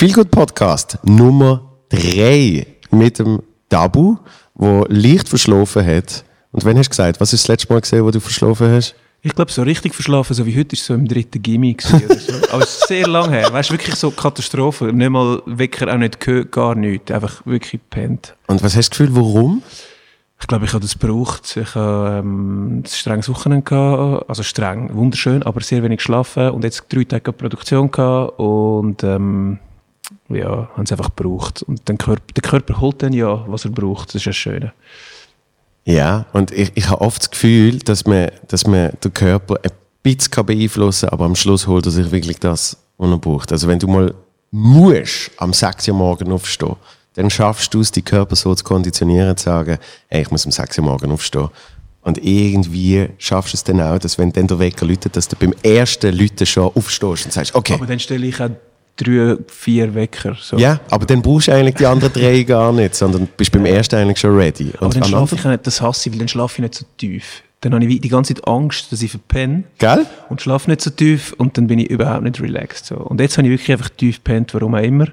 [0.00, 4.16] Viel gut Podcast Nummer 3 mit dem Dabu,
[4.54, 6.24] wo leicht verschlafen hat.
[6.52, 8.94] Und wenn hast du gesagt, was ist das letzte Mal gesehen, wo du verschlafen hast?
[9.22, 11.82] Ich glaube, so richtig verschlafen, so wie heute, ist so im dritten Gimmick.
[11.92, 12.32] Oder so.
[12.52, 13.52] Aber es ist sehr lang her.
[13.52, 14.92] Weißt du, wirklich so Katastrophe.
[14.92, 17.10] Nicht mal Wecker, auch nicht gehört, gar nichts.
[17.10, 18.36] Einfach wirklich pennt.
[18.46, 19.64] Und was hast du Gefühl, warum?
[20.40, 21.56] Ich glaube, ich habe das gebraucht.
[21.56, 24.30] Ich habe ähm, strenges Wochenende gehabt.
[24.30, 26.50] Also streng, wunderschön, aber sehr wenig geschlafen.
[26.50, 28.38] Und jetzt drei Tage Produktion gehabt.
[28.38, 29.58] Und ähm,
[30.28, 31.62] ja, haben es einfach gebraucht.
[31.62, 34.08] Und den Körper, der Körper holt dann ja, was er braucht.
[34.08, 34.72] Das ist das Schöne.
[35.84, 39.70] Ja, und ich, ich habe oft das Gefühl, dass man, dass man den Körper ein
[40.02, 43.52] bisschen kann beeinflussen kann, aber am Schluss holt er sich wirklich das, was er braucht.
[43.52, 44.14] Also wenn du mal
[44.50, 46.76] musst am 6 Uhr morgen aufstehen,
[47.14, 50.52] dann schaffst du es, die Körper so zu konditionieren, zu sagen, ey, ich muss um
[50.52, 51.48] 6 Uhr morgen aufstehen.
[52.02, 55.36] Und irgendwie schaffst du es dann auch, dass wenn dann der Wecker läutet, dass du
[55.36, 57.74] beim ersten Läuten schon aufstehst und sagst, okay.
[57.74, 58.50] Aber dann stelle ich auch
[58.98, 60.36] drei, vier Wecker.
[60.38, 60.58] So.
[60.58, 63.96] Ja, aber dann brauchst du eigentlich die anderen drei gar nicht, sondern bist beim ersten
[63.96, 64.72] eigentlich schon ready.
[64.78, 67.42] Aber dann schlafe ich nicht, das hasse ich, weil dann schlafe ich nicht so tief.
[67.60, 69.64] Dann habe ich die ganze Zeit Angst, dass ich verpenne.
[69.78, 70.06] Gell?
[70.28, 72.86] Und schlafe nicht so tief und dann bin ich überhaupt nicht relaxed.
[72.86, 72.96] So.
[72.96, 75.06] Und jetzt habe ich wirklich einfach tief gepennt, warum auch immer.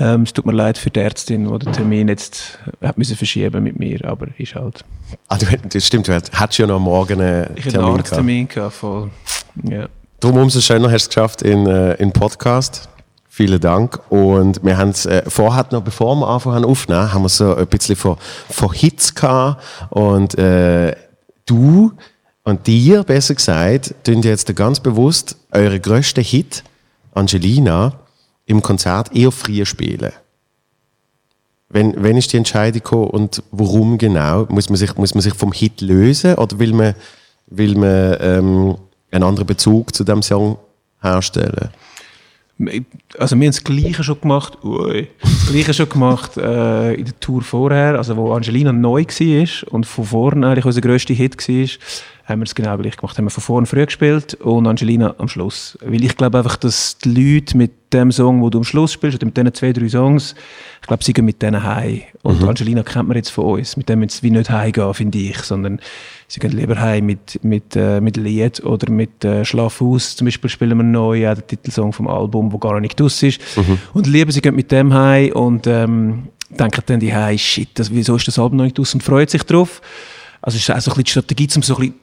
[0.00, 3.62] Ähm, es tut mir leid für die Ärztin, die den Termin jetzt hat müssen verschieben
[3.62, 4.84] mit mir, aber ist halt.
[5.28, 7.68] Ah, du, das stimmt, du hattest ja noch morgen einen ich Termin.
[7.68, 9.10] Ich einen Arzttermin gehabt, voll.
[9.62, 9.88] Ja.
[10.18, 12.88] Darum umso schöner hast du es geschafft in, äh, in Podcast.
[13.36, 14.00] Vielen Dank.
[14.10, 17.66] Und wir haben es äh, vorher noch, bevor wir anfangen aufnehmen, haben wir so ein
[17.66, 18.16] bisschen von,
[18.48, 19.62] von Hits gehabt.
[19.90, 20.96] Und äh,
[21.44, 21.92] du
[22.44, 26.64] und dir, besser gesagt, tun jetzt ganz bewusst eure größte Hit,
[27.12, 27.92] Angelina,
[28.46, 30.12] im Konzert eher früh spielen.
[31.68, 34.46] Wenn, wenn ist die Entscheidung gekommen und warum genau?
[34.48, 36.94] Muss man sich, muss man sich vom Hit lösen oder will man,
[37.48, 38.76] will man ähm,
[39.10, 40.56] einen anderen Bezug zu dem Song
[41.02, 41.68] herstellen?
[43.18, 47.20] Also wir haben das Gleiche schon gemacht, ui, das Gleiche schon gemacht äh, in der
[47.20, 51.68] Tour vorher, also wo Angelina neu war und von vorne eigentlich unser grösster Hit war,
[52.26, 53.16] haben wir es genau gleich gemacht.
[53.16, 55.78] Haben wir von vorne früh gespielt und Angelina am Schluss.
[55.80, 59.16] Weil ich glaube einfach, dass die Leute mit dem Song, wo du am Schluss spielst,
[59.16, 60.34] oder mit diesen zwei, drei Songs,
[60.80, 62.02] ich glaube, sie gehen mit denen heim.
[62.22, 62.48] Und mhm.
[62.48, 63.76] Angelina kennt man jetzt von uns.
[63.76, 65.80] Mit dem sie wie nicht heimgehen, finde ich, sondern
[66.26, 70.16] sie gehen lieber heim mit, mit, äh, mit Lied oder mit äh, Schlaf aus.
[70.16, 73.40] Zum Beispiel spielen wir neu, ja, den Titelsong vom Album, wo gar nicht aus ist.
[73.56, 73.78] Mhm.
[73.94, 77.92] Und lieber, sie gehen mit dem heim und ähm, denken dann die heim, shit, das,
[77.92, 79.80] wieso ist das Album noch nicht aus und freut sich drauf.
[80.46, 81.94] Also ist auch so ein bisschen die Strategie, um so ein bisschen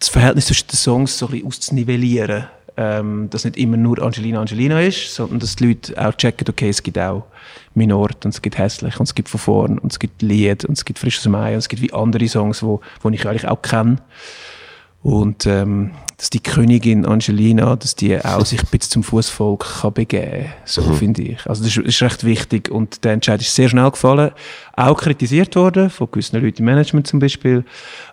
[0.00, 2.46] das Verhältnis zwischen den Songs so ein bisschen auszunivellieren.
[2.76, 6.70] Ähm, dass nicht immer nur Angelina Angelina ist, sondern dass die Leute auch checken, okay,
[6.70, 7.26] es gibt auch
[7.74, 10.64] mein Ort und es gibt hässlich und es gibt von vorn und es gibt Lied
[10.64, 13.46] und es gibt frisches Mai und es gibt wie andere Songs, wo, wo ich eigentlich
[13.46, 13.98] auch kenne.
[15.02, 19.92] Und ähm, dass die Königin Angelina, dass die auch sich ein bisschen zum Fußvolk kann
[19.92, 20.52] begeben kann.
[20.64, 20.94] So mhm.
[20.94, 21.46] finde ich.
[21.48, 22.70] Also das ist, ist, recht wichtig.
[22.70, 24.30] Und der Entscheid ist sehr schnell gefallen.
[24.76, 27.64] Auch kritisiert worden, von gewissen Leuten im Management zum Beispiel.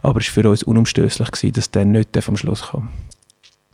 [0.01, 2.89] Aber es war für uns unumstößlich, gewesen, dass der nicht vom Schluss kam.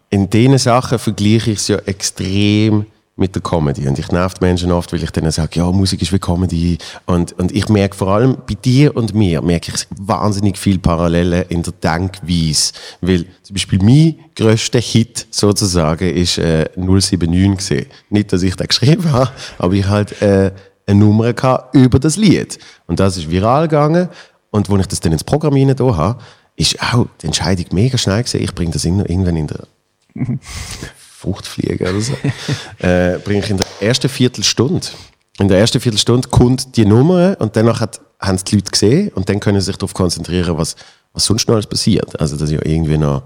[0.09, 2.85] In diesen Sachen vergleiche ich es ja extrem
[3.17, 3.87] mit der Comedy.
[3.87, 6.77] Und ich nervt Menschen oft, weil ich denen sage, ja, Musik ist wie Comedy.
[7.05, 11.45] Und, und ich merke vor allem bei dir und mir, merke ich wahnsinnig viel Parallelen
[11.47, 12.73] in der Denkweise.
[12.99, 17.85] Weil zum Beispiel mein grösster Hit sozusagen ist äh, 079 gesehen.
[18.09, 20.51] Nicht, dass ich das geschrieben habe, aber ich halt äh,
[20.85, 22.59] eine Nummer hatte über das Lied.
[22.85, 24.09] Und das ist viral gegangen.
[24.51, 26.19] Und als ich das dann ins Programm rein habe,
[26.57, 28.41] ist auch die Entscheidung mega schnell gewesen.
[28.41, 29.67] Ich bringe das irgendwann in der
[31.25, 32.13] Fruchtfliege oder so,
[32.79, 34.87] äh, bringe ich in der ersten Viertelstunde.
[35.39, 39.11] In der ersten Viertelstunde kommt die Nummer und danach hat, haben es die Leute gesehen
[39.15, 40.75] und dann können sie sich darauf konzentrieren, was,
[41.13, 42.19] was sonst noch alles passiert.
[42.19, 43.23] Also das ja irgendwie noch,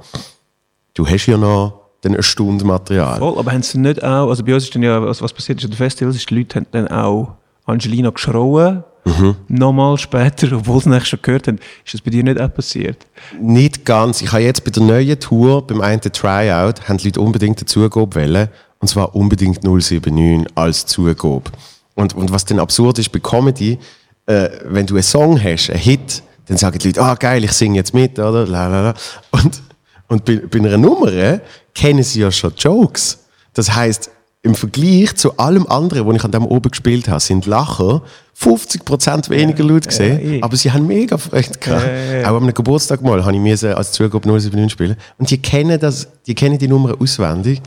[0.94, 3.20] du hast ja noch dann eine Stunde Material.
[3.20, 5.60] Voll, aber haben sie nicht auch, also bei uns ist dann ja, was, was passiert
[5.60, 9.36] ist an den Festivals, ist, die Leute haben dann auch Angelina geschrauen, mhm.
[9.48, 11.60] nochmal später, obwohl sie es schon gehört haben.
[11.86, 13.06] Ist das bei dir nicht auch passiert?
[13.40, 14.22] Nicht ganz.
[14.22, 17.66] Ich habe jetzt bei der neuen Tour, beim einen Tryout, haben die Leute unbedingt eine
[17.66, 18.50] Zugabe wollen.
[18.80, 21.52] Und zwar unbedingt 079 als Zugabe.
[21.96, 23.78] Und, und was dann absurd ist bei Comedy,
[24.26, 27.52] äh, wenn du einen Song hast, einen Hit, dann sagen die Leute, ah geil, ich
[27.52, 28.48] singe jetzt mit, oder?
[28.48, 28.94] Lalala.
[29.32, 29.62] Und,
[30.08, 31.40] und bei, bei einer Nummer
[31.76, 33.26] kennen sie ja schon Jokes.
[33.54, 37.46] Das heißt, im Vergleich zu allem anderen, was ich an dem oben gespielt habe, sind
[37.46, 38.02] Lacher
[38.40, 41.86] 50% weniger ja, Leute gesehen, ja, aber sie haben mega Freude gehabt.
[42.14, 44.96] Ja, Auch am Geburtstag mal habe ich mir als Zugabe 079 spielen.
[45.18, 47.62] Und die kennen das, die kennen die Nummer auswendig.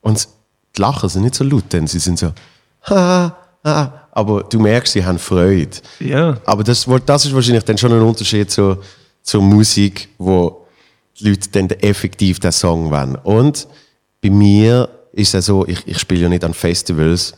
[0.00, 0.26] Und
[0.76, 2.32] die Lacher sind nicht so laut, denn sie sind so,
[2.84, 5.76] ha, ha, aber du merkst, sie haben Freude.
[6.00, 6.38] Ja.
[6.46, 8.80] Aber das, das ist wahrscheinlich dann schon ein Unterschied zur,
[9.22, 10.64] zur Musik, wo
[11.20, 13.16] die Leute dann effektiv den Song wollen.
[13.16, 13.68] Und
[14.22, 17.34] bei mir ist es so, ich, ich spiele ja nicht an Festivals,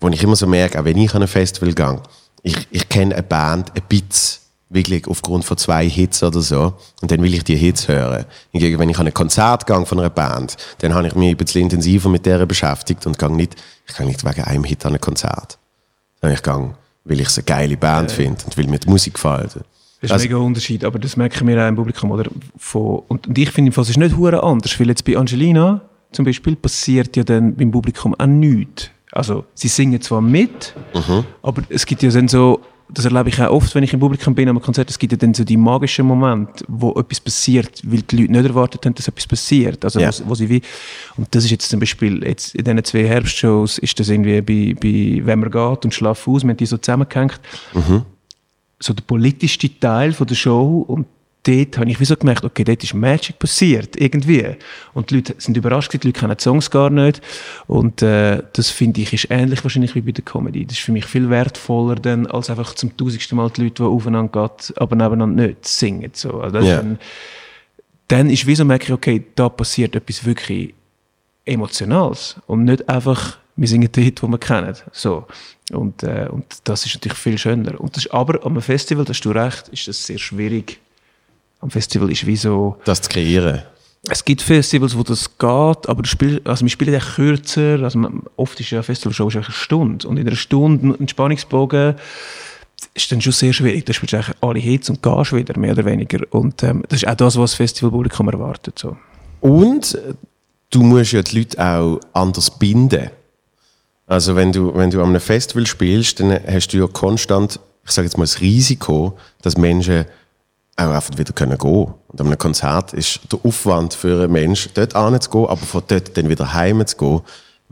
[0.00, 2.00] wo ich immer so merke, auch wenn ich an ein Festival gehe,
[2.42, 6.72] ich, ich kenne eine Band ein bisschen, wirklich aufgrund von zwei Hits oder so,
[7.02, 8.24] und dann will ich die Hits hören.
[8.50, 11.36] Hingegen, wenn ich an ein Konzert gehe von einer Band, dann habe ich mich ein
[11.36, 13.54] bisschen intensiver mit der beschäftigt und gehe nicht,
[13.86, 15.58] ich gehe nicht wegen einem Hit an ein Konzert.
[16.20, 16.74] Sondern ich gehe,
[17.04, 18.16] weil ich es eine geile Band Ja.
[18.16, 19.54] finde und weil mir die Musik gefällt.
[19.54, 19.56] Das
[20.00, 22.10] ist Also- ein mega Unterschied, aber das merken wir auch im Publikum.
[22.10, 22.30] Oder?
[22.56, 25.82] Von, und, und ich finde, es ist nicht hure anders, weil jetzt bei Angelina
[26.12, 28.90] zum Beispiel passiert ja dann beim Publikum auch nichts.
[29.12, 31.24] Also, sie singen zwar mit, Mhm.
[31.42, 34.34] aber es gibt ja dann so, das erlebe ich auch oft, wenn ich im Publikum
[34.34, 38.02] bin, am Konzert, es gibt ja dann so die magischen Momente, wo etwas passiert, weil
[38.02, 39.84] die Leute nicht erwartet haben, dass etwas passiert.
[39.84, 40.10] Also, Ja.
[40.24, 40.62] wo, wo sie wie,
[41.16, 44.74] und das ist jetzt zum Beispiel, jetzt in diesen zwei Herbstshows ist das irgendwie bei,
[44.80, 47.40] bei «Wenn man geht» und «Schlaf aus», wir haben die so zusammengehängt
[48.80, 51.06] so der politischste Teil von der Show und
[51.44, 54.56] dort habe ich wie so gemerkt, okay, dort ist Magic passiert, irgendwie.
[54.94, 57.20] Und die Leute sind überrascht, gewesen, die Leute kennen die Songs gar nicht.
[57.66, 60.64] Und äh, das finde ich ist ähnlich wahrscheinlich wie bei der Comedy.
[60.64, 63.88] Das ist für mich viel wertvoller dann, als einfach zum tausendsten Mal die Leute, die
[63.88, 66.10] aufeinander gehen, aber nebeneinander nicht singen.
[66.14, 66.40] So.
[66.40, 66.62] Also Ja.
[66.62, 66.98] ist dann,
[68.08, 70.74] dann ist wie so merke ich, okay, da passiert etwas wirklich
[71.44, 74.76] Emotionales und nicht einfach, wir singen den Hit, den wir kennen.
[74.92, 75.26] So.
[75.72, 77.80] Und, äh, und das ist natürlich viel schöner.
[77.80, 80.78] Und das ist, aber am Festival, da hast du recht, ist das sehr schwierig.
[81.62, 83.62] Am Festival ist wie so, Das zu kreieren.
[84.10, 87.98] es gibt Festivals, wo das geht, aber du spielst, also wir spielen ja kürzer, also
[87.98, 91.94] man, oft ist ja eine Festivalshow eine Stunde und in einer Stunde ein Spannungsbogen
[92.94, 93.86] ist dann schon sehr schwierig.
[93.86, 96.18] Da spielst du eigentlich alle Hits und gehst wieder, mehr oder weniger.
[96.30, 98.78] Und ähm, das ist auch das, was das Festivalpublikum erwartet.
[98.78, 98.96] So.
[99.40, 99.96] Und
[100.70, 103.10] du musst ja die Leute auch anders binden.
[104.08, 107.92] Also wenn du, wenn du an einem Festival spielst, dann hast du ja konstant, ich
[107.92, 110.06] sage jetzt mal, das Risiko, dass Menschen
[110.76, 111.70] auch einfach wieder können gehen
[112.08, 116.16] Und an einem Konzert ist der Aufwand für einen Menschen, dort hinzugehen, aber von dort
[116.16, 117.20] dann wieder heim zu gehen,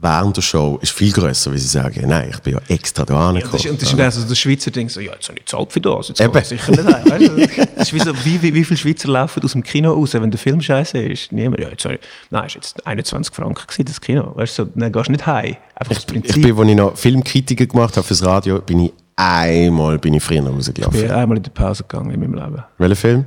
[0.02, 3.12] während der Show, ist viel grösser, wie sie sagen, nein, ich bin ja extra da
[3.14, 3.52] Ja, hingekommen.
[3.52, 5.72] das ist, und das ist also der Schweizer Ding so, ja, jetzt habe ich gezahlt
[5.72, 6.38] für das, jetzt Eben.
[6.38, 7.04] ich sicher nicht heim.
[7.10, 7.68] Weißt?
[7.76, 10.30] Das ist wie, so, wie, wie, wie viele Schweizer laufen aus dem Kino raus, wenn
[10.30, 11.32] der Film scheiße ist?
[11.32, 12.00] Niemand, ja, jetzt habe ich,
[12.30, 14.32] nein, ist jetzt 21 Franken gewesen, das Kino.
[14.36, 15.56] Weißt du, so, dann gehst du nicht heim.
[15.74, 16.42] Einfach das ich Prinzip.
[16.42, 20.42] bin, als ich noch Filmkritiker gemacht habe fürs Radio, bin ich einmal bin ich früher
[20.42, 20.98] rausgelaufen.
[20.98, 22.64] Ich bin einmal in die Pause gegangen in meinem Leben.
[22.78, 23.24] Welcher Film?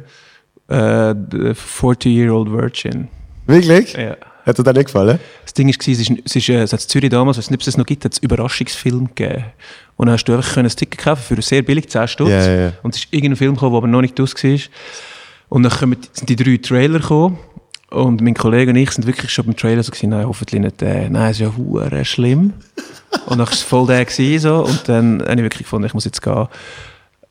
[0.67, 3.07] Äh, The 40-Year-Old Virgin.
[3.45, 3.93] Wirklich?
[3.93, 4.15] Ja.
[4.45, 5.19] Hat dir das nicht gefallen?
[5.43, 7.51] Das Ding war, es, ist, es, ist, äh, es hat in Zürich damals, ich weiß
[7.51, 9.45] nicht, ob es das noch gibt, hat es einen Überraschungsfilm gegeben.
[9.95, 12.29] Und dann hast du einfach ein Ticket kaufen für sehr billig, 10 Stutz.
[12.29, 12.73] Ja, ja, ja.
[12.83, 14.59] Und es ist irgendein Film gekommen, der aber noch nicht aus war.
[15.49, 17.37] Und dann kommen, sind die drei Trailer gekommen.
[17.93, 20.81] Und mein Kollege und ich sind wirklich schon beim Trailer so gewesen, nein, hoffentlich nicht
[20.81, 21.09] der.
[21.09, 22.53] Nein, es ist ja hure schlimm.
[23.27, 24.65] und dann war es voll der gewesen, so.
[24.65, 26.47] Und dann habe ich wirklich gefunden, ich muss jetzt gehen.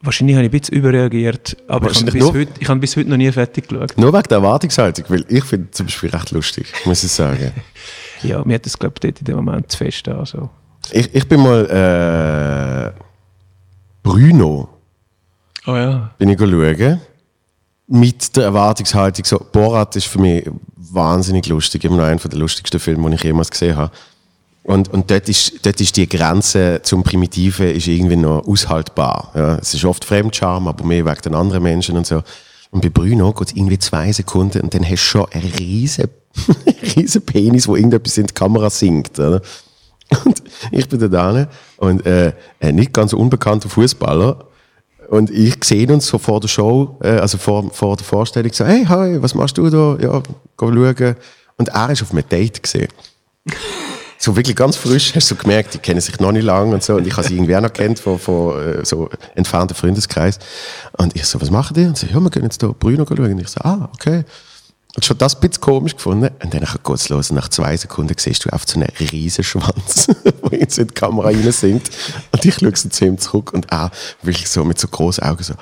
[0.04, 3.08] Wahrscheinlich habe ich ein bisschen überreagiert, aber ich habe, bis heute, ich habe bis heute
[3.08, 3.96] noch nie fertig geschaut.
[3.96, 7.52] Nur wegen der Erwartungshaltung, weil ich finde zum Beispiel recht lustig, muss ich sagen.
[8.24, 10.24] Ja, mir hat das, glaube ich, dort in dem Moment zu fest an.
[10.24, 10.48] So.
[10.92, 13.00] Ich, ich bin mal äh,
[14.00, 14.68] Bruno
[15.66, 16.12] Oh ja.
[16.18, 17.00] bin ich schauen.
[17.94, 22.80] Mit der Erwartungshaltung, so, Borat ist für mich wahnsinnig lustig, immer noch einer der lustigsten
[22.80, 23.92] Filme, die ich jemals gesehen habe.
[24.64, 29.30] Und, und dort, ist, dort ist die Grenze zum Primitiven ist irgendwie noch aushaltbar.
[29.34, 32.22] Ja, es ist oft Fremdscham, aber mehr wegen den anderen Menschen und so.
[32.70, 36.08] Und bei Bruno geht es irgendwie zwei Sekunden und dann hast du schon einen riesen,
[36.96, 39.18] riesen Penis, wo irgendetwas in die Kamera singt.
[39.18, 39.42] Oder?
[40.24, 44.46] Und ich bin da und äh, ein nicht ganz unbekannter Fußballer
[45.12, 48.64] und ich sehe uns so vor der Show, äh, also vor, vor der Vorstellung, so,
[48.64, 49.98] hey, hi, was machst du da?
[50.00, 50.22] Ja,
[50.56, 51.16] geh schauen.
[51.58, 52.88] Und er ist auf einem Date gesehen.
[54.16, 56.94] So wirklich ganz frisch, hast du gemerkt, die kennen sich noch nicht lange und so.
[56.94, 60.38] Und ich habe sie irgendwie auch noch kennt von, von äh, so entfernten Freundeskreis.
[60.96, 61.84] Und ich so, was machen die?
[61.84, 63.32] Und sie, ja, wir gehen jetzt da Bruno schauen.
[63.32, 64.24] Und ich so, ah, okay.
[64.94, 66.30] Und schon das ein bisschen komisch gefunden.
[66.42, 67.32] Und dann geht es los.
[67.32, 70.08] Nach zwei Sekunden siehst du auf so einen riesen Schwanz,
[70.42, 71.90] wo jetzt in die Kamera rein singt.
[72.30, 73.90] Und ich schaue so zu ihm zurück und er
[74.22, 75.54] wirklich so mit so großen Augen so,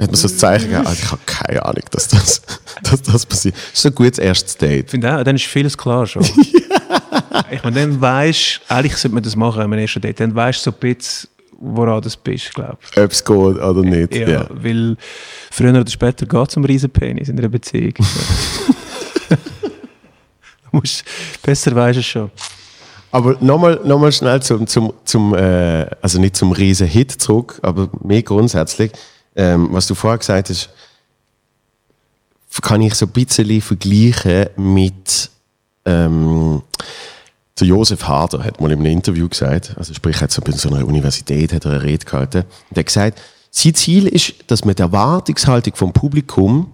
[0.00, 2.42] hat mir so das Zeichen gegeben, also ich habe keine Ahnung, dass das,
[2.84, 3.54] dass das passiert.
[3.54, 4.86] Das ist so ein gutes erstes Date.
[4.86, 6.22] Ich finde auch, dann ist vieles klar schon.
[7.50, 10.64] ich meine, dann weisst eigentlich sollte man das machen, wenn man erst Date, dann weisst
[10.64, 11.28] du so ein bisschen,
[11.58, 12.96] woran du bist, glaube ich.
[12.98, 14.14] Ob es geht oder nicht.
[14.14, 14.46] Ja, Ja.
[14.50, 14.96] weil
[15.50, 17.94] früher oder später geht es um Riesenpenis in einer Beziehung.
[19.28, 19.36] du
[20.72, 21.04] musst,
[21.42, 22.30] besser weisst du es schon.
[23.10, 27.58] Aber nochmal noch mal schnell zum, zum, zum äh, also nicht zum riesen Hit zurück,
[27.62, 28.92] aber mehr grundsätzlich,
[29.34, 30.70] ähm, was du vorher gesagt hast,
[32.60, 35.30] kann ich so ein bisschen vergleichen mit
[35.86, 36.62] ähm,
[37.60, 40.70] der Josef Hader hat mal in einem Interview gesagt, also sprich hat so bei so
[40.70, 44.64] einer Universität hat er eine Rede gehalten, und er hat gesagt, sein Ziel ist, dass
[44.64, 46.72] man die Erwartungshaltung vom Publikum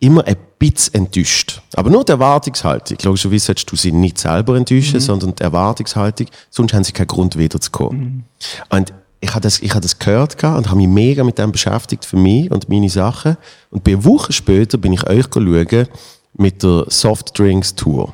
[0.00, 1.62] immer ein bisschen enttäuscht.
[1.74, 2.98] Aber nur die Erwartungshaltung.
[3.02, 6.26] Logischerweise solltest du sie nicht selber enttäuschen, sondern die Erwartungshaltung.
[6.50, 8.24] Sonst haben sie keinen Grund, wiederzukommen.
[8.70, 12.04] Und ich habe das, ich habe das gehört und habe mich mega mit dem beschäftigt
[12.04, 13.36] für mich und meine Sachen.
[13.70, 15.88] Und bei Wochen später bin ich euch schauen
[16.34, 18.12] mit der Soft Drinks Tour.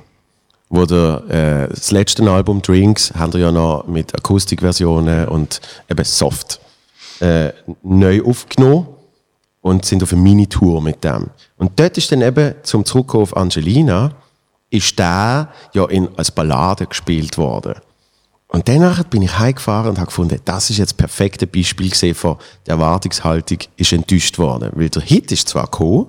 [0.75, 5.61] Wo der, äh, das letzte Album Drinks haben wir ja noch mit Akustikversionen und
[5.91, 6.61] eben Soft
[7.21, 7.51] äh,
[7.83, 8.87] neu aufgenommen
[9.61, 11.29] und sind auf eine Mini-Tour mit dem.
[11.59, 14.13] Und dort ist dann eben, zum Zurückkommen auf Angelina,
[14.71, 17.75] ist der ja in, als Ballade gespielt worden.
[18.49, 22.15] Und danach bin ich heimgefahren und habe gefunden, das ist jetzt das perfekte Beispiel gesehen
[22.15, 24.71] von der Erwartungshaltung ist enttäuscht worden.
[24.75, 26.07] Weil der Hit ist zwar gekommen,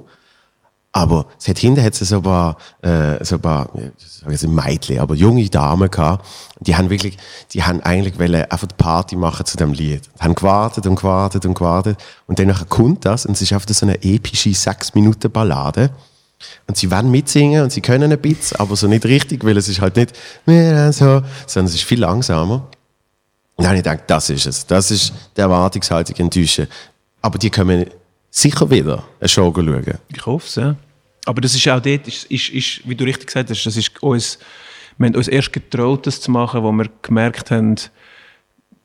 [0.95, 4.99] aber es hat es so ein paar, äh, so ein paar, ich sage jetzt Mädchen,
[4.99, 6.23] aber junge Damen gehabt.
[6.59, 7.17] Die haben wirklich,
[7.51, 10.03] die haben eigentlich wollen einfach die Party machen zu dem Lied.
[10.19, 11.97] Haben gewartet und gewartet und gewartet.
[12.27, 15.89] Und dann kommt das und es ist einfach so eine epische sechs Minuten Ballade.
[16.67, 19.67] Und sie wollen mitsingen und sie können ein bisschen, aber so nicht richtig, weil es
[19.67, 20.13] ist halt nicht
[20.45, 22.67] mehr so, sondern es ist viel langsamer.
[23.55, 24.67] Und dann habe ich gedacht, das ist es.
[24.67, 26.67] Das ist die Erwartungshaltung enttäuschen.
[27.21, 27.87] Aber die können
[28.29, 29.99] sicher wieder eine Show schauen.
[30.09, 30.75] Ich hoffe es, ja.
[31.25, 34.01] Aber das ist auch dort, ist, ist, ist, wie du richtig gesagt hast, das ist
[34.03, 34.39] uns,
[34.97, 37.75] wir haben uns erst getraut, das zu machen, wo wir gemerkt haben,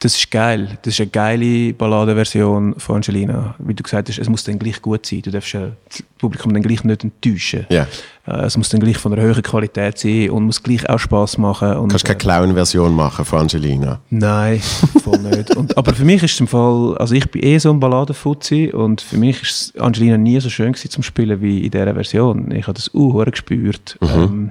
[0.00, 0.78] das ist geil.
[0.82, 3.56] Das ist eine geile Balladenversion von Angelina.
[3.58, 5.22] Wie du gesagt hast, es muss dann gleich gut sein.
[5.22, 7.66] Du darfst ja das Publikum dann gleich nicht enttäuschen.
[7.68, 7.88] Ja.
[8.24, 11.36] Äh, Es muss dann gleich von einer höheren Qualität sein und muss gleich auch Spass
[11.36, 11.72] machen.
[11.78, 14.00] Und, Du kannst keine Clown-Version machen von Angelina.
[14.10, 15.56] Nein, voll nicht.
[15.56, 18.70] Und, aber für mich ist es im Fall, also ich bin eh so ein Balladenfuzzi
[18.72, 22.52] und für mich ist Angelina nie so schön gewesen zum Spielen wie in dieser Version.
[22.52, 23.98] Ich habe das uh, gespürt.
[24.00, 24.50] Ähm,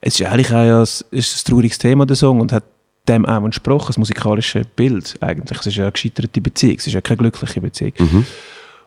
[0.00, 2.64] es ist eigentlich auch es ist ein trauriges Thema, der Song, und hat
[3.10, 5.58] dem auch entsprochen, das musikalische Bild eigentlich.
[5.60, 7.92] Es ist ja eine gescheiterte Beziehung, es ist ja keine glückliche Beziehung.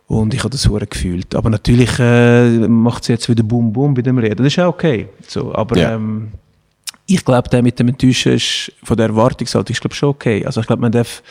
[0.07, 1.33] Und ich habe das hure gefühlt.
[1.35, 4.43] Aber natürlich äh, macht sie jetzt wieder Boom Boom bei dem Reden.
[4.43, 5.07] Das ist auch okay.
[5.27, 5.95] So, aber Ja.
[5.95, 6.31] ähm,
[7.05, 10.45] ich glaube, der mit dem Enttäuschen ist von der Erwartungshaltung ist glaube schon okay.
[10.45, 11.21] Also ich glaube, man darf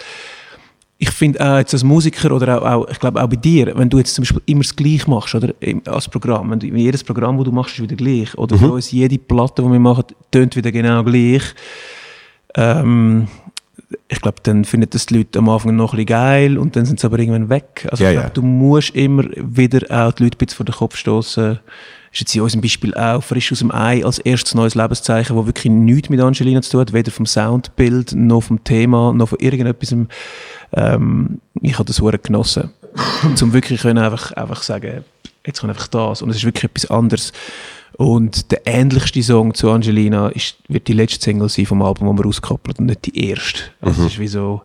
[1.02, 3.90] ich finde auch jetzt als Musiker oder auch, auch, ich glaube auch bei dir, wenn
[3.90, 5.52] du jetzt zum Beispiel immer das Gleiche machst, oder
[5.86, 8.92] als Programm, wenn du, jedes Programm, das du machst, ist wieder gleich, oder bei uns
[8.92, 11.42] jede Platte, die wir machen, tönt wieder genau gleich,
[12.54, 13.28] ähm,
[14.08, 16.84] ich glaube, dann finden das die Leute am Anfang noch ein bisschen geil und dann
[16.84, 17.86] sind sie aber irgendwann weg.
[17.90, 18.34] Also Ja, ich glaube, ja.
[18.34, 21.58] du musst immer wieder auch die Leute ein bisschen vor den Kopf stoßen.
[22.12, 25.46] Ist jetzt in unserem Beispiel auch frisch aus dem Ei als erstes neues Lebenszeichen, das
[25.46, 29.38] wirklich nichts mit Angelina zu tun hat, weder vom Soundbild, noch vom Thema, noch von
[29.38, 29.94] irgendetwas.
[30.74, 32.70] Ähm, ich habe das sehr genossen.
[33.34, 35.04] Zum wirklich können einfach, einfach sagen,
[35.46, 36.20] jetzt kommt einfach das.
[36.20, 37.32] Und es ist wirklich etwas anderes.
[37.96, 42.24] Und der ähnlichste Song zu Angelina ist, wird die letzte Single sein vom Album, das
[42.24, 43.60] wir auskoppeln und nicht die erste.
[43.80, 44.62] Also es ist wie so,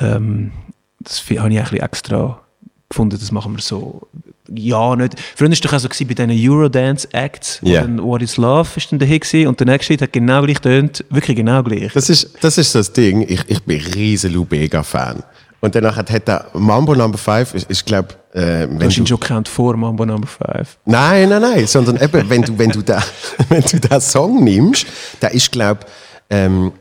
[0.00, 0.52] ähm,
[1.00, 2.40] das habe ich ein bisschen extra
[2.88, 4.06] gefunden, das machen wir so.
[4.54, 5.14] Ja, nicht.
[5.36, 7.82] Früher war es doch auch so gewesen bei diesen Eurodance-Acts, wo Ja.
[7.82, 11.04] dann What is Love ist dann gewesen, und der nächste Hit hat genau gleich tönt,
[11.10, 11.92] wirklich genau gleich.
[11.92, 13.22] Das ist, das ist das Ding.
[13.22, 15.22] Ich, ich bin riesen Lou Bega-Fan.
[15.64, 19.06] Und danach hat, der Mambo Number 5, ist, ist glaube äh, wenn Du hast ihn
[19.06, 20.76] schon gekannt vor Mambo Number 5.
[20.84, 23.02] Nein, nein, nein, sondern eben, wenn du, wenn du da,
[23.48, 24.84] wenn du den Song nimmst,
[25.22, 25.80] der ist, glaube
[26.28, 26.72] ähm,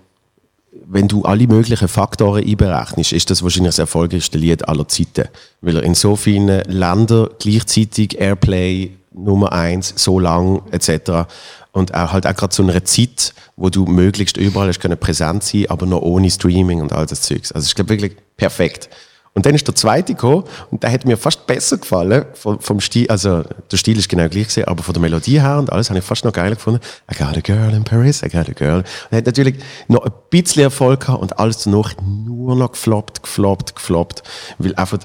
[0.85, 5.29] wenn du alle möglichen Faktoren einberechnest, ist das wahrscheinlich das erfolgreichste Lied aller Zeiten.
[5.61, 11.29] Weil er in so vielen Ländern gleichzeitig Airplay Nummer eins, so lang, etc.
[11.73, 15.43] Und auch halt auch gerade zu einer Zeit, wo du möglichst überall hast können präsent
[15.43, 17.51] sein, aber noch ohne Streaming und all das Zeugs.
[17.51, 18.89] Also ich glaube wirklich perfekt.
[19.35, 22.79] Und dann ist der zweite gekommen und der hat mir fast besser gefallen vom, vom
[22.79, 25.89] Stil, also der Stil ist genau gleich gewesen, aber von der Melodie her und alles
[25.89, 26.79] habe ich fast noch geiler gefunden.
[27.11, 28.77] I got a girl in Paris, I got a girl.
[28.77, 29.55] Und er hat natürlich
[29.87, 34.21] noch ein bisschen Erfolg gehabt und alles danach nur noch gefloppt, gefloppt, gefloppt,
[34.59, 34.99] weil einfach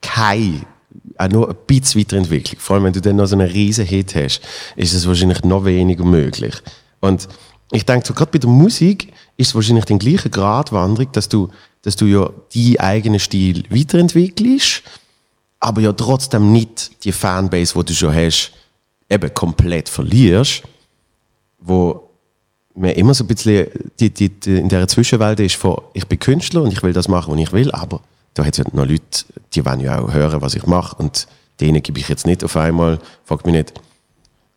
[0.00, 0.64] kein
[1.16, 2.60] auch nur ein bisschen Weiterentwicklung.
[2.60, 4.40] Vor allem, wenn du dann noch so einen riesen Hit hast,
[4.76, 6.54] ist es wahrscheinlich noch weniger möglich.
[7.00, 7.28] Und
[7.72, 11.48] ich denke, so gerade bei der Musik ist es wahrscheinlich den gleichen Gratwanderung, dass du,
[11.82, 14.82] dass du ja deinen eigenen Stil weiterentwickelst,
[15.60, 18.52] aber ja trotzdem nicht die Fanbase, die du schon hast,
[19.10, 20.62] eben komplett verlierst,
[21.58, 22.08] wo
[22.74, 23.66] mir immer so ein bisschen
[23.98, 27.08] die, die, die in der Zwischenwelt ist von, ich bin Künstler und ich will das
[27.08, 28.00] machen, was ich will, aber
[28.34, 31.26] da hat es ja noch Leute, die wollen ja auch hören, was ich mache und
[31.60, 33.72] denen gebe ich jetzt nicht auf einmal, frag mich nicht,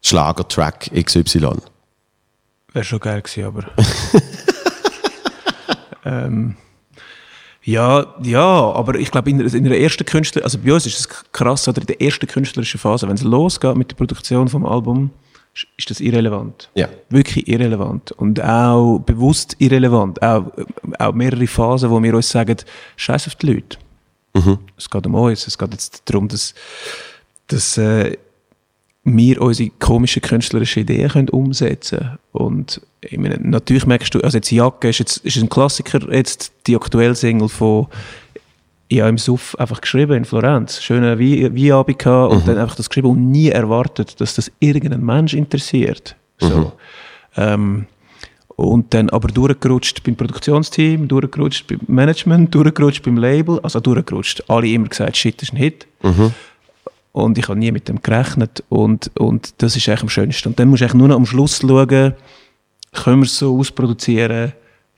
[0.03, 1.57] Schlagertrack XY.
[2.73, 3.65] Wäre schon geil gewesen, aber.
[6.05, 6.55] ähm,
[7.63, 10.99] ja, ja, aber ich glaube, in, der- in der ersten Künstler, also bei uns ist
[10.99, 14.65] es krass, oder in der ersten künstlerischen Phase, wenn es losgeht mit der Produktion vom
[14.65, 15.11] Album,
[15.77, 16.69] ist- das irrelevant.
[16.75, 16.89] Ja.
[17.09, 18.11] Wirklich irrelevant.
[18.13, 20.21] Und auch bewusst irrelevant.
[20.21, 20.51] Auch,
[20.99, 22.55] auch mehrere Phasen, wo wir uns sagen,
[22.95, 23.77] scheiß auf die Leute.
[24.77, 25.45] Es geht um uns.
[25.47, 26.53] Es geht jetzt darum, dass,
[27.47, 28.17] dass äh,
[29.03, 32.17] wir unsere komischen künstlerischen Ideen können umsetzen können.
[32.31, 36.53] Und ich meine, natürlich merkst du, also jetzt Jacke ist jetzt ist ein Klassiker, jetzt
[36.67, 37.87] die aktuelle Single von
[38.91, 42.45] ich habe im Suff einfach geschrieben in Florenz, schöne Weinabend gehabt und mhm.
[42.45, 46.17] dann einfach das geschrieben und nie erwartet, dass das irgendein Mensch interessiert.
[46.39, 46.59] So.
[46.59, 46.71] Mhm.
[47.37, 47.85] Ähm,
[48.57, 54.43] und dann aber durchgerutscht beim Produktionsteam, durchgerutscht beim Management, durchgerutscht beim Label, also durchgerutscht.
[54.49, 55.87] Alle immer gesagt, shit, das ist ein Hit.
[56.03, 56.33] Mhm.
[57.13, 60.49] Und ich habe nie mit dem gerechnet und, und das ist eigentlich am schönsten.
[60.49, 62.13] Und dann musst du eigentlich nur noch am Schluss schauen,
[62.91, 64.51] können wir es so ausproduzieren,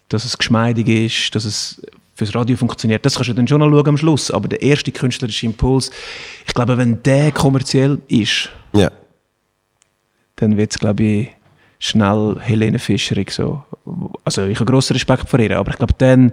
[0.10, 1.80] dass es geschmeidig ist, dass es
[2.16, 3.06] fürs Radio funktioniert.
[3.06, 4.32] Das kannst du dann schon noch schauen am Schluss.
[4.32, 5.92] Aber der erste künstlerische Impuls,
[6.48, 8.92] ich glaube, wenn der kommerziell ist, ja.
[10.36, 11.30] dann wird es, glaube ich,
[11.80, 13.64] schnell Helene Fischerig so.
[14.24, 16.32] Also ich habe grossen Respekt vor ihr, aber ich glaube, dann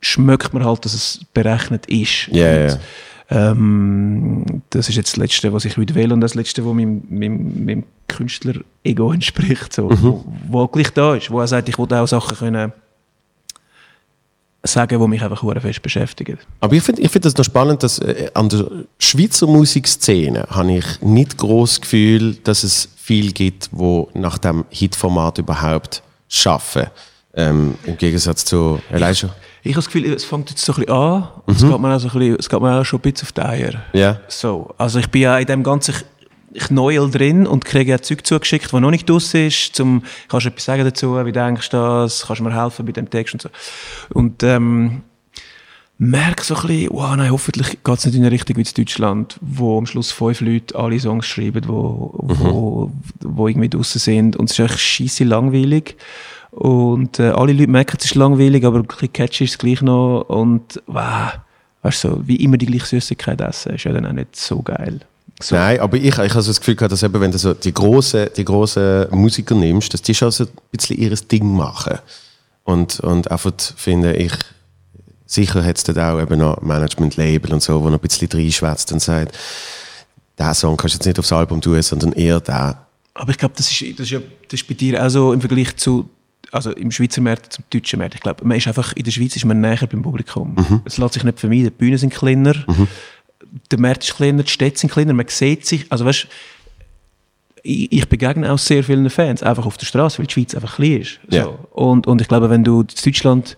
[0.00, 2.28] schmeckt man halt, dass es berechnet ist.
[2.28, 2.80] Ja, yeah, yeah.
[3.30, 7.64] Ähm, das ist jetzt das Letzte, was ich will und das Letzte, was meinem, meinem,
[7.64, 10.02] meinem Künstler-Ego entspricht, so, mhm.
[10.02, 12.72] wo, wo gleich da ist, wo er sagt, ich will auch Sachen können
[14.72, 16.38] sagen, die mich einfach fest beschäftigen.
[16.60, 18.66] Aber ich finde ich find das noch spannend, dass äh, an der
[18.98, 25.38] Schweizer Musikszene habe ich nicht groß Gefühl, dass es viel gibt, wo nach dem Hitformat
[25.38, 26.86] überhaupt schaffen.
[27.34, 29.34] Ähm, Im Gegensatz zu Elijah.
[29.62, 31.54] Ich, ich habe das Gefühl, es fängt jetzt so ein bisschen an mhm.
[31.54, 33.32] es, geht mir auch so ein bisschen, es geht mir auch schon ein bisschen auf
[33.32, 33.82] die Eier.
[33.94, 34.20] Yeah.
[34.28, 35.94] So, also ich bin ja in dem ganzen
[36.54, 39.74] Knäuel drin und kriege ja Zeug zugeschickt, das noch nicht draus ist.
[39.74, 42.92] Zum, kannst du etwas sagen dazu, wie denkst du das, kannst du mir helfen bei
[42.92, 43.48] dem Text und so.
[44.14, 45.02] Und ähm,
[45.98, 48.68] merke so ein bisschen, wow, nein, hoffentlich geht es nicht in eine Richtung wie in
[48.74, 52.38] Deutschland, wo am Schluss fünf Leute alle Songs schreiben, wo, mhm.
[52.38, 55.96] wo, wo irgendwie draussen sind und es ist echt scheisse langweilig.
[56.50, 59.82] Und äh, alle Leute merken, es ist langweilig, aber ein bisschen catchy ist es gleich
[59.82, 61.32] noch und wow,
[61.82, 64.62] weißt du, so, wie immer die gleiche Süßigkeit essen, ist ja dann auch nicht so
[64.62, 65.00] geil.
[65.40, 65.54] So.
[65.54, 67.72] Nein, aber ich, ich habe so das Gefühl gehabt, dass eben, wenn du so die
[67.72, 71.98] grossen, die grossen Musiker nimmst, dass die schon so ein bisschen ihr Ding machen.
[72.64, 74.32] Und, und einfach finde ich,
[75.26, 78.90] sicher hat es dort auch eben noch Management-Label und so, wo noch ein bisschen reinschwätzt
[78.92, 79.38] und sagt,
[80.38, 82.86] diesen Song kannst du jetzt nicht aufs Album tun, sondern eher da.
[83.14, 85.40] Aber ich glaube, das ist, das, ist ja, das ist bei dir auch so im
[85.40, 86.10] Vergleich zu,
[86.50, 88.16] also im Schweizer Markt zum deutschen Markt.
[88.16, 90.54] Ich glaube, man ist einfach, in der Schweiz ist man näher beim Publikum.
[90.54, 90.82] Mhm.
[90.84, 92.54] Es lässt sich nicht vermeiden, die Bühnen sind kleiner.
[92.66, 92.88] Mhm
[93.70, 96.26] der Markt ist kleiner, die Städte sind kleiner, man sieht sich, also weißt,
[97.62, 100.76] ich, ich begegne auch sehr vielen Fans, einfach auf der Straße, weil die Schweiz einfach
[100.76, 101.20] klein ist.
[101.28, 101.36] So.
[101.36, 101.58] Yeah.
[101.72, 103.56] Und, und ich glaube, wenn du in Deutschland,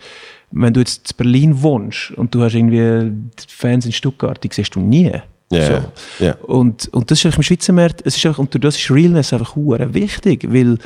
[0.50, 3.12] wenn du jetzt in Berlin wohnst und du hast irgendwie
[3.48, 5.12] Fans in Stuttgart, die siehst du nie.
[5.52, 5.82] Yeah.
[6.18, 6.24] So.
[6.24, 6.36] Yeah.
[6.42, 9.32] Und, und das ist einfach im Schweizer Markt, es ist einfach, und das ist Realness
[9.32, 10.78] einfach wichtig, weil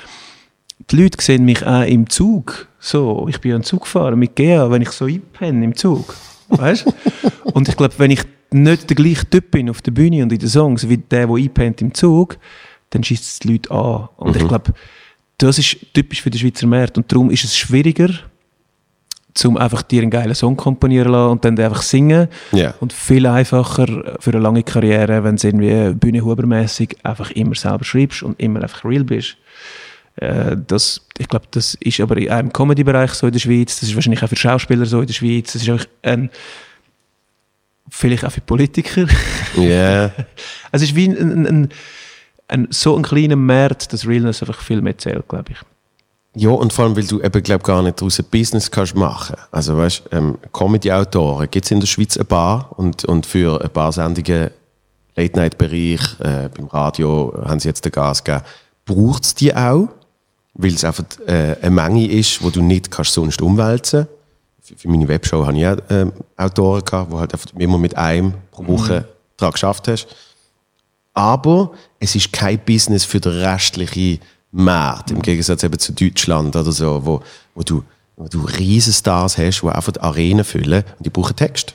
[0.91, 2.69] die Leute sehen mich auch im Zug.
[2.79, 6.15] So, ich bin ja ein Zugfahrer mit Gea, wenn ich so einpenne im Zug.
[6.49, 6.87] Weißt?
[7.45, 10.39] und ich glaube, wenn ich nicht der gleiche Typ bin auf der Bühne und in
[10.39, 12.39] den Songs wie der, der einpennt im Zug,
[12.91, 14.09] dann schießt es die Leute an.
[14.17, 14.43] Und mhm.
[14.43, 14.73] ich glaube,
[15.39, 16.97] das ist typisch für den Schweizer Markt.
[16.97, 18.11] Und darum ist es schwieriger,
[19.35, 22.29] zum einfach dir einen geilen Song komponieren lassen und dann einfach singen.
[22.53, 22.75] Yeah.
[22.79, 28.23] Und viel einfacher für eine lange Karriere, wenn du irgendwie bühnenhubermäßig einfach immer selber schreibst
[28.23, 29.37] und immer einfach real bist.
[30.17, 33.89] Äh, das, ich glaube, das ist aber in einem Comedy-Bereich so in der Schweiz, das
[33.89, 36.31] ist wahrscheinlich auch für Schauspieler so in der Schweiz, das ist einfach ein
[37.91, 39.07] vielleicht auch für Politiker.
[39.57, 39.63] Ja.
[39.63, 40.13] Yeah.
[40.73, 41.69] es ist wie ein, ein,
[42.49, 45.59] ein, so ein kleiner Markt, dass Realness einfach viel mehr zählt, glaube ich.
[46.37, 49.37] Ja, und vor allem, weil du eben, glaub, gar nicht daraus ein Business kannst machen.
[49.53, 53.71] Also, weißt, ähm, Comedy-Autoren gibt es in der Schweiz ein paar und, und für ein
[53.71, 54.51] paar Sendungen
[55.15, 58.45] Late-Night-Bereich, äh, beim Radio haben sie jetzt den Gas gegeben,
[58.85, 59.91] braucht es die auch,
[60.55, 64.25] weil es einfach äh, eine Menge ist, wo du nicht kannst sonst umwälzen kannst
[64.77, 68.35] für meine Webshow hatte ich auch ähm, Autoren, gehabt, die halt einfach immer mit einem
[68.51, 69.05] pro Woche mhm.
[69.37, 70.07] daran geschafft hast.
[71.13, 76.73] Aber es ist kein Business für den restlichen Markt, im Gegensatz eben zu Deutschland oder
[76.73, 77.21] so, wo,
[77.55, 77.85] wo du,
[78.17, 81.75] wo du Riesenstars hast, die einfach die Arenen füllen und die brauchen Text.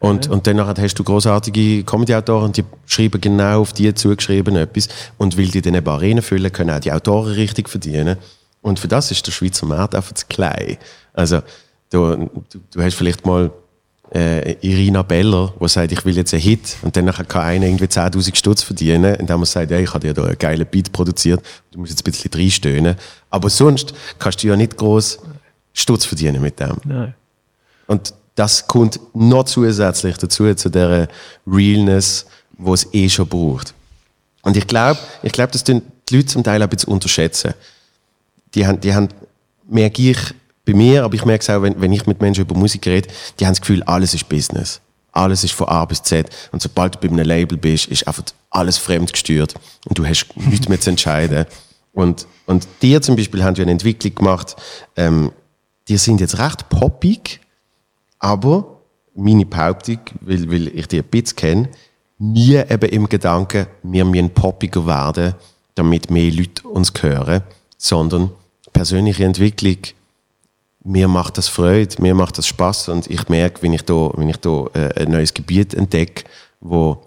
[0.00, 0.32] Und, ja.
[0.32, 4.88] und danach hast du großartige Comedy-Autoren, die schreiben genau auf die zugeschrieben etwas.
[5.16, 8.16] Und weil die dann eben Arenen füllen, können auch die Autoren richtig verdienen.
[8.62, 10.78] Und für das ist der Schweizer Markt einfach zu klein.
[11.14, 11.40] Also,
[11.90, 13.50] Du, du, du hast vielleicht mal
[14.14, 17.86] äh, Irina Beller, die sagt, ich will jetzt einen Hit und dann kann einer irgendwie
[17.86, 21.42] 10'000 Stutz verdienen, indem man sagt, hey, ich habe dir da einen geilen Beat produziert,
[21.70, 22.96] du musst jetzt ein bisschen reinstöhnen.
[23.30, 25.20] Aber sonst kannst du ja nicht groß
[25.72, 26.76] Stutz verdienen mit dem.
[26.84, 27.14] Nein.
[27.86, 31.08] Und das kommt noch zusätzlich dazu, zu der
[31.46, 33.74] Realness, die es eh schon braucht.
[34.42, 37.52] Und ich glaube, ich glaube, das tun die Leute zum Teil ein bisschen unterschätzen.
[38.54, 39.08] Die haben, die haben,
[39.68, 40.18] merke ich,
[40.64, 43.08] bei mir, aber ich merke es auch, wenn, wenn ich mit Menschen über Musik rede,
[43.38, 44.80] die haben das Gefühl, alles ist Business.
[45.12, 46.28] alles ist von A bis Z.
[46.52, 49.54] Und sobald du bei einem Label bist, ist einfach alles fremdgesteuert
[49.86, 51.46] und du hast nichts mehr zu entscheiden.
[51.92, 54.56] Und, und dir zum Beispiel haben wir eine Entwicklung gemacht,
[54.96, 55.32] ähm,
[55.88, 57.40] die sind jetzt recht poppig,
[58.18, 58.80] aber
[59.14, 61.68] meine Behauptung, weil, weil ich die ein bisschen kenne,
[62.18, 65.34] nie eben im Gedanken, wir müssen poppiger werden,
[65.74, 67.42] damit mehr Leute uns hören,
[67.76, 68.30] sondern
[68.72, 69.78] persönliche Entwicklung,
[70.84, 74.28] mir macht das Freude, mir macht das Spaß und ich merke, wenn ich da, wenn
[74.28, 76.24] ich da äh, ein neues Gebiet entdecke,
[76.60, 77.02] wo,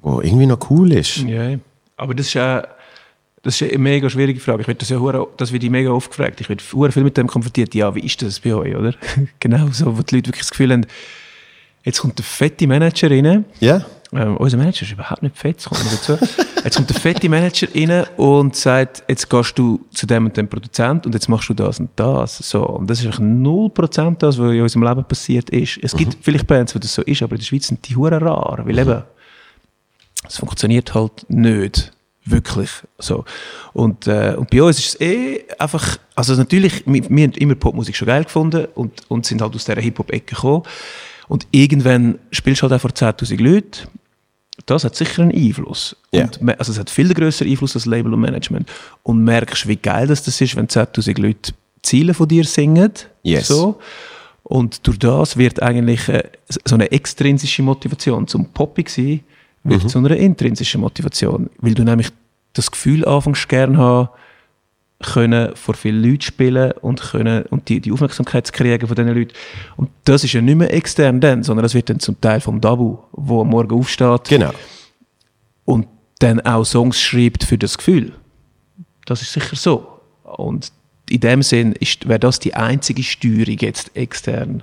[0.00, 1.18] wo irgendwie noch cool ist.
[1.18, 1.56] Ja,
[1.96, 2.66] aber das ist ja
[3.42, 4.62] das ist eine mega schwierige Frage.
[4.62, 6.40] Ich werde das ja hure, das wird mega oft gefragt.
[6.40, 7.74] Ich werde hure viel mit dem konfrontiert.
[7.74, 8.94] Ja, wie ist das bei euch, oder?
[9.40, 10.86] genau so, wo die Leute wirklich das Gefühl haben,
[11.82, 13.46] jetzt kommt der fette Manager rein.
[13.60, 13.84] Ja.
[14.12, 16.18] Ähm, unser Manager ist überhaupt nicht fett, das kommt dazu.
[16.64, 20.48] jetzt kommt der fette Manager rein und sagt, jetzt gehst du zu dem und dem
[20.48, 22.38] Produzent und jetzt machst du das und das.
[22.38, 22.66] So.
[22.66, 25.78] Und das ist eigentlich 0% das, was in unserem Leben passiert ist.
[25.80, 28.20] Es gibt vielleicht Bands, wo das so ist, aber in der Schweiz sind die hure
[28.20, 29.02] rar, weil eben,
[30.26, 31.92] es funktioniert halt nicht.
[32.24, 32.70] Wirklich.
[32.98, 33.24] So.
[33.72, 37.54] Und, äh, und bei uns ist es eh einfach, also natürlich, wir, wir haben immer
[37.54, 40.64] Popmusik schon geil gefunden und, und sind halt aus dieser Hip-Hop-Ecke gekommen.
[41.28, 43.88] Und irgendwann spielst du halt auch vor 10.000 Leuten.
[44.66, 45.96] Das hat sicher einen Einfluss.
[46.12, 46.24] Ja.
[46.24, 48.68] Und, also es hat viel größeren Einfluss als Label und Management.
[49.02, 51.52] Und merkst, wie geil das, das ist, wenn 10.000 Leute
[51.82, 52.92] Ziele von dir singen.
[53.22, 53.48] Yes.
[53.48, 53.78] So.
[54.42, 56.24] Und durch das wird eigentlich äh,
[56.64, 59.20] so eine extrinsische Motivation zum Poppig sein,
[59.64, 61.50] wird zu einer intrinsischen Motivation.
[61.58, 62.10] Weil du nämlich
[62.52, 64.08] das Gefühl anfängst gerne haben,
[65.02, 69.14] können vor vielen Leuten spielen und, können, und die, die Aufmerksamkeit zu kriegen von diesen
[69.14, 69.32] Leuten.
[69.76, 72.60] Und das ist ja nicht mehr extern dann, sondern das wird dann zum Teil vom
[72.60, 74.50] Dabu, wo am Morgen aufsteht Genau.
[75.64, 75.86] und
[76.18, 78.12] dann auch Songs schreibt für das Gefühl.
[79.06, 79.86] Das ist sicher so.
[80.22, 80.70] Und
[81.08, 84.62] in dem Sinn wäre das die einzige Steuerung jetzt extern,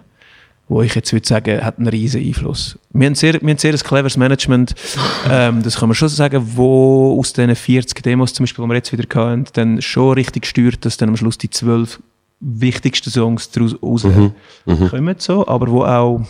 [0.69, 2.77] wo ich jetzt würde sagen, hat einen riesen Einfluss.
[2.91, 4.75] Wir haben sehr, wir haben sehr ein cleveres Management,
[5.29, 8.75] ähm, das kann man schon sagen, wo aus diesen 40 Demos zum Beispiel, die wir
[8.75, 11.99] jetzt wieder hatten, dann schon richtig steuert, dass dann am Schluss die 12
[12.39, 16.21] wichtigsten Songs daraus rauskommen, so, aber wo auch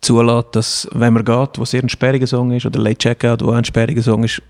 [0.00, 3.50] zulässt, dass, wenn man geht, wo sehr ein sperriger Song ist, oder Late Checkout, wo
[3.50, 4.42] auch ein sperriger Song ist,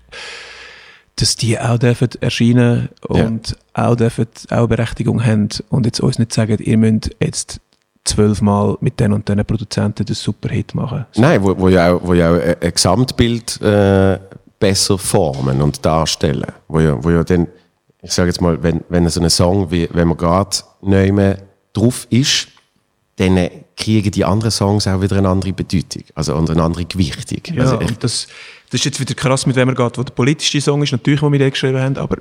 [1.17, 6.33] dass die auch dürfen erscheinen und auch dürfen auch Berechtigung haben und jetzt uns nicht
[6.33, 7.59] sagen, ihr müsst jetzt
[8.07, 11.05] zwölfmal mit den und den Produzenten den Superhit machen.
[11.15, 14.19] Nein, wo, wo ja auch, wo ja auch ein Gesamtbild äh,
[14.59, 16.51] besser formen und darstellen.
[16.67, 17.47] Wo ja, wo ja dann,
[18.01, 21.37] ich sage jetzt mal, wenn, wenn so ein Song, wie, wenn man gerade neu mehr
[21.73, 22.47] drauf ist,
[23.17, 27.55] dann kriegen die anderen Songs auch wieder eine andere Bedeutung, also und eine andere Gewichtung.
[27.55, 28.27] Ja, also das,
[28.69, 31.21] das ist jetzt wieder krass, mit wem er geht, wo der politische Song ist, natürlich,
[31.21, 32.17] wo wir den geschrieben haben, aber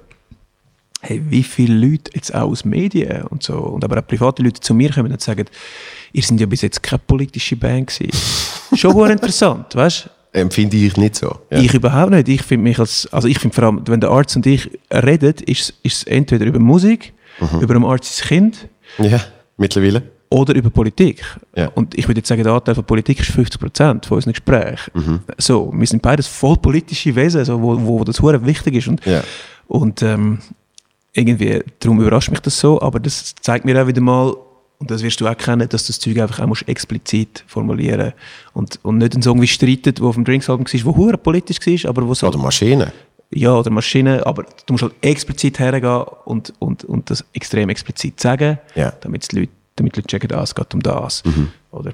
[1.00, 4.60] hey, wie viele Leute jetzt auch aus Medien und so, und aber auch private Leute
[4.60, 5.44] zu mir kommen und sagen,
[6.12, 8.16] ihr seid ja bis jetzt keine politische Band gewesen.
[8.76, 11.34] Schon sehr interessant, weißt empfinde ich nicht so.
[11.50, 11.58] Ja.
[11.60, 12.28] Ich überhaupt nicht.
[12.28, 15.32] Ich finde mich als, also ich finde vor allem, wenn der Arzt und ich reden,
[15.46, 17.60] ist es entweder über Musik, Mhm.
[17.60, 19.18] über ein Arzt Kind ja,
[19.56, 20.02] mittlerweile.
[20.28, 21.22] oder über Politik.
[21.54, 21.68] Ja.
[21.68, 24.90] Und ich würde jetzt sagen, der Anteil von Politik ist 50 Prozent von unseren Gesprächen.
[24.92, 25.20] Mhm.
[25.38, 28.88] So, wir sind beides voll politische Wesen, so, wo, wo das hure wichtig ist.
[28.88, 29.22] Und, Ja.
[29.68, 30.38] und ähm,
[31.16, 34.34] irgendwie, darum überrascht mich das so, aber das zeigt mir auch wieder mal,
[34.78, 38.12] und das wirst du auch kennen, dass das Zeug einfach auch musst explizit formulieren
[38.52, 41.58] und, und nicht ein Song wie «Streitet», der auf dem Drinks-Album war, wo hure politisch
[41.84, 42.92] war, aber wo so Oder Maschine.
[43.30, 48.20] ja, oder Maschine, aber du musst halt explizit hergehen und, und, und das extrem explizit
[48.20, 48.92] sagen, Ja.
[49.00, 51.22] damit die Leute, damit die Leute checken, ah, es geht um das.
[51.70, 51.92] Oder?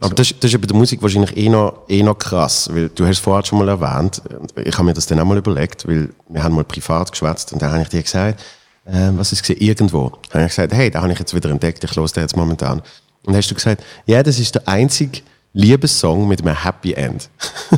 [0.00, 3.04] Aber das, das ist bei der Musik wahrscheinlich eh noch, eh noch krass, weil du
[3.04, 4.22] hast es vorher schon mal erwähnt,
[4.64, 7.62] ich habe mir das dann auch mal überlegt, weil wir haben mal privat geschwätzt und
[7.62, 8.40] dann habe ich dir gesagt,
[8.86, 11.84] äh, was ist gesehen, irgendwo, habe ich gesagt, hey, da habe ich jetzt wieder entdeckt,
[11.84, 12.80] ich höre den jetzt momentan.
[12.80, 15.22] Und dann hast du gesagt, ja, das ist der einzige
[15.54, 17.30] Liebessong mit einem Happy End.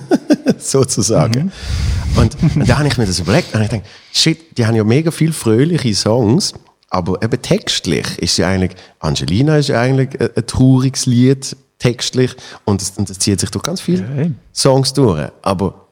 [0.59, 1.53] Sozusagen.
[2.17, 4.85] Und, und da habe ich mir das überlegt und ich gedacht, shit, die haben ja
[4.85, 6.55] mega viel fröhliche Songs,
[6.89, 12.35] aber eben textlich ist ja eigentlich, Angelina ist ja eigentlich ein, ein trauriges Lied, textlich,
[12.65, 14.39] und das, und das zieht sich durch ganz viele eben.
[14.55, 15.31] Songs durch.
[15.43, 15.87] Aber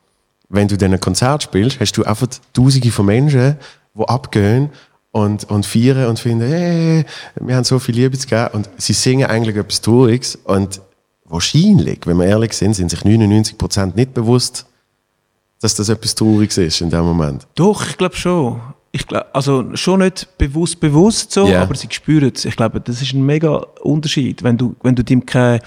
[0.49, 3.57] wenn du dann ein Konzert spielst, hast du einfach Tausende von Menschen,
[3.95, 4.71] die abgehen
[5.13, 7.05] und, und feiern und finden, hey,
[7.41, 8.49] wir haben so viel Liebe zu geben.
[8.53, 10.37] Und sie singen eigentlich etwas Trauriges.
[10.37, 10.81] Und
[11.25, 14.67] wahrscheinlich, wenn wir ehrlich sind, sind sich 99% nicht bewusst,
[15.61, 17.47] dass das etwas Trauriges ist in dem Moment.
[17.55, 18.61] Doch, ich glaube schon.
[18.97, 21.63] Ich glaub, also schon nicht bewusst bewusst so, Ja.
[21.63, 22.45] aber sie spüren es.
[22.45, 25.61] Ich glaube, das ist ein mega Unterschied, wenn du, wenn du dem kein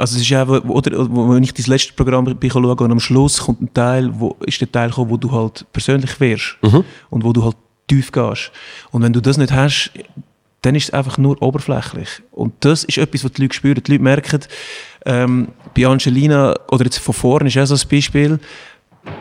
[0.00, 3.38] also es ist ja, oder, wenn ich dein letzte Programm bin schaue und am Schluss
[3.40, 6.56] kommt ein Teil, wo ist der Teil gekommen, wo du halt persönlich wirst
[7.10, 7.56] und wo du halt
[7.88, 8.52] tief gehst.
[8.92, 9.90] Und wenn du das nicht hast,
[10.62, 12.08] dann ist es einfach nur oberflächlich.
[12.30, 13.82] Und das ist etwas, was die Leute spüren.
[13.82, 14.40] Die Leute merken,
[15.06, 18.38] ähm, bei Angelina, oder jetzt von vorne ist auch so ein Beispiel,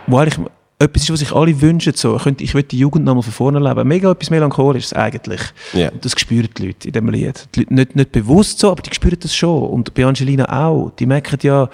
[0.06, 0.38] wo eigentlich
[0.80, 1.94] etwas ist, was sich alle wünschen.
[1.96, 2.20] So.
[2.40, 3.88] Ich, will die Jugend nochmal von vorne leben.
[3.88, 5.42] Mega etwas Melancholisches eigentlich.
[5.74, 5.90] Ja.
[5.90, 7.48] Und das spüren die Leute in diesem Lied.
[7.56, 9.70] Die Leute nicht, nicht bewusst so, aber die spüren das schon.
[9.70, 10.92] Und bei Angelina auch.
[11.00, 11.70] Die merken ja,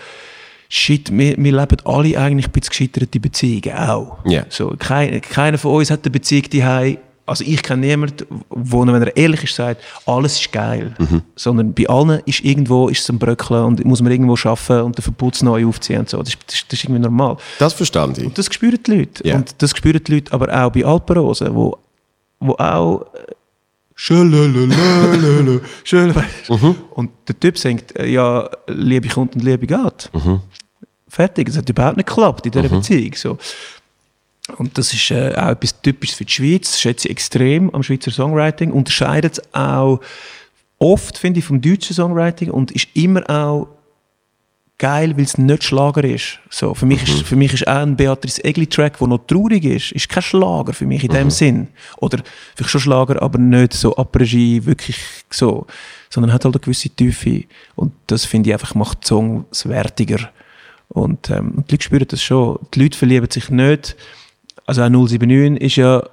[0.70, 4.20] shit, wir, wir leben alle eigentlich bei gescheiterten Beziehungen auch.
[4.26, 4.46] Ja.
[4.50, 6.63] So, kein, keiner von uns hat eine Beziehung die
[7.26, 10.94] also ich kenne niemanden, wo, wenn er ehrlich ist, sagt, alles ist geil.
[11.36, 14.98] Sondern bei allen ist irgendwo ist es ein Bröckeln und muss man irgendwo schaffen und
[14.98, 16.18] den Verputz neu aufziehen und so.
[16.20, 17.38] Das, ist- das, das ist irgendwie normal.
[17.60, 18.26] Das verstand ich.
[18.26, 19.28] Und das spüren die Leute.
[19.28, 19.36] Ja.
[19.36, 21.78] Und das spüren die Leute aber auch bei Alpenrosen, wo,
[22.40, 23.06] wo auch
[25.84, 26.14] schön,
[26.50, 26.76] Mhm.
[26.92, 30.10] Und der Typ sagt, äh, ja, Liebe kommt und Liebe geht.
[30.14, 30.42] Mhm.
[31.08, 31.48] Fertig.
[31.50, 33.14] Es hat überhaupt nicht geklappt in dieser Beziehung.
[33.16, 33.38] So.
[34.58, 37.82] Und das ist äh, auch etwas Typisches für die Schweiz, das schätze ich extrem am
[37.82, 38.71] Schweizer Songwriting.
[38.71, 40.01] Unterscheidet es auch
[40.79, 43.69] oft, finde ich, vom deutschen Songwriting und ist immer auch
[44.77, 46.39] geil, weil es nicht Schlager ist.
[46.49, 49.93] So, für, mich ist für mich ist auch ein Beatrice Egli-Track, der noch traurig ist,
[49.93, 51.69] ist kein Schlager für mich in dem Sinn.
[51.97, 52.21] Oder
[52.53, 55.65] vielleicht schon Schlager, aber nicht so Après-Ski, wirklich so.
[56.10, 57.45] Sondern hat halt eine gewisse Tiefe.
[57.75, 60.29] Und das finde ich einfach, macht die Songs wertiger.
[60.89, 62.60] Und, ähm, und die Leute spüren das schon.
[62.73, 63.95] Die Leute verlieben sich nicht.
[64.65, 66.04] Also auch 079 ist ja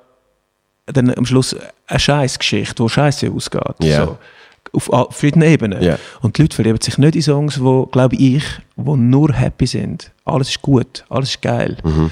[0.87, 3.75] dann am Schluss eine Scheißgeschichte, die scheiße ausgeht.
[3.81, 4.07] Ja.
[4.07, 4.19] So,
[4.73, 5.83] auf verschiedenen Ebenen.
[5.83, 5.99] Ja.
[6.21, 8.45] Und die Leute verlieben sich nicht in Songs, wo, glaube ich,
[8.77, 10.13] wo nur happy sind.
[10.25, 11.77] Alles ist gut, alles ist geil.
[11.83, 12.11] Mhm.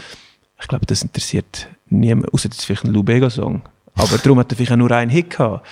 [0.61, 3.63] Ich glaube, das interessiert niemand, außer jetzt vielleicht ein Lou Bega-Song.
[3.95, 5.67] Aber darum hat er vielleicht auch nur einen Hit gehabt.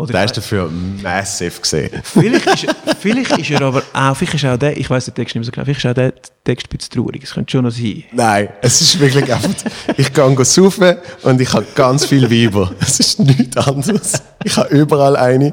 [0.00, 0.70] Oder Der ist dafür
[1.02, 1.90] massiv gesehen.
[2.02, 5.34] vielleicht, ist, vielleicht ist er aber auch, vielleicht ist auch der, ich weiß den Text
[5.34, 7.22] nicht mehr so genau, vielleicht ist auch der Text ein bisschen traurig.
[7.22, 8.04] Es könnte schon noch sein.
[8.12, 9.50] Nein, es ist wirklich einfach.
[9.98, 12.72] Ich gehe saufen und ich habe ganz viel Weiber.
[12.80, 14.22] Es ist nichts anderes.
[14.42, 15.52] Ich habe überall eine.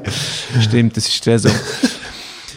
[0.62, 1.52] Stimmt, das ist der Song.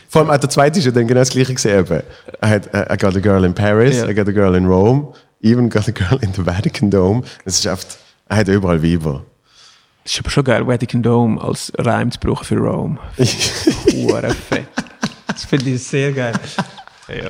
[0.08, 1.86] Vor allem auch der zweite ist ja dann genau das gleiche gesehen.
[1.86, 2.02] I,
[2.48, 4.08] had, I got a girl in Paris, Ja.
[4.08, 7.24] I got a girl in Rome, even got a girl in the Vatican Dome.
[7.44, 7.86] Es ist einfach,
[8.30, 9.26] er hat überall Weiber.
[10.04, 12.98] Das ist aber schon geil, Vatican Dome als Reim zu brauchen für Rome.
[13.92, 14.68] Hure fett.
[15.28, 16.34] Das finde ich sehr geil.
[17.08, 17.30] Ja,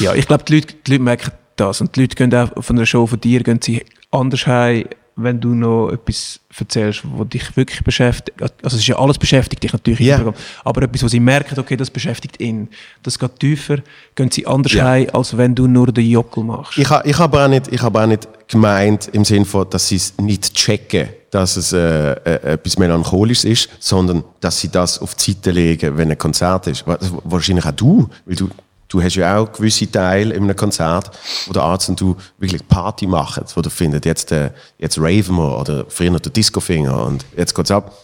[0.00, 1.80] ja ich glaube, die Leute, die Leute merken das.
[1.80, 4.84] Und die Leute gehen auch von einer Show von dir gehen sie anders heim,
[5.16, 8.40] wenn du noch etwas erzählst, was dich wirklich beschäftigt.
[8.42, 10.10] Also es ist ja alles beschäftigt dich natürlich.
[10.10, 10.34] Programm.
[10.64, 12.68] Aber etwas, wo sie merken, okay, das beschäftigt ihn.
[13.02, 13.78] Das geht tiefer,
[14.14, 14.84] gehen sie anders Ja.
[14.86, 16.78] heim, als wenn du nur den Jockel machst.
[16.78, 19.88] Ich habe ich hab auch, nicht- ich hab auch nicht gemeint, im Sinne von, dass
[19.88, 24.98] sie es nicht checken, dass es äh, äh, etwas Melancholisches ist, sondern dass sie das
[25.00, 26.86] auf die Seite legen, wenn ein Konzert ist.
[26.86, 28.48] Wa- Wahrscheinlich auch du, weil du,
[28.94, 31.10] du hast ja auch gewisse Teile in einem Konzert,
[31.46, 35.36] wo der Arzt und du wirklich Party machen, wo du findet, jetzt, äh, jetzt raven
[35.36, 37.98] wir oder früher der Discofinger und jetzt geht's ab.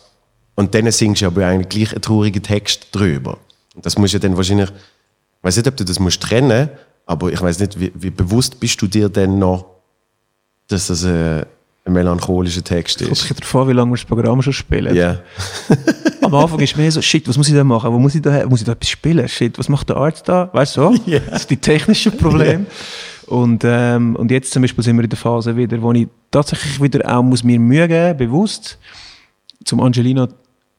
[0.57, 3.39] Und dann singst du aber eigentlich gleich einen traurigen Text drüber.
[3.77, 6.69] Und das muss ja dann wahrscheinlich, ich weiß nicht, ob du das musst trennen,
[7.07, 9.67] aber ich weiß nicht, wie, wie bewusst bist du dir denn noch,
[10.67, 11.47] dass das äh,
[11.91, 13.21] ein melancholischer Text ist?
[13.21, 14.95] sich darauf an, wie lange wir das Programm schon spielen.
[14.95, 15.21] Ja.
[16.23, 17.93] Am Anfang ist mehr so, shit, was muss ich da machen?
[17.93, 19.29] Wo muss ich da, muss ich da etwas spielen?
[19.29, 20.49] Shit, was macht der Arzt da?
[20.53, 20.95] Weißt du so?
[21.11, 21.19] Ja.
[21.19, 22.67] Das sind die technischen Probleme.
[23.27, 26.83] Und, ähm, und jetzt zum Beispiel sind wir in der Phase wieder, wo ich tatsächlich
[26.83, 28.77] wieder auch muss mir Mühe geben, bewusst,
[29.65, 30.29] zum Angelina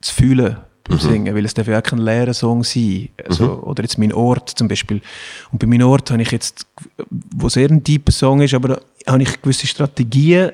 [0.02, 3.08] zu fühlen beim Singen, weil es darf ja auch kein leerer Song sein.
[3.26, 5.02] Also, Oder jetzt mein Ort zum Beispiel.
[5.52, 6.67] Und bei meinem Ort habe ich jetzt,
[7.10, 10.52] wo sehr ein tiefer Song ist, aber habe ich gewisse Strategien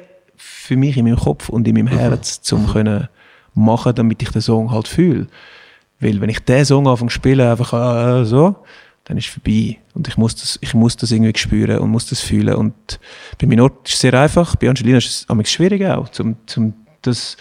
[0.67, 3.08] für mich in meinem Kopf und in meinem Herz, um können
[3.53, 5.27] machen, damit ich den Song halt fühle.
[5.99, 8.56] Weil wenn ich den Song anfange zu spielen, einfach äh, so,
[9.06, 9.77] dann ist es vorbei.
[9.93, 12.56] Und ich muss das, ich muss das irgendwie spüren und muss das fühlen.
[12.56, 12.99] Und
[13.39, 16.36] bei meinem Ort ist es sehr einfach, bei Angelina ist es amigs schwierig auch, zum,
[16.45, 17.38] zum das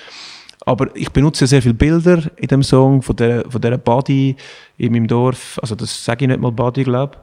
[0.64, 4.34] aber ich benutze ja sehr viele Bilder in dem Song von der, von dieser Body
[4.78, 5.60] in meinem Dorf.
[5.62, 7.18] Also das sage ich nicht mal Body, glaube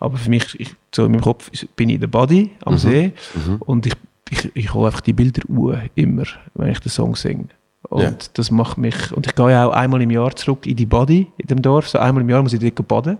[0.00, 3.12] Aber für mich, ich, so in meinem Kopf bin ich der Body am See.
[3.60, 3.92] Und ich,
[4.30, 7.48] ich, ich hole einfach die Bilder uhr immer, wenn ich den Song singe.
[7.88, 8.14] Und Ja.
[8.34, 11.28] das macht mich, und ich gehe ja auch einmal im Jahr zurück in die Body
[11.38, 11.88] in dem Dorf.
[11.88, 13.18] So einmal im Jahr muss ich dort baden.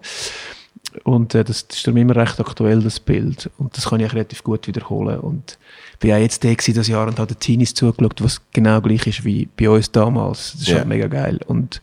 [1.05, 3.51] Und äh, das, das ist darum immer recht aktuell, das Bild.
[3.59, 5.21] Und das kann ich relativ gut wiederholen.
[5.21, 5.59] Und
[6.01, 9.25] bin auch jetzt gewesen, das Jahr und habe den Teenies zugeschaut, was genau gleich ist
[9.25, 10.53] wie bei uns damals.
[10.53, 10.77] Das ist Ja.
[10.79, 11.39] halt mega geil.
[11.47, 11.81] Und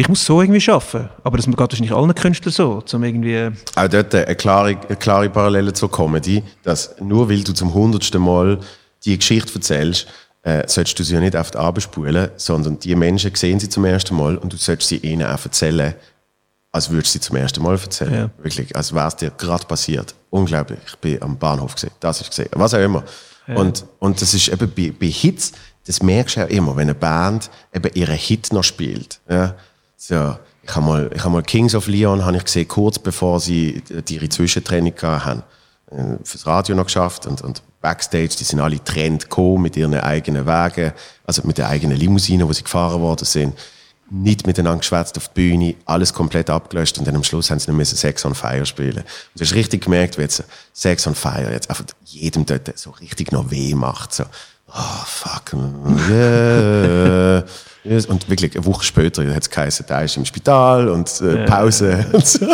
[0.00, 1.08] ich muss so irgendwie schaffen.
[1.22, 3.50] Aber das geht wahrscheinlich allen Künstlern so, zum irgendwie...
[3.74, 8.22] Auch dort eine klare, eine klare Parallele zur Comedy, dass nur weil du zum hundertsten
[8.22, 8.58] Mal
[9.04, 10.06] die Geschichte erzählst,
[10.42, 14.16] äh, solltest du sie ja nicht oft abspulen, sondern die Menschen sehen sie zum ersten
[14.16, 15.94] Mal und du solltest sie ihnen auch erzählen,
[16.72, 18.14] als würdest du sie zum ersten Mal erzählen.
[18.14, 18.30] Ja.
[18.42, 20.14] Wirklich, als wäre es dir gerade passiert.
[20.30, 20.80] Unglaublich.
[20.86, 23.04] Ich bin am Bahnhof gesehen, das ist gesehen, was auch immer.
[23.48, 25.52] Und, und das ist eben bei, bei Hits,
[25.86, 29.20] das merkst du auch immer, wenn eine Band eben ihren Hit noch spielt.
[29.28, 29.54] Ja?
[30.04, 33.38] So, ich habe mal, ich hab mal Kings of Leon habe ich gesehen, kurz bevor
[33.38, 35.44] sie ihre Zwischentraining haben.
[35.92, 39.94] Äh, Fürs Radio noch geschafft und, und Backstage, die sind alle getrennt gekommen mit ihren
[39.94, 40.92] eigenen Wegen,
[41.24, 43.56] also mit der eigenen Limousine, wo sie gefahren worden sind.
[44.10, 47.70] Nicht miteinander geschwätzt auf die Bühne, alles komplett abgelöscht und dann am Schluss haben sie
[47.70, 49.04] müssen Sex on Fire spielen.
[49.04, 52.90] Und du hast richtig gemerkt, wie jetzt Sex on Fire jetzt einfach jedem dort so
[52.90, 54.12] richtig noch weh macht.
[54.12, 54.24] So,
[54.74, 55.54] oh fuck,
[56.10, 57.44] yeah.
[57.84, 58.06] Yes.
[58.06, 62.06] Und wirklich eine Woche später hat es geheißen, der ist im Spital und äh, Pause.
[62.12, 62.46] Und, so.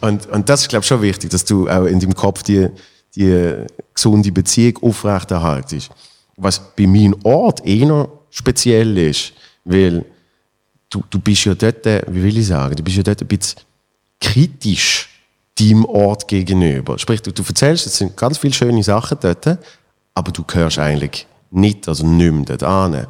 [0.00, 2.68] und, und das ist, glaube ich, schon wichtig, dass du auch in deinem Kopf die,
[3.16, 3.54] die
[3.92, 5.90] gesunde Beziehung aufrechterhaltest.
[6.36, 9.32] Was bei meinem Ort eher speziell ist,
[9.64, 10.04] weil
[10.90, 13.60] du, du bist ja dort, wie will ich sagen, du bist ja dort ein bisschen
[14.20, 15.08] kritisch
[15.58, 16.98] deinem Ort gegenüber.
[16.98, 19.58] Sprich, du, du erzählst, es sind ganz viele schöne Sachen dort,
[20.16, 23.08] aber du gehörst eigentlich nicht, also nicht mehr dort.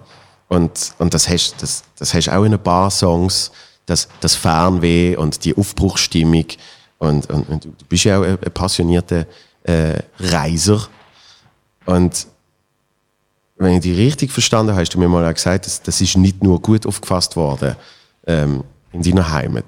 [0.49, 3.53] Und, und das hast das, das hast auch in ein paar Songs,
[3.87, 6.47] das, das Fernweh und die Aufbruchsstimmung.
[6.99, 9.27] Und, und, und du bist ja auch ein, ein passionierter
[9.63, 10.89] äh, Reiser.
[11.85, 12.27] Und
[13.57, 16.17] wenn ich dich richtig verstanden habe, hast du mir mal auch gesagt, das, das ist
[16.17, 17.77] nicht nur gut aufgefasst worden
[18.27, 19.65] ähm, in deiner Heimat.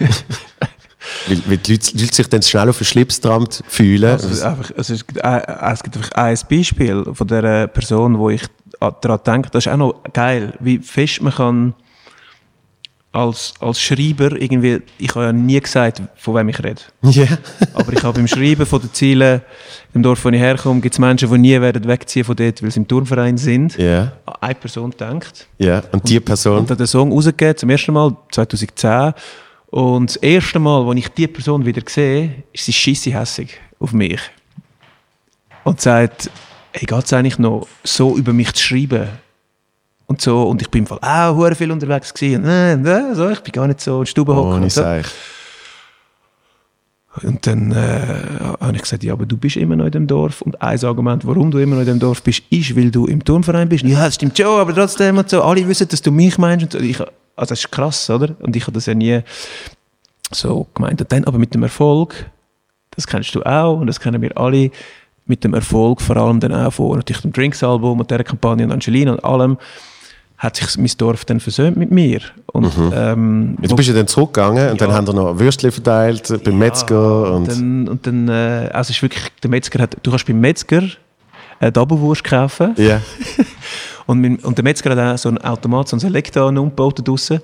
[1.26, 4.10] weil, weil die, Leute, die Leute sich dann schnell auf den Schlips getrampt fühlen.
[4.10, 8.30] Also, es, einfach, es, ist, äh, es gibt einfach ein Beispiel von der Person, wo
[8.30, 8.42] ich
[8.80, 11.74] daran denke, das ist auch noch geil, wie fest man kann
[13.12, 16.82] als, als Schreiber irgendwie, ich habe ja nie gesagt, von wem ich rede.
[17.02, 17.26] Ja.
[17.72, 19.40] Aber ich habe beim Schreiben von den Zielen
[19.94, 22.72] im Dorf, wo ich herkomme, gibt es Menschen, die nie werden wegziehen von dort, weil
[22.72, 23.76] sie im Turnverein sind.
[23.78, 25.46] Ja, Eine Person denkt.
[25.58, 25.82] ja.
[25.92, 29.12] Und die Person, Und hat den Song rausgegeben, zum ersten Mal 2010.
[29.74, 33.92] Und das erste Mal, als ich diese Person wieder sehe, ist sie scheisse hässig auf
[33.92, 34.20] mich.
[35.64, 36.30] Und sagt,
[36.70, 39.08] hey, geht es eigentlich noch, so über mich zu schreiben?
[40.06, 42.44] Und so, und ich bin im Fall auch hure viel unterwegs gewesen.
[42.44, 44.52] Und, äh, äh, so, ich bin gar nicht so in Stube hocken.
[44.52, 44.84] ohne und so.
[47.24, 50.40] Und dann äh, habe ich gesagt, ja, aber du bist immer noch in dem Dorf.
[50.42, 53.24] Und ein Argument, warum du immer noch in dem Dorf bist, ist, weil du im
[53.24, 53.82] Turnverein bist.
[53.82, 55.42] Ja, das stimmt schon, aber trotzdem und so.
[55.42, 56.62] Alle wissen, dass du mich meinst.
[56.62, 56.78] Und so.
[56.78, 57.02] ich,
[57.36, 58.34] also das ist krass, oder?
[58.40, 59.20] Und ich habe das ja nie
[60.30, 61.00] so gemeint.
[61.00, 62.30] Und dann aber mit dem Erfolg,
[62.92, 64.70] das kennst du auch und das kennen wir alle,
[65.26, 68.72] mit dem Erfolg, vor allem dann auch von natürlich dem Drinks-Album und dieser Kampagne und
[68.72, 69.56] Angelina und allem,
[70.36, 72.20] hat sich mein Dorf dann versöhnt mit mir.
[72.46, 76.28] Und, ähm, Ja, du bist ja dann zurückgegangen und dann haben wir noch Würstchen verteilt
[76.30, 77.32] äh, beim Metzger.
[77.32, 80.40] Und, dann, und dann, äh, also es ist wirklich, der Metzger hat, du kannst beim
[80.40, 80.82] Metzger
[81.60, 83.00] eine Doppelwurst kaufen ja.
[84.06, 87.40] und, mein, und der Metzger hat auch so einen Automat, so einen Selektor umgebaut draussen.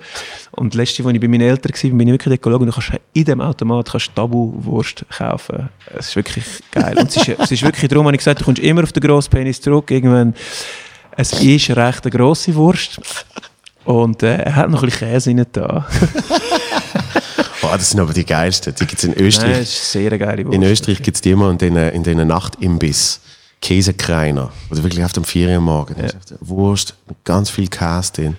[0.51, 2.91] Und letzte, als ich bei meinen Eltern war, bin ich wirklich geschaut und du kannst
[3.13, 5.69] in diesem Automat kannst Doppelwurst kaufen.
[5.97, 6.97] Es ist wirklich geil.
[6.97, 9.01] Und es ist, es ist wirklich darum, habe ich gesagt, du kommst immer auf den
[9.01, 10.35] grossen Penis zurück, irgendwann,
[11.17, 12.99] es ist recht eine grosse Wurst.
[13.83, 15.87] Und äh, er hat noch ein bisschen Käse rein da.
[17.61, 18.75] Boah, das sind aber die geilsten.
[18.75, 19.51] Die gibt es in Österreich.
[19.51, 20.55] Nein, es ist eine sehr geile Wurst.
[20.55, 23.19] In Österreich gibt es die immer in den, in den Nachtimbiss.
[23.61, 24.51] Käsekreiner.
[24.69, 25.95] Oder wirklich auf dem Ferienmorgen.
[25.97, 26.09] Ja.
[26.39, 28.37] Wurst mit ganz viel Käse drin.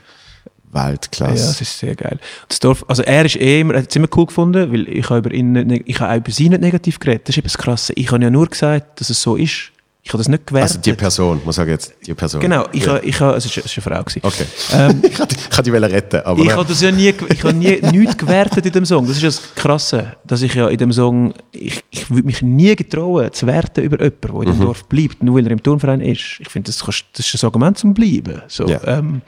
[0.72, 1.34] Weltklasse.
[1.34, 2.18] Ja, das ist sehr geil.
[2.48, 5.08] Das Dorf, also er ist eh immer, er hat es immer cool gefunden, weil ich
[5.10, 7.28] habe über ihn nicht, ich habe auch über sie nicht negativ geredet.
[7.28, 7.92] Das ist etwas Krasse.
[7.94, 9.70] Ich habe ja nur gesagt, dass es so ist.
[10.04, 10.70] Ich habe das nicht gewertet.
[10.70, 12.40] also die Person, muss sagen jetzt, die Person.
[12.40, 12.94] Genau, ich, ja.
[12.94, 14.20] habe, ich habe, es ist, es ist eine Frau gewesen.
[14.24, 14.46] Okay.
[14.72, 18.18] Ähm, ich kann die, retten, aber Ich habe das ja nie, ich habe nie nichts
[18.18, 19.06] gewertet in dem Song.
[19.06, 22.74] Das ist das Krasse, dass ich ja in dem Song, ich, ich würde mich nie
[22.74, 26.00] getrauen, zu werten über jemanden, der in dem Dorf bleibt, nur weil er im Turnverein
[26.00, 26.38] ist.
[26.40, 28.42] Ich finde, das, kannst- das ist ein Argument zum Bleiben.
[28.48, 28.80] So, Ja.
[28.84, 29.22] ähm,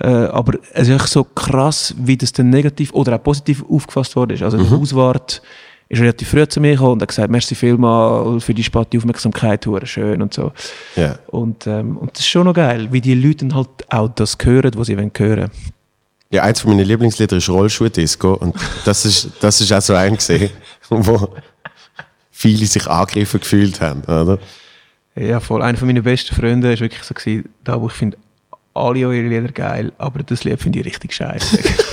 [0.00, 4.34] äh, aber es ist so krass, wie das dann negativ oder auch positiv aufgefasst worden
[4.34, 4.42] ist.
[4.44, 5.42] Also der Hauswart
[5.90, 9.66] ist relativ früh zu mir gekommen und hat gesagt, merci vielmal für die späte Aufmerksamkeit,
[9.66, 10.52] hure schön und so.
[10.94, 11.18] ja.
[11.26, 14.38] Und, ähm, und das ist schon noch geil, wie die Leute dann halt auch das
[14.40, 15.50] hören, was sie wollen hören.
[16.30, 20.14] ja, eins von meinen Lieblingslieder ist Rollschuh-Disco und das ist, das ist auch so ein
[20.14, 20.50] gesehen,
[20.88, 21.34] wo
[22.30, 24.38] viele sich angegriffen gefühlt haben, oder?
[25.16, 25.60] Ja, voll.
[25.60, 28.16] Einer von meinen besten Freunde war wirklich so, gewesen, da wo ich finde,
[28.74, 31.58] alle eure Lieder geil, aber das Lied finde ich richtig scheiße.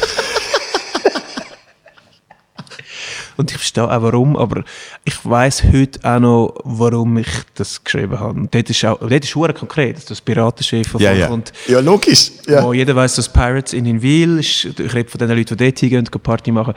[3.37, 4.63] Und ich verstehe auch warum, aber
[5.05, 8.39] ich weiß heute auch noch, warum ich das geschrieben habe.
[8.39, 11.29] Und dort ist auch, dort ist hure konkret, dass das Piratenschiff Ja, ja.
[11.29, 12.31] und Ja, logisch.
[12.47, 12.63] Ja.
[12.63, 14.65] wo jeder weiß, dass Pirates in Inwil ist.
[14.65, 16.73] Ich rede von den Leuten, die dort hingehen und Party machen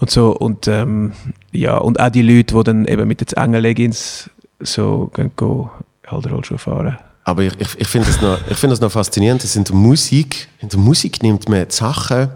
[0.00, 0.30] und so.
[0.34, 1.12] Und, ähm,
[1.52, 5.70] ja, und auch die Leute, die dann eben mit den engen Leggings so gehen, gehen
[6.06, 6.96] halt Rollschuh fahren.
[7.24, 9.74] Aber ich, ich, ich finde das, noch- ich find das noch faszinierend, dass in der
[9.74, 12.30] Musik, in der Musik nimmt man die Sachen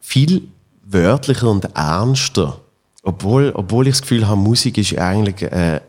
[0.00, 0.42] viel
[0.94, 2.60] wörtlicher und ernster.
[3.02, 5.80] Obwohl, obwohl ich das Gefühl habe, Musik ist eigentlich, äh,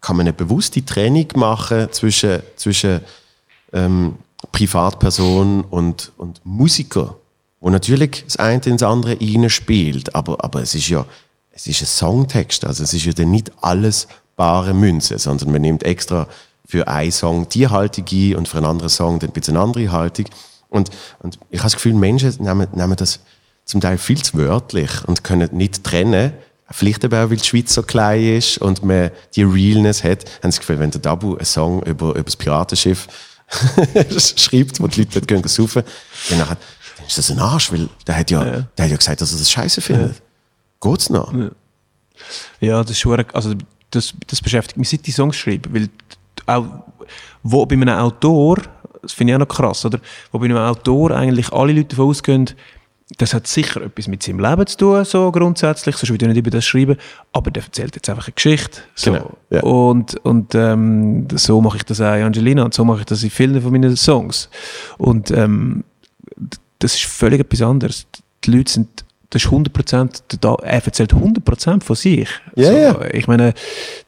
[0.00, 3.00] kann man eine bewusste Trennung machen zwischen, zwischen
[3.72, 4.14] ähm,
[4.52, 7.16] Privatperson und, und Musiker,
[7.60, 11.04] wo natürlich das eine ins andere reinspielt, aber, aber es ist ja,
[11.50, 14.06] es ist ein Songtext, also es ist ja dann nicht alles
[14.36, 16.28] bare Münze, sondern man nimmt extra
[16.66, 19.64] für einen Song die Haltung ein und für einen anderen Song dann ein bisschen eine
[19.64, 20.26] andere Haltung.
[20.68, 23.20] Und, und ich habe das Gefühl, Menschen nehmen, nehmen das
[23.66, 26.32] zum Teil viel zu wörtlich und können nicht trennen.
[26.70, 30.50] Vielleicht eben auch, weil die Schweiz so klein ist und man die Realness hat, haben
[30.50, 33.06] sie das Gefühl, wenn der Dabu einen Song über, über das Piratenschiff
[34.18, 35.82] schreibt, wo die Leute dort gehen saufen,
[36.30, 36.56] dann, dann
[37.06, 38.66] ist das ein Arsch, weil der hat ja, ja.
[38.76, 40.16] Der hat ja gesagt, dass er das scheiße findet.
[40.16, 40.90] Ja.
[40.90, 41.32] Geht's noch?
[41.32, 41.50] Ja.
[42.60, 43.54] ja, das ist schon, also
[43.90, 45.88] das, das beschäftigt mich seit die Songs schreiben, weil
[46.46, 46.64] auch,
[47.42, 48.58] wo bei einem Autor,
[49.02, 50.00] das finde ich auch noch krass, oder?
[50.32, 52.50] Wo bei einem Autor eigentlich alle Leute davon ausgehen,
[53.18, 56.38] das hat sicher etwas mit seinem Leben zu tun, so grundsätzlich, sonst würde ich nicht
[56.38, 56.96] über das schreiben,
[57.32, 58.80] aber der erzählt jetzt einfach eine Geschichte.
[58.96, 59.12] So.
[59.12, 59.62] Genau, ja.
[59.62, 63.22] Und, und ähm, so mache ich das auch in Angelina und so mache ich das
[63.22, 64.50] in vielen von meinen Songs.
[64.98, 65.84] Und ähm,
[66.80, 68.06] das ist völlig etwas anderes.
[68.44, 72.28] Die Leute sind das ist 100%, er erzählt 100% von sich.
[72.54, 73.04] Ja, so, ja.
[73.12, 73.54] Ich meine,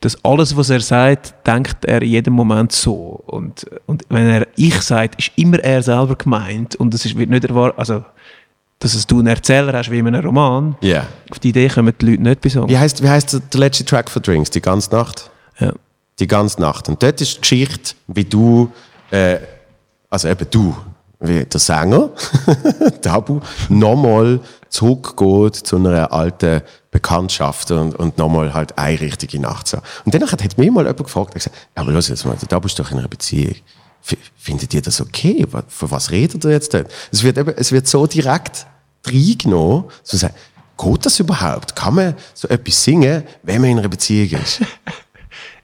[0.01, 3.23] das alles, was er sagt, denkt er in jedem Moment so.
[3.27, 7.45] Und, und wenn er ich sagt, ist immer er selber gemeint und es wird nicht
[7.45, 8.05] erwartet, also
[8.79, 10.77] dass du einen Erzähler hast wie in einem Roman.
[10.83, 11.07] Yeah.
[11.31, 12.71] Auf die Idee kommen die Leute nicht bei Songs.
[12.71, 14.51] Wie heißt, wie heißt der letzte Track für Drinks?
[14.51, 15.31] Die ganze Nacht?
[15.59, 15.73] Ja.
[16.19, 16.89] Die ganze Nacht.
[16.89, 18.71] Und dort ist die Geschichte, wie du,
[19.11, 19.39] äh,
[20.11, 20.77] also eben du,
[21.21, 22.11] wie der Sänger,
[23.03, 29.79] Tabu, nochmal zurückgeht zu einer alten Bekanntschaft und, und nochmal halt eine richtige Nacht so.
[30.05, 32.49] Und danach hat mich mal jemand gefragt, er gesagt, ja, aber los jetzt mal, der
[32.49, 33.57] Tabu ist doch in einer Beziehung
[34.37, 35.47] findet ihr das okay?
[35.69, 36.75] Für was redet ihr jetzt?
[37.13, 38.67] Es wird, eben, es wird so direkt
[39.07, 40.35] reingenommen, so sagen,
[40.79, 41.77] geht das überhaupt?
[41.77, 44.63] Kann man so etwas singen, wenn man in einer Beziehung ist?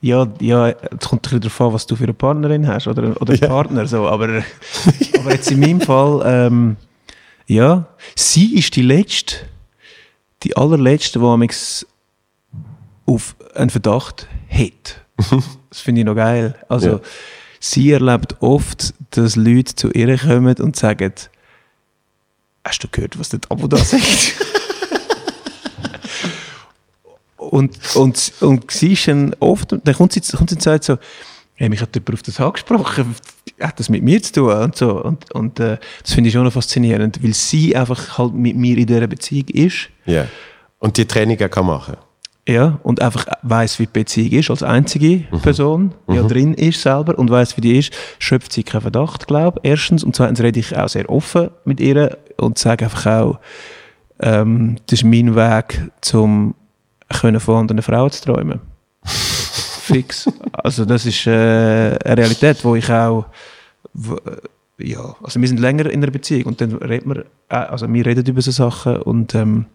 [0.00, 3.32] Ja, ja, es kommt ein darauf an, was du für eine Partnerin hast oder, oder
[3.32, 3.48] einen ja.
[3.48, 3.86] Partner.
[3.86, 4.06] So.
[4.06, 4.28] Aber,
[5.18, 6.76] aber jetzt in meinem Fall, ähm,
[7.46, 9.36] ja, sie ist die letzte,
[10.42, 11.56] die allerletzte, die
[13.06, 15.00] auf einen Verdacht hat.
[15.70, 16.54] Das finde ich noch geil.
[16.68, 17.00] Also, ja
[17.64, 21.12] sie erlebt oft, dass Leute zu ihr kommen und sagen,
[22.64, 24.34] hast du gehört, was der Abo da sagt?
[27.36, 30.98] und, und, und sie ist dann oft, dann kommt sie, kommt sie und sagt so,
[31.54, 33.14] hey, mich hat jemand auf das angesprochen,
[33.60, 35.02] hat das mit mir zu tun und so.
[35.02, 38.76] Und, und äh, das finde ich schon noch faszinierend, weil sie einfach halt mit mir
[38.76, 39.88] in dieser Beziehung ist.
[40.04, 40.12] Ja.
[40.12, 40.28] Yeah.
[40.80, 41.96] Und die Training kann machen.
[42.46, 45.40] Ja, und einfach weiß, wie die Beziehung ist, als einzige mhm.
[45.40, 46.16] Person, die mhm.
[46.16, 49.70] ja drin ist selber und weiß, wie die ist, schöpft sie keinen Verdacht, glaube ich,
[49.70, 50.04] erstens.
[50.04, 53.40] Und zweitens rede ich auch sehr offen mit ihr und sage einfach auch,
[54.20, 56.54] ähm, das ist mein Weg, um
[57.08, 58.60] können von anderen Frauen zu träumen.
[59.04, 60.28] Fix.
[60.52, 61.30] Also das ist äh,
[62.04, 63.26] eine Realität, wo ich auch
[63.94, 64.36] äh,
[64.78, 68.04] ja, also wir sind länger in einer Beziehung und dann reden wir, äh, also wir
[68.06, 69.66] reden über so Sachen und ähm,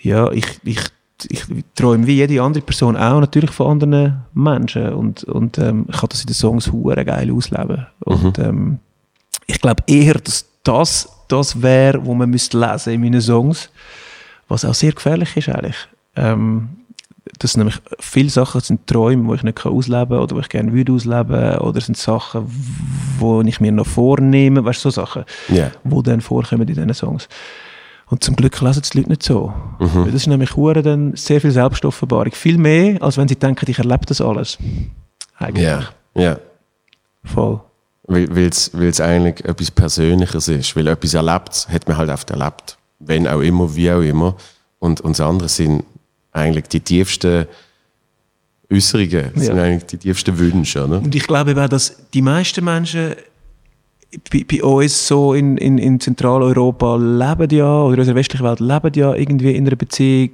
[0.00, 0.80] ja, ich, ich
[1.28, 1.44] ich
[1.74, 6.08] träume wie jede andere Person auch natürlich von anderen Menschen und, und ähm, ich kann
[6.08, 7.86] das in den Songs hure geil ausleben.
[8.00, 8.44] Und mhm.
[8.44, 8.78] ähm,
[9.46, 13.70] ich glaube eher, dass das das wäre, was man müsste lesen in meinen Songs,
[14.48, 15.76] was auch sehr gefährlich ist eigentlich.
[16.16, 16.68] Ähm,
[17.38, 20.48] das sind nämlich viele Sachen sind Träume, die ich nicht ausleben kann oder die ich
[20.48, 22.46] gerne würde ausleben oder sind Sachen,
[23.20, 25.70] die ich mir noch vornehme, weißt du, so Sachen, yeah.
[25.84, 27.28] die dann vorkommen in diesen Songs.
[28.10, 29.52] Und zum Glück lesen die Leute nicht so.
[29.78, 30.06] Mhm.
[30.06, 30.50] das ist nämlich
[30.82, 32.32] dann sehr viel Selbstoffenbarung.
[32.32, 34.58] Viel mehr, als wenn sie denken, ich erlebe das alles.
[35.38, 35.64] Eigentlich.
[35.64, 36.38] Ja, ja.
[37.22, 37.60] Voll.
[38.08, 40.74] Weil es eigentlich etwas Persönliches ist.
[40.74, 42.76] Weil etwas erlebt, hat man halt oft erlebt.
[42.98, 44.34] Wenn auch immer, wie auch immer.
[44.80, 45.84] Und, und das andere sind
[46.32, 47.46] eigentlich die tiefsten
[48.72, 49.50] Äußerungen, das ja.
[49.50, 50.84] sind eigentlich die tiefsten Wünsche.
[50.84, 50.98] Oder?
[50.98, 53.14] Und ich glaube eben auch, dass die meisten Menschen
[54.32, 58.60] bei, bei uns so in, in, in Zentraleuropa leben ja, oder in unserer westlichen Welt
[58.60, 60.30] leben ja irgendwie in einer Beziehung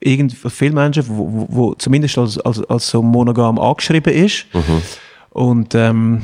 [0.00, 4.46] irgend, viele Menschen, wo, wo, zumindest als, als, als so monogam angeschrieben ist.
[4.52, 4.82] Mhm.
[5.30, 6.22] Und ähm,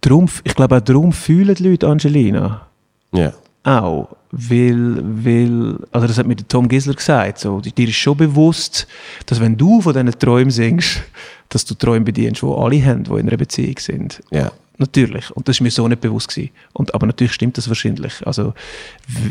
[0.00, 2.66] darum, ich glaube auch darum fühlen die Leute Angelina.
[3.12, 3.32] Ja.
[3.64, 4.08] Auch.
[4.30, 8.86] Weil, weil, also das hat mir Tom Gisler gesagt, so, dir ist schon bewusst,
[9.26, 11.00] dass wenn du von diesen Träumen singst,
[11.48, 14.22] dass du Träume bedienst, die alle haben, die in einer Beziehung sind.
[14.30, 14.52] Ja.
[14.78, 15.30] Natürlich.
[15.32, 16.50] Und das ist mir so nicht bewusst gewesen.
[16.72, 18.24] Und, aber natürlich stimmt das wahrscheinlich.
[18.26, 18.54] Also,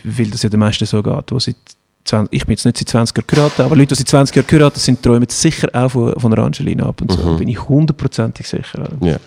[0.04, 1.56] weil das ja den meisten so geht, wo seit
[2.04, 4.48] 20, ich bin jetzt nicht seit 20 Jahren geheiratet, aber Leute, die seit 20 Jahren
[4.48, 7.18] geheiratet sind, träumen sicher auch von, von Angelina ab und so.
[7.18, 7.38] Mhm.
[7.38, 8.90] Bin ich hundertprozentig sicher.
[9.02, 9.18] Ja.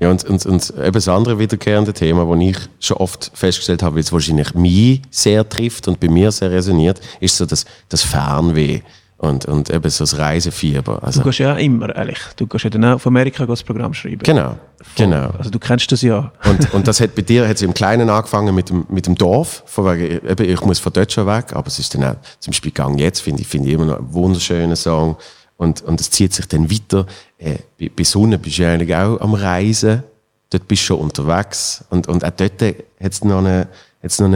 [0.00, 3.94] Ja, und, und, und eben das andere wiederkehrende Thema, das ich schon oft festgestellt habe,
[3.94, 8.02] weil es wahrscheinlich mich sehr trifft und bei mir sehr resoniert, ist so das, das
[8.02, 8.80] Fernweh.
[9.22, 11.00] Und, und eben so das Reisefieber.
[11.00, 12.18] Also, Du gehst ja auch immer, ehrlich.
[12.34, 14.18] Du gehst ja dann auch auf Amerika das Programm schreiben.
[14.24, 14.56] genau,
[14.96, 15.30] genau.
[15.38, 16.32] Also du kennst das ja.
[16.44, 19.62] Und, und das hat bei dir hat's im Kleinen angefangen mit dem, mit dem Dorf.
[19.66, 22.50] Von wegen, eben, ich muss von dort schon weg, aber es ist dann auch zum
[22.50, 25.16] Beispiel Gang jetzt, finde ich, finde ich immer noch einen wunderschönen Song.
[25.56, 27.06] Und, und es zieht sich dann weiter.
[27.38, 30.02] Äh, bei, bei Sonne bist du eigentlich auch am Reisen.
[30.50, 31.84] Dort bist du schon unterwegs.
[31.90, 33.68] Und, und auch dort hat es noch eine,
[34.02, 34.30] hat's noch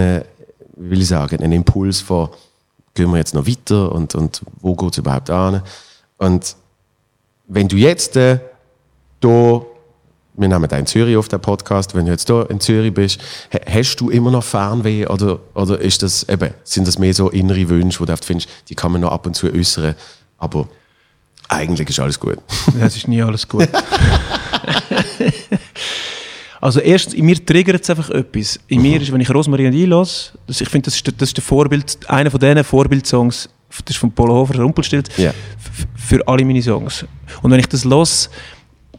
[0.76, 2.28] will ich sagen, einen Impuls von,
[2.96, 5.62] gehen wir jetzt noch weiter und, und wo geht es überhaupt an?
[6.18, 6.56] Und
[7.46, 8.40] wenn du jetzt äh,
[9.20, 9.62] da,
[10.38, 13.20] wir nehmen da in Zürich auf den Podcast, wenn du jetzt da in Zürich bist,
[13.54, 17.30] ha- hast du immer noch Fernweh oder, oder ist das eben, sind das mehr so
[17.30, 19.94] innere Wünsche, wo du oft findest, die kann man noch ab und zu äußern,
[20.38, 20.66] aber
[21.48, 22.38] eigentlich ist alles gut.
[22.80, 23.68] Es ist nie alles gut.
[26.60, 28.58] also erstens, in mir triggert es einfach etwas.
[28.68, 31.36] In mir ist, wenn ich Rosmarie und einlasse, das, ich finde, das ist, das ist
[31.36, 33.48] der Vorbild, einer von diesen Vorbildsongs,
[33.84, 35.08] das ist von Paul Hofer, Rumpelstilz,
[35.56, 37.04] f- für alle meine Songs.
[37.42, 38.30] Und wenn ich das los,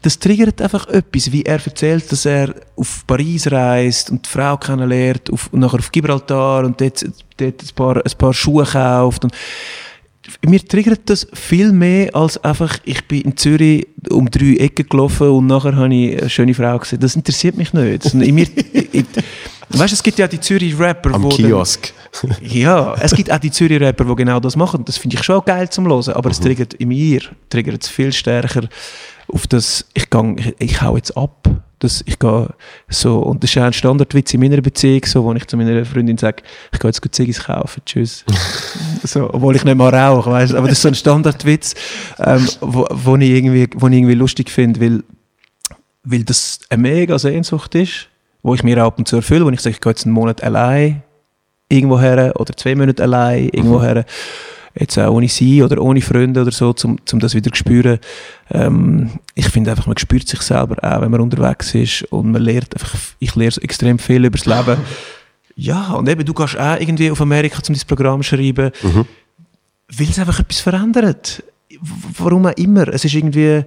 [0.04, 4.56] das triggert einfach etwas, wie er erzählt, dass er auf Paris reist und die Frau
[4.56, 7.04] kennenlernt auf, und nachher auf Gibraltar und dort,
[7.38, 9.24] dort ein, paar, ein paar Schuhe kauft.
[9.24, 9.34] Und
[10.46, 15.30] mir triggert das viel mehr als einfach, ich bin in Zürich um drei Ecken gelaufen
[15.30, 17.00] und nachher habe ich eine schöne Frau gesehen.
[17.00, 18.14] Das interessiert mich nicht.
[18.14, 19.06] In mir, ich,
[19.70, 21.94] weißt du, es gibt ja die Zürich-Rapper, Am wo dann- Kiosk.
[22.42, 24.84] ja, es gibt auch die Zürich-Rapper, die genau das machen.
[24.86, 26.14] Das finde ich schon geil zum Hören.
[26.14, 28.68] Aber es triggert in mir triggert es viel stärker
[29.30, 31.57] auf das, ich, gang, ich, ich hau jetzt ab.
[31.80, 32.50] Das, ich gehe
[32.90, 35.86] so, und das ist auch ein Standardwitz in meiner Beziehung, so, wo ich zu meiner
[35.86, 36.42] Freundin sage,
[36.74, 38.26] ich gehe jetzt gut Ziggis kaufen, tschüss.
[39.04, 41.76] so, obwohl ich nicht mal rauche, weißt aber das ist so ein Standardwitz,
[42.20, 45.04] ähm, wo, wo, ich irgendwie, wo ich irgendwie lustig finde, weil,
[46.04, 48.08] weil das eine mega Sehnsucht ist,
[48.42, 50.42] wo ich mir ab und zu erfülle, wo ich sage, ich gehe jetzt einen Monat
[50.42, 51.04] allein
[51.70, 54.06] irgendwo her oder zwei Monate allein irgendwo her.
[54.80, 58.00] Jetzt auch ohne sie oder ohne Freunde oder so, um, um das wieder zu spüren.
[58.52, 62.42] Ähm, ich finde einfach, man spürt sich selber auch, wenn man unterwegs ist und man
[62.42, 64.82] lernt einfach, ich lerne extrem viel über das Leben.
[65.56, 68.72] Ja, und eben, du gehst auch irgendwie auf Amerika, um dieses Programm zu schreiben,
[69.90, 71.44] weil es einfach etwas verändert.
[72.18, 72.88] Warum auch immer.
[72.90, 73.64] Es ist irgendwie,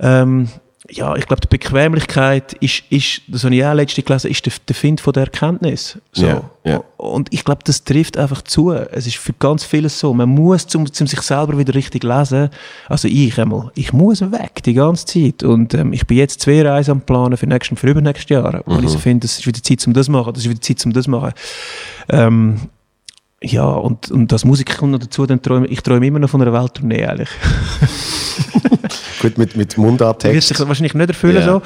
[0.00, 0.48] ähm,
[0.90, 4.52] ja, ich glaube, die Bequemlichkeit ist, ist, das habe ich auch letztens gelesen, ist der,
[4.68, 5.98] der Find von der Erkenntnis.
[6.12, 6.26] So.
[6.26, 6.84] Ja, ja.
[6.96, 8.72] Und ich glaube, das trifft einfach zu.
[8.72, 10.14] Es ist für ganz vieles so.
[10.14, 12.48] Man muss, zum, zum sich selber wieder richtig lesen,
[12.88, 15.42] also ich einmal, ich muss weg die ganze Zeit.
[15.42, 18.66] Und ähm, ich bin jetzt zwei Reisen am Planen für nächstes für übernächstes Jahr.
[18.66, 20.60] Und ich so finde, das ist wieder Zeit, um das zu machen, das ist wieder
[20.60, 21.32] Zeit, um das zu machen.
[22.08, 22.60] Ähm,
[23.42, 26.42] ja, und, und als Musiker kommt noch dazu, dann träume, ich träume immer noch von
[26.42, 27.28] einer Welttournee, ehrlich.
[29.20, 30.48] Gut, mit, mit Wird Mundarttext.
[30.48, 31.44] sich wahrscheinlich nicht erfüllen Ja.
[31.44, 31.62] so.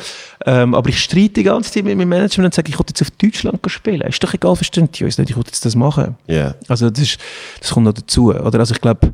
[0.46, 3.02] Ähm, aber ich streite die ganze Zeit mit meinem Management und sage, ich will jetzt
[3.02, 4.00] auf Deutschland spielen.
[4.02, 6.16] Ist doch egal, verstehen die uns nicht, ich will jetzt das machen.
[6.26, 6.54] Ja.
[6.68, 7.18] Also das, ist,
[7.60, 8.32] das kommt noch dazu.
[8.34, 8.58] Oder?
[8.58, 9.12] Also ich glaube,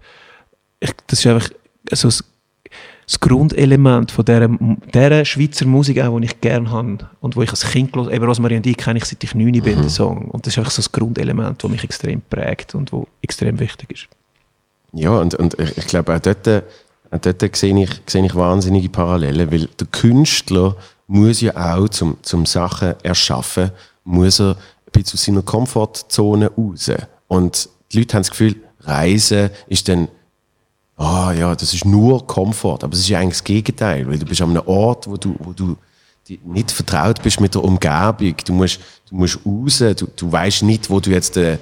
[1.06, 1.48] das ist einfach
[1.92, 2.24] so das,
[3.06, 4.48] das Grundelement von dieser,
[4.94, 8.24] dieser Schweizer Musik, auch, die ich gerne habe und wo ich als Kind gehört eben
[8.24, 10.26] Rosmarie und ich kenne ich seit ich 9 bin, den Song.
[10.26, 13.90] Und das ist einfach so das Grundelement, das mich extrem prägt und wo extrem wichtig
[13.92, 14.08] ist.
[14.92, 16.64] Ja, und, und ich, ich glaube, auch dort,
[17.10, 22.18] auch dort sehe, ich, sehe ich wahnsinnige Parallelen, weil der Künstler muss ja auch zum,
[22.22, 23.70] zum Sachen erschaffen,
[24.04, 26.90] muss er ein bisschen aus seiner Komfortzone raus.
[27.28, 30.08] Und die Leute haben das Gefühl, Reisen ist dann,
[30.96, 34.26] ah ja, das ist nur Komfort, aber es ist ja eigentlich das Gegenteil, weil du
[34.26, 35.76] bist an einem Ort, wo du, wo du
[36.44, 40.90] nicht vertraut bist mit der Umgebung, du musst, du musst raus, du, du weißt nicht,
[40.90, 41.58] wo du jetzt, äh,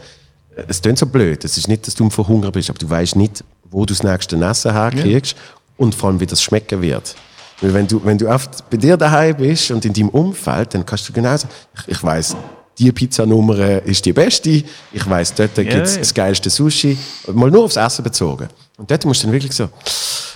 [0.69, 3.45] es klingt so blöd, es ist nicht, dass du verhungert bist, aber du weißt nicht,
[3.71, 5.37] wo du das nächste Essen herkriegst
[5.77, 7.15] und vor allem, wie das schmecken wird.
[7.61, 10.85] Weil wenn du, wenn du oft bei dir daheim bist und in deinem Umfeld, dann
[10.85, 12.37] kannst du genau sagen, ich, ich weiss,
[12.79, 14.63] die Pizzanummer ist die beste,
[14.93, 16.01] ich weiss, dort gibt's ja.
[16.01, 16.99] das geilste Sushi,
[17.33, 18.49] mal nur aufs Essen bezogen.
[18.77, 19.71] Und dort musst du dann wirklich so,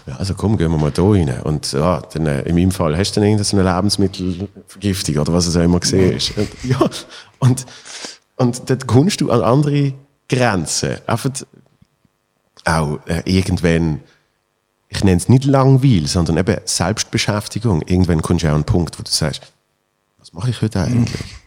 [0.06, 1.40] ja, also komm, gehen wir mal da rein.
[1.44, 5.56] Und ja, dann, äh, in meinem Fall hast du dann irgendeine Lebensmittelvergiftung oder was es
[5.56, 6.32] auch immer gesehen ist.
[6.38, 6.78] Und, ja,
[7.38, 7.66] und,
[8.36, 9.92] und dort kommst du an andere
[10.28, 10.96] Grenzen.
[11.06, 11.30] Einfach
[12.64, 14.00] auch äh, irgendwann,
[14.88, 17.82] ich nenne es nicht Langweil, sondern eben Selbstbeschäftigung.
[17.82, 19.52] Irgendwann kommst du auch an einen Punkt, wo du sagst,
[20.18, 21.38] was mache ich heute eigentlich?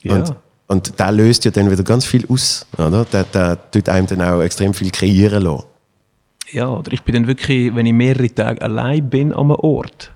[0.00, 0.16] Ja.
[0.16, 0.34] Und,
[0.66, 2.66] und der löst ja dann wieder ganz viel aus.
[2.76, 3.04] Oder?
[3.06, 5.64] Der, der tut einem dann auch extrem viel kreieren lassen.
[6.52, 10.12] Ja, oder ich bin dann wirklich, wenn ich mehrere Tage allein bin an einem Ort,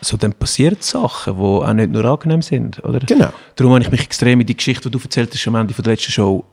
[0.00, 3.00] so dann passieren Sachen, die auch nicht nur angenehm sind, oder?
[3.00, 3.30] Genau.
[3.56, 5.82] Darum habe ich mich extrem in die Geschichte, die du erzählt hast am Ende von
[5.82, 6.44] der letzten Show,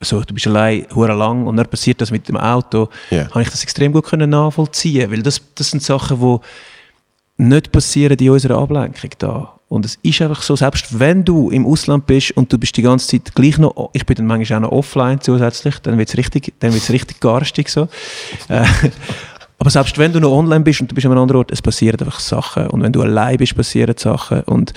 [0.00, 3.28] so, du bist allein, hure lang und dann passiert das mit dem Auto, Ja.
[3.30, 8.16] habe ich das extrem gut können nachvollziehen, weil das, das sind Sachen, die nicht passieren
[8.18, 9.52] in unserer Ablenkung da.
[9.68, 12.82] Und es ist einfach so, selbst wenn du im Ausland bist und du bist die
[12.82, 16.16] ganze Zeit gleich noch, ich bin dann manchmal auch noch offline zusätzlich, dann wird es
[16.16, 17.88] richtig, dann wird's richtig garstig so.
[18.48, 18.64] Äh,
[19.58, 21.62] aber selbst wenn du noch online bist und du bist an einem anderen Ort, es
[21.62, 22.66] passieren einfach Sachen.
[22.68, 24.42] Und wenn du allein bist, passieren Sachen.
[24.42, 24.74] Und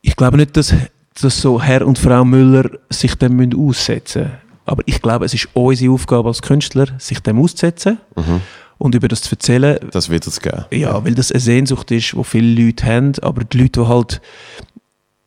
[0.00, 0.74] ich glaube nicht, dass,
[1.20, 4.38] dass so Herr und Frau Müller sich dem aussetzen müssen.
[4.64, 7.98] Aber ich glaube, es ist unsere Aufgabe als Künstler, sich dem auszusetzen.
[8.16, 8.40] Mhm
[8.78, 9.78] und über das zu erzählen.
[9.90, 10.64] Das wird es geben.
[10.70, 14.20] Ja, weil das eine Sehnsucht ist, die viele Leute haben, aber die Leute, die halt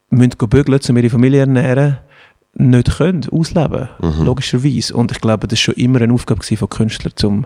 [0.09, 1.97] müssen bügeln, um ihre Familie ernähren,
[2.53, 4.23] nicht können ausleben, mhm.
[4.23, 4.95] logischerweise.
[4.95, 7.45] Und ich glaube, das war schon immer eine Aufgabe von Künstlern, um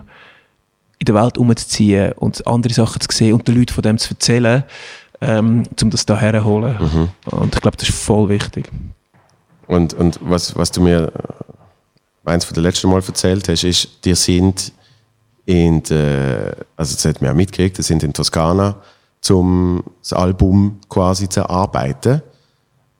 [0.98, 4.14] in der Welt umzuziehen und andere Sachen zu sehen und den Leuten von dem zu
[4.14, 4.64] erzählen,
[5.20, 6.76] ähm, um das da herzuholen.
[6.78, 7.08] Mhm.
[7.30, 8.70] Und ich glaube, das ist voll wichtig.
[9.66, 11.12] Und, und was, was du mir
[12.24, 14.72] äh, eins von der letzten Mal erzählt hast, ist, dir sind
[15.44, 18.76] in der, also das hat mir auch mitgekriegt, sind in Toskana,
[19.30, 22.22] um das Album quasi zu erarbeiten.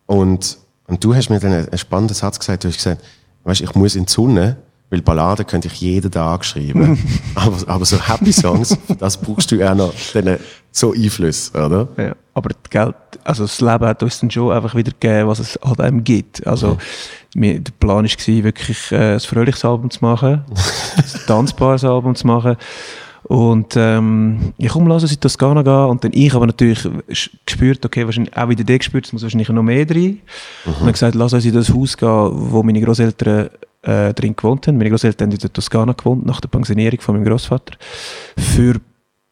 [0.06, 3.02] Und, und du hast mir dann einen spannenden Satz gesagt, du hast gesagt,
[3.44, 4.56] weißt, ich muss in die Sonne,
[4.90, 6.98] weil Balladen könnte ich jeden Tag schreiben.
[7.34, 10.38] aber, aber so Happy Songs, das brauchst du auch noch dann
[10.76, 11.88] so Einfluss, oder?
[11.96, 15.58] Ja, aber Geld, also das Leben hat uns dann schon einfach wieder gegeben, was es
[15.64, 16.46] halt einem gibt.
[16.46, 16.76] Also,
[17.34, 17.64] mhm.
[17.64, 20.44] der Plan war wirklich, äh, ein fröhliches Album zu machen,
[20.96, 22.56] ein tanzbares Album zu machen.
[23.24, 25.90] Und ähm, ja, komm, lass uns in Toskana gehen.
[25.90, 26.88] Und dann ich aber natürlich
[27.44, 30.20] gespürt, okay, wahrscheinlich auch wieder der gespürt, es muss wahrscheinlich noch mehr drin.
[30.64, 30.72] Mhm.
[30.72, 33.48] Und dann gesagt, lass uns in das Haus gehen, wo meine Großeltern
[33.82, 34.76] äh, drin gewohnt haben.
[34.76, 37.76] Meine Großeltern haben in der Toskana gewohnt, nach der Pensionierung von meinem Großvater
[38.36, 38.76] Für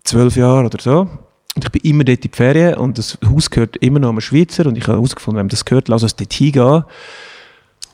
[0.03, 1.09] zwölf Jahre oder so.
[1.55, 4.21] Und ich bin immer dort in die Ferien und das Haus gehört immer noch einem
[4.21, 6.85] Schweizer und ich habe herausgefunden, wenn das gehört, lass uns dort hingehen.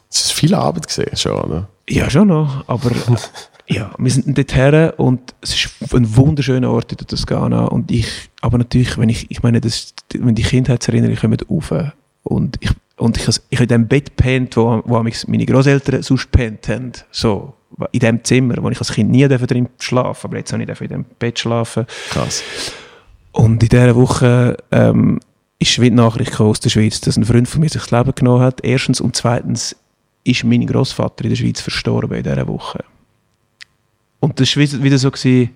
[0.08, 1.68] Das ist viel Arbeit gesehen schon, oder?
[1.88, 2.90] Ja, schon noch, aber
[3.68, 7.90] ja, wir sind dort her und es ist ein wunderschöner Ort in der Toskana und
[7.90, 11.74] ich, aber natürlich, wenn ich, ich meine, das, wenn die Kindheitserinnerungen kommen auf
[12.22, 16.30] und ich und ich, ich habe in dem Bett gepennt, wo, wo meine Großeltern sonst
[16.30, 16.92] gepennt haben.
[17.10, 17.54] So,
[17.92, 20.88] in dem Zimmer, wo ich als Kind nie drin schlafen aber jetzt habe ich in
[20.88, 21.86] dem Bett schlafen.
[22.10, 22.42] Krass.
[23.32, 25.20] Und in dieser Woche ähm,
[25.58, 28.42] ist die Nachricht aus der Schweiz, dass ein Freund von mir sich das Leben genommen
[28.42, 28.60] hat.
[28.62, 29.76] Erstens und zweitens
[30.24, 32.84] ist mein Großvater in der Schweiz verstorben in dieser Woche.
[34.20, 35.50] Und das war wieder so, gewesen,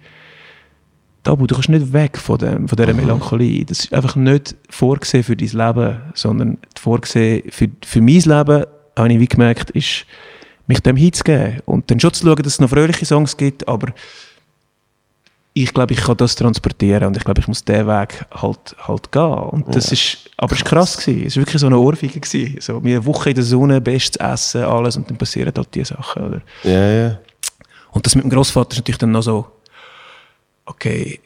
[1.23, 3.01] Tabu, du kannst nicht weg von, dem, von dieser mhm.
[3.01, 3.65] Melancholie.
[3.65, 8.67] Das ist einfach nicht vorgesehen für dein Leben, sondern vorgesehen für, für mein Leben,
[8.97, 10.05] habe ich wie gemerkt, ist,
[10.67, 11.61] mich dem hinzugeben.
[11.65, 13.93] Und dann schon zu schauen, dass es noch fröhliche Songs gibt, aber
[15.57, 19.13] ich glaube, ich kann das transportieren und ich glaube, ich muss diesen Weg halt, halt
[19.13, 19.23] gehen.
[19.23, 19.93] Und das ja.
[19.93, 20.97] ist, aber es war krass.
[20.97, 21.27] Gewesen.
[21.27, 22.19] Es war wirklich so eine Ohrfeige.
[22.19, 22.61] Gewesen.
[22.61, 26.25] So, eine Woche in der Sonne, bestes Essen, alles und dann passieren halt diese Sachen.
[26.25, 26.41] Oder?
[26.65, 27.19] Ja, ja.
[27.93, 29.47] Und das mit dem Großvater ist natürlich dann noch so,
[30.67, 31.21] okay,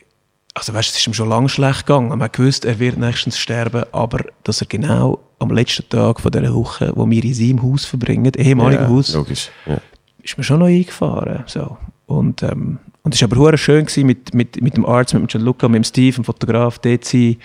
[0.52, 2.16] also weißt, es ist ihm schon lange schlecht gegangen.
[2.16, 6.54] Man gewusst, er wird nächstens sterben, aber dass er genau am letzten Tag von dieser
[6.54, 9.78] Woche, wo wir in seinem Haus verbringen, ehemaligen ja, Haus, logisch, ja.
[10.22, 11.44] ist mir schon noch eingefahren.
[11.46, 11.78] So.
[12.06, 12.78] Und, ähm,
[13.08, 15.76] und es war aber schön gewesen, mit, mit, mit dem Arzt, mit dem Gianluca, mit
[15.76, 17.36] dem Steve, dem Fotograf, dort zu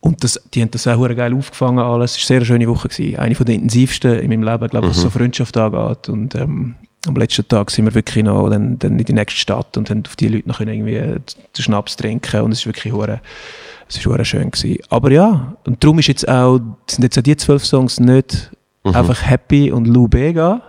[0.00, 2.16] Und das, die haben das auch geil aufgefangen alles.
[2.16, 2.88] Es war eine sehr schöne Woche.
[2.88, 3.18] Gewesen.
[3.18, 4.96] Eine von den intensivsten in meinem Leben, glaube ich, mhm.
[4.96, 6.08] was so Freundschaft angeht.
[6.08, 9.76] Und ähm, am letzten Tag sind wir wirklich noch dann, dann in die nächste Stadt
[9.76, 11.22] und haben auf die Leute noch irgendwie den
[11.62, 13.20] Schnaps trinken und es ist wirklich hure,
[13.90, 14.78] es ist schön gewesen.
[14.88, 18.50] Aber ja, und darum ist jetzt auch, sind jetzt auch die zwölf Songs nicht
[18.84, 18.94] mhm.
[18.94, 20.62] einfach Happy und Lou Bega,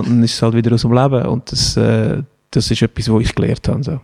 [0.00, 3.34] es ist halt wieder aus dem Leben und das, äh, das ist etwas, was ich
[3.34, 3.82] gelernt habe.
[3.82, 4.00] So.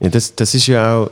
[0.00, 1.10] Ja, das, das ist ja auch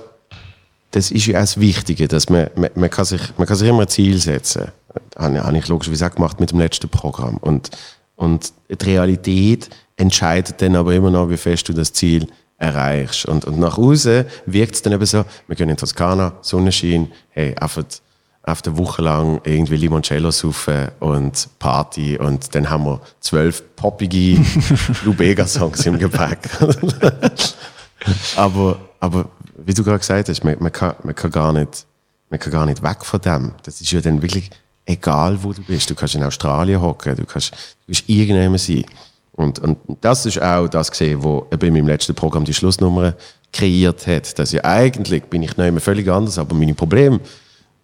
[0.91, 3.68] das ist ja auch das Wichtige, dass man, man, man, kann sich, man kann sich
[3.68, 4.68] immer ein Ziel setzen.
[5.11, 7.37] Das habe ich logischerweise auch gemacht mit dem letzten Programm.
[7.39, 7.70] Und,
[8.16, 12.26] und die Realität entscheidet dann aber immer noch, wie fest du das Ziel
[12.57, 13.26] erreichst.
[13.26, 17.55] Und, und nach außen wirkt es dann eben so, wir gehen in Toskana, Sonnenschein, hey,
[17.61, 17.85] einfach
[18.49, 24.41] auf der Woche lang irgendwie Limoncello saufen und Party und dann haben wir zwölf poppige
[25.05, 26.49] Lubega-Songs im Gepäck.
[28.37, 31.87] aber, aber wie du gerade gesagt hast, man, man, kann, man, kann gar nicht,
[32.31, 33.53] man kann gar nicht weg von dem.
[33.63, 34.51] Das ist ja dann wirklich
[34.87, 35.91] egal, wo du bist.
[35.91, 38.85] Du kannst in Australien hocken, du kannst, du kannst irgendjemand sein.
[39.33, 43.15] Und, und das ist auch das gesehen, wo bei meinem letzten Programm die Schlussnummer
[43.53, 44.39] kreiert hat.
[44.39, 47.21] Dass ja eigentlich bin ich noch immer völlig anders, aber meine Probleme,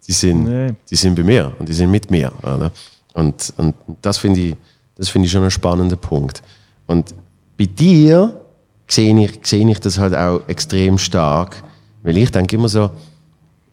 [0.07, 0.73] die sind, nee.
[0.89, 2.31] die sind bei mir und die sind mit mir.
[2.41, 2.71] Oder?
[3.13, 4.55] Und, und das finde ich,
[4.95, 6.41] das finde ich schon einen spannenden Punkt.
[6.87, 7.13] Und
[7.57, 8.39] bei dir
[8.87, 11.63] sehe ich, sehe ich das halt auch extrem stark,
[12.03, 12.91] weil ich denke immer so,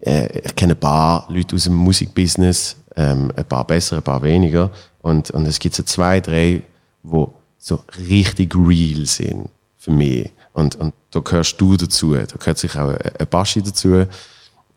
[0.00, 4.22] äh, ich kenne ein paar Leute aus dem Musikbusiness, ähm, ein paar besser, ein paar
[4.22, 4.70] weniger,
[5.02, 6.62] und, und es gibt so zwei, drei,
[7.02, 10.30] wo so richtig real sind für mich.
[10.52, 14.06] Und, und da gehörst du dazu, da gehört sich auch ein Baschi dazu,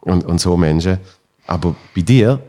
[0.02, 1.00] und, und so Menschen.
[1.48, 2.40] Aber bei dir,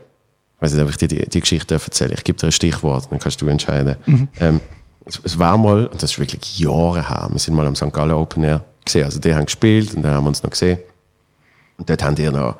[0.55, 3.11] ich weiß nicht, ob ich dir die, die Geschichte erzähle, ich gebe dir ein Stichwort,
[3.11, 3.95] dann kannst du entscheiden.
[4.39, 4.59] Ähm,
[5.05, 7.93] es, es war mal, und das ist wirklich Jahre her, wir sind mal am St.
[7.93, 10.79] Gallen Open Air gesehen, also die haben gespielt und dann haben wir uns noch gesehen.
[11.77, 12.55] Und dort haben die noch,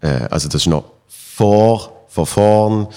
[0.00, 2.88] äh, also das ist noch vor, vor vorn,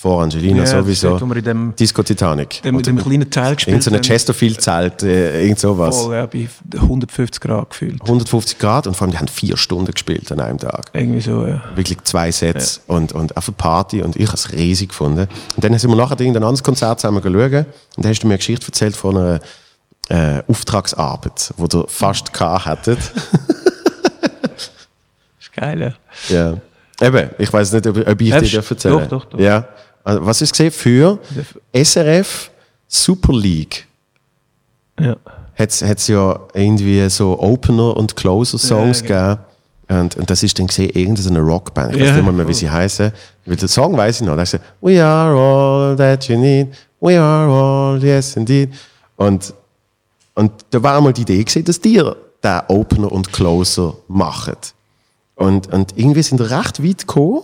[0.00, 1.18] vor Angelina Ja, das sowieso.
[1.18, 2.62] in dem- Disco Titanic.
[2.62, 4.02] Dem, mit dem kleinen Teil gespielt Irgend so ein haben.
[4.02, 5.94] Chesterfield-Zelt, äh, irgend sowas.
[6.00, 8.00] Voll, ja, bei 150 Grad gefühlt.
[8.00, 10.90] 150 Grad und vor allem, die haben vier Stunden gespielt an einem Tag.
[10.94, 11.62] Irgendwie so, ja.
[11.74, 15.28] Wirklich zwei Sets und, und auf eine Party und ich habe es riesig gefunden.
[15.56, 18.32] Und dann sind wir nachher irgendein anderes Konzert zusammen geschaut und dann hast du mir
[18.32, 19.40] eine Geschichte erzählt von einer
[20.08, 22.98] äh, Auftragsarbeit, wo du fast gehabt hättet.
[25.40, 25.94] Ist geil,
[26.30, 26.34] ja.
[27.00, 27.06] ja.
[27.06, 29.38] Eben, ich weiß nicht, ob, ob ich Ja, dir das erzählen doch, doch, doch.
[29.38, 29.68] Ja.
[30.04, 31.18] Also, was ist gesehen für
[31.74, 32.50] SRF
[32.88, 33.86] Super League?
[35.00, 35.16] ja.
[35.58, 40.00] hat es ja irgendwie so Opener- und Closer-Songs Ja, gegeben.
[40.00, 41.94] Und, und das ist dann gesehen, irgendeine Rockband.
[41.96, 43.10] Ich weiß nicht mal mehr, wie sie heißen.
[43.44, 44.36] Weil den Song weiß ich noch.
[44.36, 46.68] Da ist We are all that you need.
[47.00, 48.72] We are all, yes indeed.
[49.16, 49.52] Und,
[50.34, 51.94] und da war einmal die Idee gewesen, dass die
[52.42, 54.56] den Opener und Closer machen.
[55.34, 57.42] Und, und irgendwie sind wir recht weit gekommen.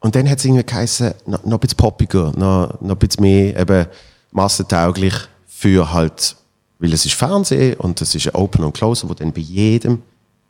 [0.00, 3.22] Und dann hat es irgendwie geheißen, noch, noch ein bisschen poppiger, noch, noch ein bisschen
[3.22, 3.86] mehr eben
[4.30, 5.14] massentauglich
[5.46, 6.36] für halt,
[6.78, 10.02] weil es ist Fernsehen und es ist ein Open und Closer, wo dann bei jedem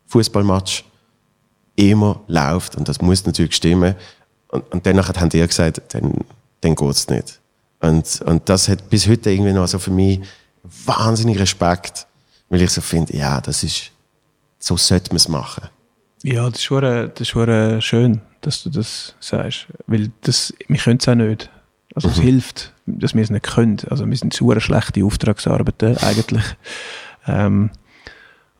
[0.06, 0.84] Fußballmatch
[1.76, 3.94] immer läuft und das muss natürlich stimmen.
[4.48, 6.12] Und, und danach haben die gesagt, dann,
[6.60, 7.40] dann geht es nicht.
[7.80, 10.20] Und, und das hat bis heute irgendwie noch so für mich
[10.84, 12.06] wahnsinnig Respekt,
[12.48, 13.92] weil ich so finde, ja, das ist,
[14.58, 15.68] so sollte man es machen.
[16.22, 19.66] Ja, das ist, schon, das ist schön, dass du das sagst.
[19.86, 21.50] Weil das, wir können es auch nicht.
[21.94, 23.78] Also es hilft, dass wir es nicht können.
[23.90, 26.44] Also wir sind super schlechte Auftragsarbeiter eigentlich.
[27.26, 27.70] Ähm,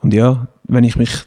[0.00, 1.24] und ja, wenn ich mich...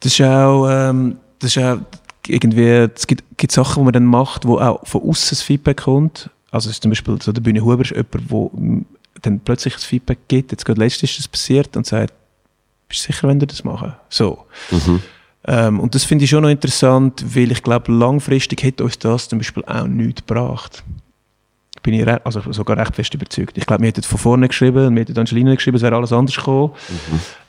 [0.00, 0.68] Das ist auch...
[0.68, 1.78] Ähm, das ist auch
[2.26, 2.66] irgendwie...
[2.66, 6.30] Es gibt, gibt Sachen, die man dann macht, wo auch von außen das Feedback kommt.
[6.50, 8.50] Also ist zum Beispiel so der Bühne Huber ist jemand, wo
[9.22, 10.52] dann plötzlich das Feedback gibt.
[10.52, 12.12] Jetzt gerade letztens ist das passiert und sagt,
[12.88, 13.94] bist du sicher, wenn wir das machen?
[14.08, 14.44] So.
[15.44, 19.28] Ähm, und das finde ich schon noch interessant, weil ich glaube, langfristig hätte uns das
[19.28, 20.84] zum Beispiel auch nichts gebracht.
[21.82, 23.58] Bin ich also sogar recht fest überzeugt.
[23.58, 26.12] Ich glaube, wir hätten von vorne geschrieben und wir hätten Angelina geschrieben, es wäre alles
[26.12, 26.72] anders gekommen,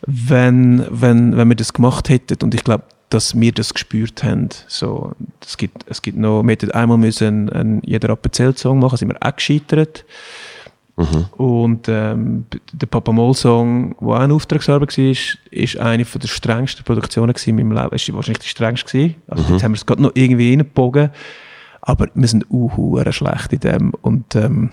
[0.08, 2.38] wenn, wenn, wenn wir das gemacht hätten.
[2.44, 4.50] Und ich glaube, dass wir das gespürt haben.
[4.68, 5.12] So,
[5.46, 9.18] es, gibt, es gibt noch, wir hätten einmal müssen einen jeder Appenzell-Song machen, sind wir
[9.22, 10.04] auch gescheitert.
[11.38, 15.16] Und ähm, der Papa Moll Song, der auch eine Auftragsarbeit war,
[15.52, 17.90] ist eine der strengsten Produktionen in meinem Leben.
[17.94, 19.16] Es war wahrscheinlich die strengste.
[19.28, 21.10] Also jetzt haben wir es gerade noch irgendwie reingebogen.
[21.82, 23.94] Aber wir sind auch schlecht in dem.
[24.02, 24.70] Und ähm,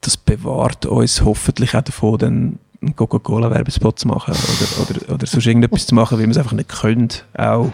[0.00, 5.46] das bewahrt uns hoffentlich auch davon, dann einen Coca-Cola-Werbespot zu machen oder, oder, oder sonst
[5.46, 7.08] irgendetwas zu machen, weil wir es einfach nicht können.
[7.36, 7.72] Auch.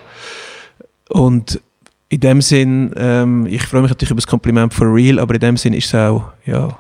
[1.11, 1.61] Und
[2.09, 5.41] in dem Sinn, ähm, ich freue mich natürlich über das Kompliment for real, aber in
[5.41, 6.77] dem Sinn ist es auch, ja,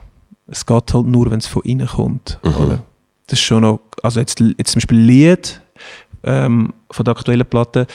[0.50, 2.38] es geht halt nur, wenn es von innen kommt.
[2.42, 2.82] Oder?
[3.26, 5.60] Das ist schon noch, also jetzt, jetzt zum Beispiel Lied
[6.24, 7.86] ähm, von der aktuellen Platte,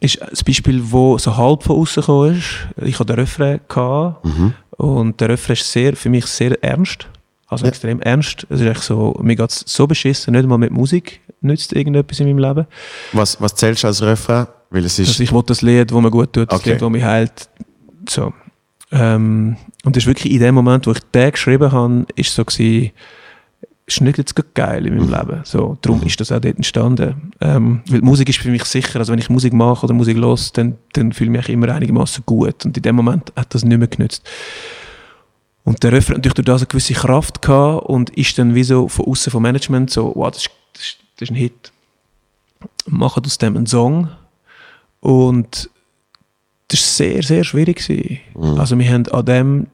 [0.00, 2.66] ist ein Beispiel, wo so halb von außen gekommen ist.
[2.84, 4.26] Ich hatte den Refrain gehabt,
[4.72, 7.08] und der Refrain ist sehr, für mich sehr ernst.
[7.48, 7.70] Also Ja.
[7.70, 8.46] extrem ernst.
[8.50, 12.18] Es ist echt so, mir geht es so beschissen, nicht mal mit Musik nützt irgendetwas
[12.20, 12.66] in meinem Leben.
[13.12, 14.46] Was, was zählst du als Refrain?
[14.70, 16.72] Weil es ist, Also ich will das Lied, das mir gut tut, das Okay.
[16.72, 17.48] Lied, das mich heilt.
[18.08, 18.32] So.
[18.90, 22.44] Ähm, und das ist wirklich in dem Moment, wo ich den geschrieben habe, ist so
[22.44, 22.92] gewesen,
[23.86, 25.40] ist nicht jetzt geil in meinem Leben.
[25.44, 27.32] So, darum ist das auch dort entstanden.
[27.40, 30.52] Ähm, weil Musik ist für mich sicher, also wenn ich Musik mache oder Musik los,
[30.52, 32.66] dann, dann fühle ich mich immer einigermaßen gut.
[32.66, 34.28] Und in dem Moment hat das nicht mehr genützt.
[35.64, 38.88] Und der Refrain hat durch das eine gewisse Kraft gehabt und ist dann wie so
[38.88, 41.72] von außen vom Management so, wow, das ist, das ist, das ist ein Hit.
[42.86, 44.08] Machen aus dem einen Song.
[45.00, 45.70] Und
[46.68, 47.86] das war sehr, sehr schwierig.
[47.86, 48.20] gewesen.
[48.58, 49.66] Also wir haben an dem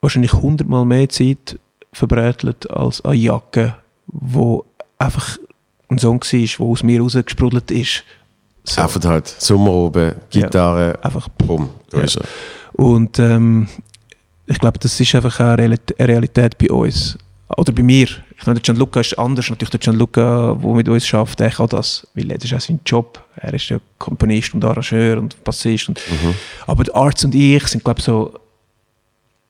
[0.00, 1.58] wahrscheinlich hundertmal mehr Zeit
[1.92, 3.74] verbrätelt als an Jacke,
[4.06, 4.64] wo
[4.98, 5.38] einfach
[5.88, 8.04] ein Song war, der aus mir rausgesprudelt ist.
[8.64, 8.82] So.
[8.82, 12.04] einfach halt Sommer oben, Gitarre, Einfach bumm, Ja.
[12.74, 13.68] Und ähm,
[14.46, 17.18] ich glaube, das ist einfach eine Realität bei uns.
[17.56, 18.06] Oder bei mir.
[18.38, 19.50] Ich meine, der Gianluca ist anders.
[19.50, 22.06] Natürlich der Gianluca, der mit uns arbeitet, der kann das.
[22.14, 23.22] Weil das ist auch sein Job.
[23.36, 25.88] Er ist ja Komponist und Arrangeur und Bassist.
[25.88, 26.00] Und,
[26.66, 28.34] Aber der Arzt und ich sind, glaube ich, so...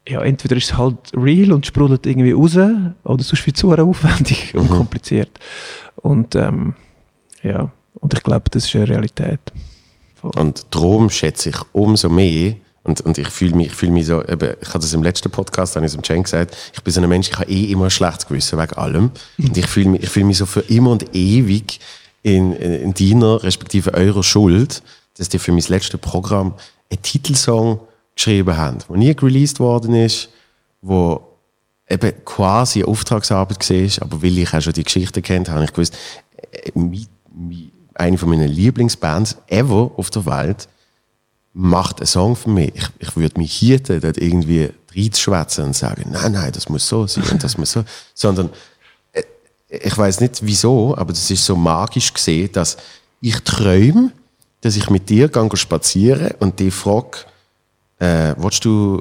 [0.09, 4.55] Ja, entweder ist es halt real und sprudelt irgendwie raus, oder sonst viel zu aufwendig
[4.55, 5.38] und kompliziert.
[5.96, 6.74] Und ähm,
[7.42, 9.40] ja, und ich glaube, das ist eine Realität.
[10.22, 12.55] Und darum schätze ich umso mehr,
[12.91, 15.30] und, und ich fühle mich, ich fühle mich so, eben, ich habe das im letzten
[15.30, 17.70] Podcast, habe ich es dem Jen gesagt, ich bin so ein Mensch, ich habe eh
[17.70, 19.11] immer ein schlechtes Gewissen wegen allem.
[19.38, 21.78] Und ich fühle mich, ich fühle mich so für immer und ewig
[22.22, 24.82] in, in deiner, respektive eurer Schuld,
[25.16, 26.55] dass ihr für mein letztes Programm
[26.91, 27.80] einen Titelsong
[28.16, 30.28] geschrieben habt, der nie released worden ist,
[30.82, 31.22] wo
[31.88, 35.72] eben quasi eine Auftragsarbeit war, aber weil ich auch schon die Geschichte kennt, habe ich
[35.72, 35.97] gewusst,
[36.51, 36.72] äh,
[37.95, 40.68] eine von meinen Lieblingsbands ever auf der Welt
[41.53, 42.72] macht einen Song für mich.
[42.74, 47.07] Ich, ich würde mich hier dort irgendwie reinzuschwätzen und sagen, nein, nein, das muss so
[47.07, 47.84] sein und das muss so,
[48.14, 48.51] sondern
[49.12, 49.22] äh,
[49.68, 52.76] ich weiß nicht wieso, aber das ist so magisch gesehen, dass
[53.20, 54.12] ich träume,
[54.61, 57.18] dass ich mit dir gehe spazieren und die frage,
[57.98, 59.01] äh, willst du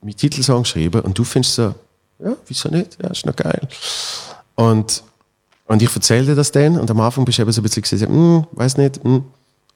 [0.00, 1.00] meinen Titelsong schreiben?
[1.02, 1.74] Und du findest so,
[2.18, 2.98] ja, wieso nicht?
[3.02, 3.68] Ja, ist noch geil.
[4.54, 5.02] Und,
[5.66, 7.82] und ich erzähle dir das dann und am Anfang bist du eben so ein bisschen
[7.82, 9.24] gesagt, hm, weiß nicht, hm.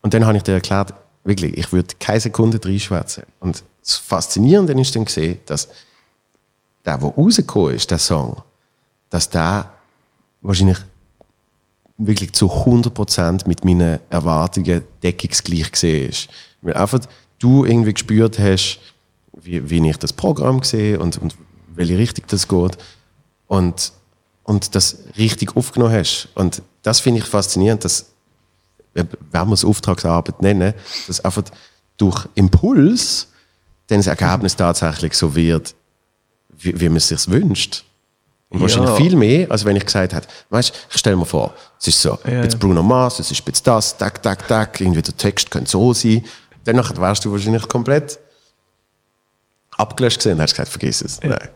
[0.02, 0.94] Und dann habe ich dir erklärt,
[1.26, 3.24] wirklich, ich würde keine Sekunde reinschwätzen.
[3.40, 5.68] Und das Faszinierende ist dann gesehen, dass
[6.84, 8.42] der, der rausgekommen ist, der Song,
[9.10, 9.70] dass der
[10.40, 10.78] wahrscheinlich
[11.98, 16.12] wirklich zu 100% mit meinen Erwartungen deckungsgleich gesehen.
[16.62, 17.00] Weil einfach
[17.38, 18.80] du irgendwie gespürt hast,
[19.32, 21.36] wie, wie ich das Programm sehe und, und
[21.74, 22.78] welche Richtung das geht
[23.46, 23.92] und,
[24.44, 26.28] und das richtig aufgenommen hast.
[26.34, 28.06] Und das finde ich faszinierend, dass,
[28.96, 30.74] wenn wir es Auftragsarbeit nennen,
[31.06, 31.44] dass einfach
[31.96, 33.28] durch Impuls
[33.88, 35.74] dann das Ergebnis tatsächlich so wird,
[36.58, 37.84] wie, wie man es sich wünscht.
[38.48, 38.96] Und wahrscheinlich ja.
[38.96, 42.18] viel mehr, als wenn ich gesagt hätte, weißt ich stelle mir vor, es ist so,
[42.24, 42.42] ja.
[42.42, 45.92] jetzt Bruno Mars, es ist jetzt das, tak, tak, tak, irgendwie der Text könnte so
[45.92, 46.24] sein.
[46.64, 48.18] Danach wärst du wahrscheinlich komplett
[49.76, 51.18] abgelöscht gesehen und hast gesagt, vergiss es.
[51.22, 51.30] Ja.
[51.30, 51.48] Nein.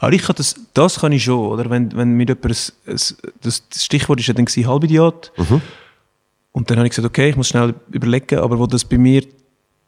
[0.00, 1.70] Aber ich kann das, das kann ich schon, oder?
[1.70, 3.00] Wenn, wenn mir jemand, ein, ein,
[3.42, 5.32] das Stichwort ist ja dann Halbidiot.
[5.36, 5.62] Mhm.
[6.52, 9.22] Und dann habe ich gesagt, okay, ich muss schnell überlegen, aber wo das bei mir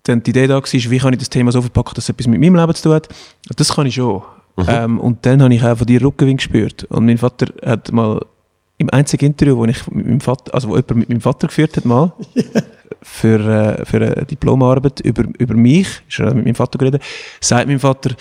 [0.03, 2.27] dann die Idee da war, wie kann ich das Thema so verpacken, dass es etwas
[2.27, 3.09] mit meinem Leben zu tun hat,
[3.57, 4.23] das kann ich schon.
[4.57, 4.65] Mhm.
[4.69, 6.85] Ähm, und dann habe ich auch von dir Rückenwind gespürt.
[6.85, 8.25] Und mein Vater hat mal
[8.79, 11.77] im einzigen Interview, wo ich mit meinem Vater, also wo jemand mit meinem Vater geführt
[11.77, 12.13] hat mal,
[13.03, 17.03] für, äh, für eine Diplomarbeit über, über mich, ist er mit meinem Vater geredet,
[17.41, 18.15] sagt mein Vater,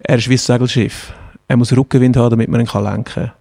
[0.00, 1.12] er ist wie ein Segelschiff.
[1.46, 3.32] Er muss Rückenwind haben, damit man ihn kann lenken kann.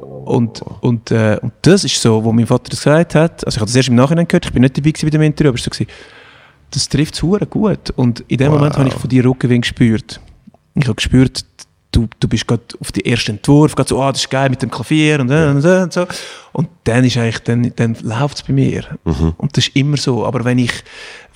[0.00, 3.44] Und, und, äh, und das ist so, wo mein Vater das gesagt hat.
[3.46, 5.50] Also ich habe das erst im Nachhinein gehört, ich bin nicht dabei bei dem Interview,
[5.50, 5.84] aber es war so,
[6.70, 7.90] das trifft es gut.
[7.96, 8.58] Und in dem wow.
[8.58, 10.20] Moment habe ich von dir Rückenwind gespürt.
[10.74, 11.44] Ich habe gespürt,
[11.92, 14.62] du, du bist gerade auf den ersten Entwurf, gerade so, ah, das ist geil mit
[14.62, 15.50] dem Klavier und, ja.
[15.50, 16.06] und, und so.
[16.52, 18.84] Und dann ist eigentlich, dann, dann läuft es bei mir.
[19.04, 19.34] Mhm.
[19.36, 20.24] Und das ist immer so.
[20.26, 20.72] Aber wenn ich,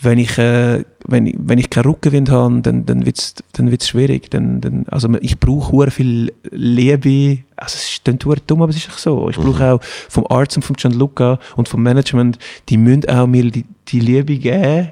[0.02, 3.70] wenn ich, äh, wenn ich, wenn ich keinen Rückenwind habe, dann, dann wird es dann
[3.70, 4.30] wird's schwierig.
[4.30, 7.44] Dann, dann, also ich brauche viel Liebe.
[7.56, 9.28] Also es ist dann dumm, aber es ist auch so.
[9.28, 9.44] Ich mhm.
[9.44, 12.38] brauche auch vom Arzt und vom Gianluca und vom Management,
[12.68, 14.90] die müssen auch mir die, die Liebe geben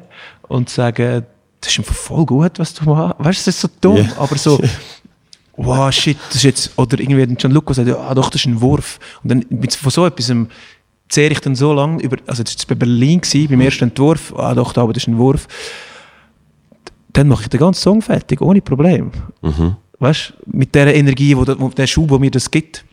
[0.48, 1.24] und sagen,
[1.60, 3.16] das ist voll gut, was du machst.
[3.18, 4.16] Weißt du, das ist so dumm, yeah.
[4.16, 4.60] aber so,
[5.56, 8.60] wow, shit, das ist jetzt, oder irgendwie dann Gianluca sagt, ja, doch, das ist ein
[8.60, 8.98] Wurf.
[9.22, 10.30] Und dann mit, von so etwas
[11.10, 14.32] zehre ich dann so lange über, also das war bei Berlin, gewesen, beim ersten Entwurf,
[14.36, 15.46] ah doch, da, aber das ist ein Wurf.
[17.12, 19.10] Dann mache ich den ganzen Song fertig, ohne Problem.
[19.42, 19.76] Mhm.
[19.98, 22.84] Weißt du, mit der Energie, wo, wo der Schub, wo mir das gibt.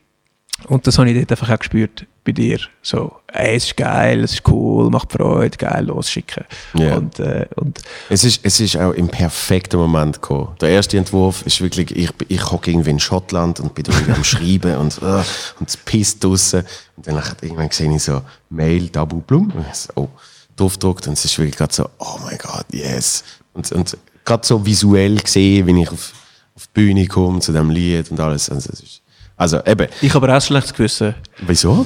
[0.65, 2.59] Und das habe ich dort einfach auch gespürt bei dir.
[2.81, 6.45] So, ey, es ist geil, es ist cool, macht Freude, geil, losschicken.
[6.75, 6.97] Yeah.
[6.97, 7.79] Und, äh, und
[8.09, 10.55] es, ist, es ist auch im perfekten Moment gekommen.
[10.59, 14.23] Der erste Entwurf ist wirklich, ich, ich hocke irgendwie in Schottland und bin irgendwie am
[14.23, 15.23] Schreiben und, uh,
[15.59, 16.63] und es pisst draussen.
[16.95, 19.51] Und dann irgendwann sehe ich so Mail, Double Blum.
[19.51, 20.09] Und so, oh,
[20.57, 23.23] draufgedruckt und es ist wirklich gerade so, oh mein Gott, yes.
[23.53, 26.13] Und, und gerade so visuell gesehen, wenn ich auf,
[26.55, 28.49] auf die Bühne komme zu dem Lied und alles.
[28.49, 29.01] Also, es ist,
[29.37, 29.87] also eben.
[30.01, 31.15] Ich habe auch schlechtes Gewissen.
[31.45, 31.85] Wieso?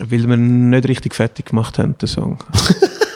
[0.00, 2.38] Weil wir nicht richtig fertig gemacht haben, den Song.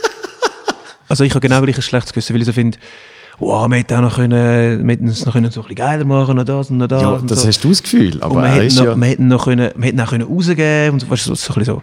[1.08, 2.78] also ich habe genau gleich ein schlechtes Gewissen, weil ich so finde,
[3.38, 6.04] wow, wir hätten auch noch können, wir hätten es noch können so ein bisschen geiler
[6.04, 7.02] machen, noch das und noch das.
[7.02, 7.48] Ja, und das so.
[7.48, 8.22] hast du das Gefühl.
[8.22, 10.94] Aber und wir, hätten noch, ja wir hätten noch können, wir hätten auch können rausgeben
[10.94, 11.82] und so, weißt du, so, so ein bisschen so.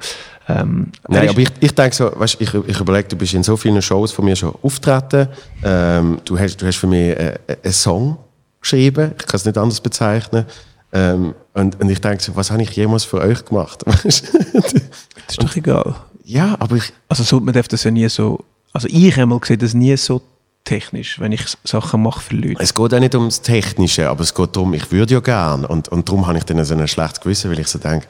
[0.49, 3.55] Ähm, Nein, aber ich, ich denke so, weißt, ich, ich überlege, du bist in so
[3.55, 5.29] vielen Shows von mir schon auftreten.
[5.63, 8.17] Ähm, du, hast, du hast für mich äh, äh einen Song
[8.59, 10.45] geschrieben, ich kann es nicht anders bezeichnen.
[10.93, 13.83] Ähm, und, und ich denke so, was habe ich jemals für euch gemacht?
[14.03, 15.95] das ist doch egal.
[16.23, 16.93] Ja, aber ich...
[17.09, 18.45] Also so, man darf das ja nie so...
[18.71, 20.21] Also ich habe mal gesehen, das nie so
[20.63, 22.61] technisch, wenn ich Sachen mache für Leute.
[22.61, 25.65] Es geht auch nicht ums Technische, aber es geht darum, ich würde ja gern.
[25.65, 28.07] Und, und darum habe ich dann so ein schlechtes Gewissen, weil ich so denke,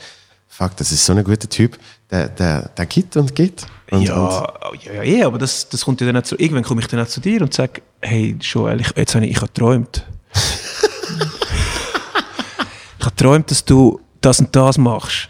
[0.47, 1.77] fuck, das ist so ein guter Typ,
[2.11, 3.65] der, der, der gibt und gibt.
[3.91, 4.15] Und, ja,
[4.71, 6.88] und ja, ja, ja, aber das, das kommt ja dann auch zu, irgendwann komme ich
[6.88, 10.05] dann auch zu dir und sage, hey, Joel, ich, jetzt habe ich, ich habe geträumt.
[13.03, 15.27] ich habe geträumt, dass du das und das machst.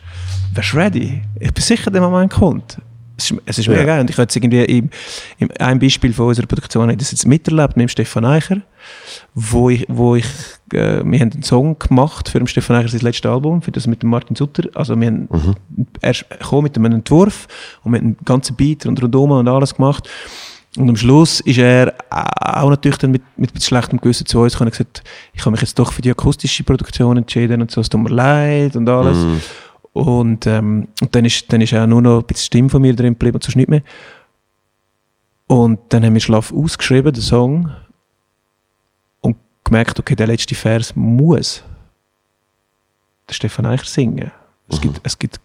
[0.53, 1.23] Wärst du ready?
[1.39, 2.77] Ich bin sicher, der Moment kommt.
[3.17, 3.85] Es ist, es ist mega Ja.
[3.87, 4.01] geil.
[4.01, 4.89] Und ich habe jetzt irgendwie im,
[5.39, 8.57] im, ein Beispiel von unserer Produktion, habe ich das jetzt miterlebt mit dem Stefan Eicher,
[9.33, 10.25] wo ich, wo ich
[10.73, 13.87] äh, wir haben einen Song gemacht für den Stefan Eicher sein letztes Album, für das
[13.87, 14.69] mit dem Martin Sutter.
[14.75, 15.27] Also wir haben
[16.01, 17.47] erst gekommen mit einem Entwurf
[17.83, 20.07] und mit einem ganzen Beat und rundum und alles gemacht.
[20.75, 24.53] Und am Schluss ist er auch natürlich dann mit, mit bisschen schlechtem Gewissen zu uns
[24.53, 25.03] gekommen und gesagt,
[25.33, 28.09] ich habe mich jetzt doch für die akustische Produktion entschieden und so, es tut mir
[28.09, 29.17] leid und alles.
[29.93, 32.95] Und, ähm, und dann ist, dann ist auch nur noch ein bisschen Stimme von mir
[32.95, 33.83] drin geblieben und sonst nicht mehr.
[35.45, 37.71] Und dann haben wir Schlaf ausgeschrieben, den Song,
[39.21, 41.63] und gemerkt, okay, der letzte Vers muss
[43.29, 44.31] der Stefan Eicher singen.
[44.69, 45.39] Es gibt, es gibt,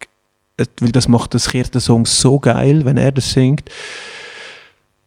[0.79, 3.69] weil das macht, das kehrt den Song so geil, wenn er das singt.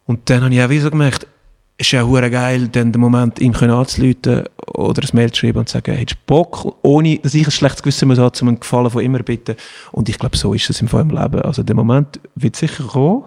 [0.05, 1.27] Und dann habe ich auch wieder so gemerkt,
[1.77, 3.73] es ist ja hure geil, dann den Moment ihm können
[4.75, 7.51] oder ein Mail zu schreiben und zu sagen, hättest du Bock, ohne dass ich ein
[7.51, 9.55] schlechtes Gewissen muss haben, um einen Gefallen von immer bitten.
[9.91, 11.41] Und ich glaube, so ist es im Fall im Leben.
[11.41, 13.23] Also der Moment wird sicher kommen,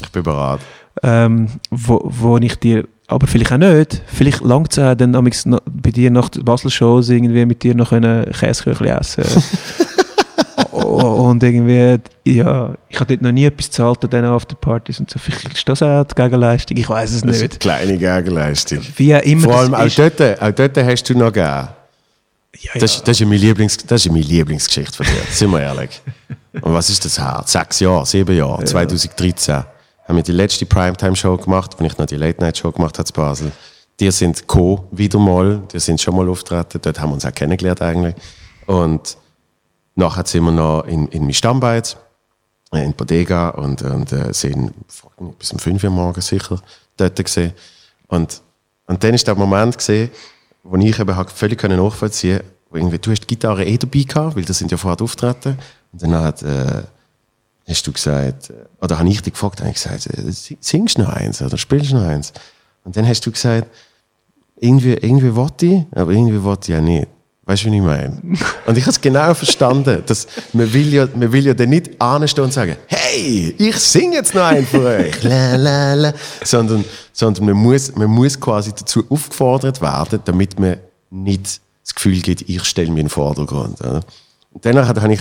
[0.00, 0.60] Ich bin bereit.
[1.02, 5.90] ähm, wo, wo ich dir, aber vielleicht auch nicht, vielleicht langt es auch dann bei
[5.90, 9.24] dir nach der Basel-Shows irgendwie mit dir noch können Käseküchli essen
[10.72, 15.18] und irgendwie, ja, ich habe dort noch nie etwas gezahlt an diesen Afterpartys und so.
[15.18, 17.60] Vielleicht ist das auch die Gegenleistung, ich weiß es Das ist eine nicht.
[17.60, 18.80] kleine Gegenleistung.
[18.96, 21.68] Wie immer Vor allem auch dort, auch dort hast du noch gegeben.
[22.58, 23.02] Ja, Das, ja.
[23.04, 26.00] das, ist meine Lieblings, das ist meine Lieblingsgeschichte von dir, sind wir ehrlich.
[26.60, 27.42] Und was ist das her?
[27.46, 32.16] Sechs Jahre, sieben Jahre, 2013 haben wir die letzte Primetime-Show gemacht, wenn ich noch die
[32.16, 33.52] Late-Night-Show gemacht habe in Basel.
[34.00, 34.84] Die sind Co.
[34.90, 38.14] wieder mal, die sind schon mal auftreten, dort haben wir uns auch kennengelernt eigentlich.
[38.66, 39.16] Und
[39.94, 41.96] nachher sind wir noch in, in mein Stammbeiz,
[42.72, 44.72] äh, in Bodega und, und äh, sind
[45.38, 46.60] bis um 5 Uhr morgens sicher
[46.96, 47.52] dort gesehen.
[48.08, 48.42] Und,
[48.86, 50.10] und dann ist der Moment gesehen,
[50.62, 52.40] wo ich eben halt völlig nachvollziehen
[52.72, 55.58] wo irgendwie, du hast die Gitarre eh dabei gehabt, weil das sind ja vorher auftreten.
[55.92, 56.82] Und dann hat, äh,
[57.68, 60.96] hast du gesagt, äh, oder habe ich dich gefragt, habe ich gesagt, äh, si- singst
[60.98, 62.32] du noch eins oder spielst du noch eins?
[62.84, 63.66] Und dann hast du gesagt,
[64.60, 67.08] irgendwie, irgendwie wollte ich, aber irgendwie wollte ich ja nicht.
[67.50, 68.16] Weißt du, wie ich meine?
[68.66, 72.00] Und ich habe es genau verstanden, dass man will ja, man will ja dann nicht
[72.00, 75.16] anstehen und sagen, hey, ich singe jetzt noch einen für euch.
[76.44, 80.76] Sondern, sondern man muss, man muss quasi dazu aufgefordert werden, damit man
[81.10, 83.80] nicht das Gefühl gibt, ich stelle mich in den Vordergrund.
[83.80, 84.02] Oder?
[84.52, 85.20] Und danach habe ich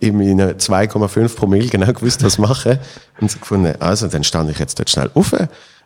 [0.00, 2.80] in meinen 2,5 Promille genau gewusst, was machen.
[3.20, 5.32] Und gefunden, also, dann stand ich jetzt dort schnell auf,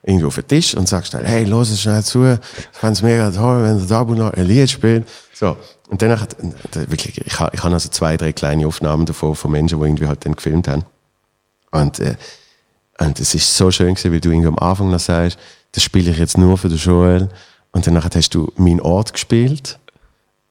[0.03, 2.39] irgendwo auf den Tisch und sag schnell, hey, los es schnell zu, ich
[2.73, 5.07] fände es mega toll, wenn der Dabu noch ein Lied spielt.
[5.35, 5.57] So.
[5.89, 6.27] Und danach
[6.73, 10.07] wirklich, ich habe, ich habe also zwei, drei kleine Aufnahmen davon von Menschen, die irgendwie
[10.07, 10.85] halt dann gefilmt haben.
[11.71, 12.17] Und, äh,
[12.99, 15.39] und es ist so schön gewesen, weil du irgendwie am Anfang noch sagst,
[15.73, 17.29] das spiele ich jetzt nur für den Joel.
[17.73, 19.79] Und danach hast du meinen Ort gespielt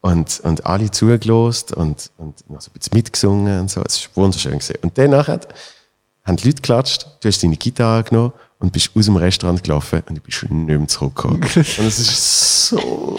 [0.01, 3.81] und, und alle zugelost und, und noch so ein bisschen mitgesungen und so.
[3.81, 4.75] Es war wunderschön gewesen.
[4.81, 5.47] Und danach hat,
[6.25, 10.03] haben die Leute geklatscht, du hast deine Gitarre genommen und bist aus dem Restaurant gelaufen
[10.09, 11.41] und du bist nicht mehr zurückgekommen.
[11.55, 13.17] und es ist so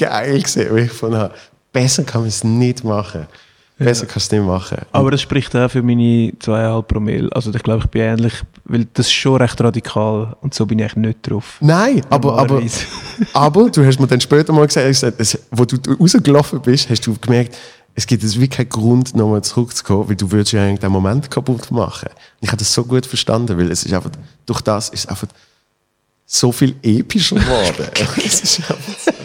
[0.00, 1.30] geil gewesen, weil ich von
[1.72, 3.26] besser kann man es nicht machen.
[3.78, 4.78] Besser kannst du es nicht machen.
[4.92, 7.28] Aber das spricht auch für meine 2,5 Promille.
[7.32, 8.34] Also ich glaube, ich bin ähnlich,
[8.64, 11.56] weil das ist schon recht radikal und so bin ich nicht drauf.
[11.60, 12.62] Nein, aber, aber,
[13.32, 17.06] aber du hast mir dann später mal gesagt, gesagt es, wo du rausgelaufen bist, hast
[17.06, 17.56] du gemerkt,
[17.94, 21.30] es gibt jetzt wirklich keinen Grund, nochmal zurückzukommen, weil du würdest ja eigentlich den Moment
[21.30, 22.08] kaputt machen.
[22.10, 24.10] Und ich habe das so gut verstanden, weil es ist einfach,
[24.44, 25.28] durch das ist es einfach
[26.26, 27.88] so viel epischer geworden.
[28.24, 29.19] es ist einfach.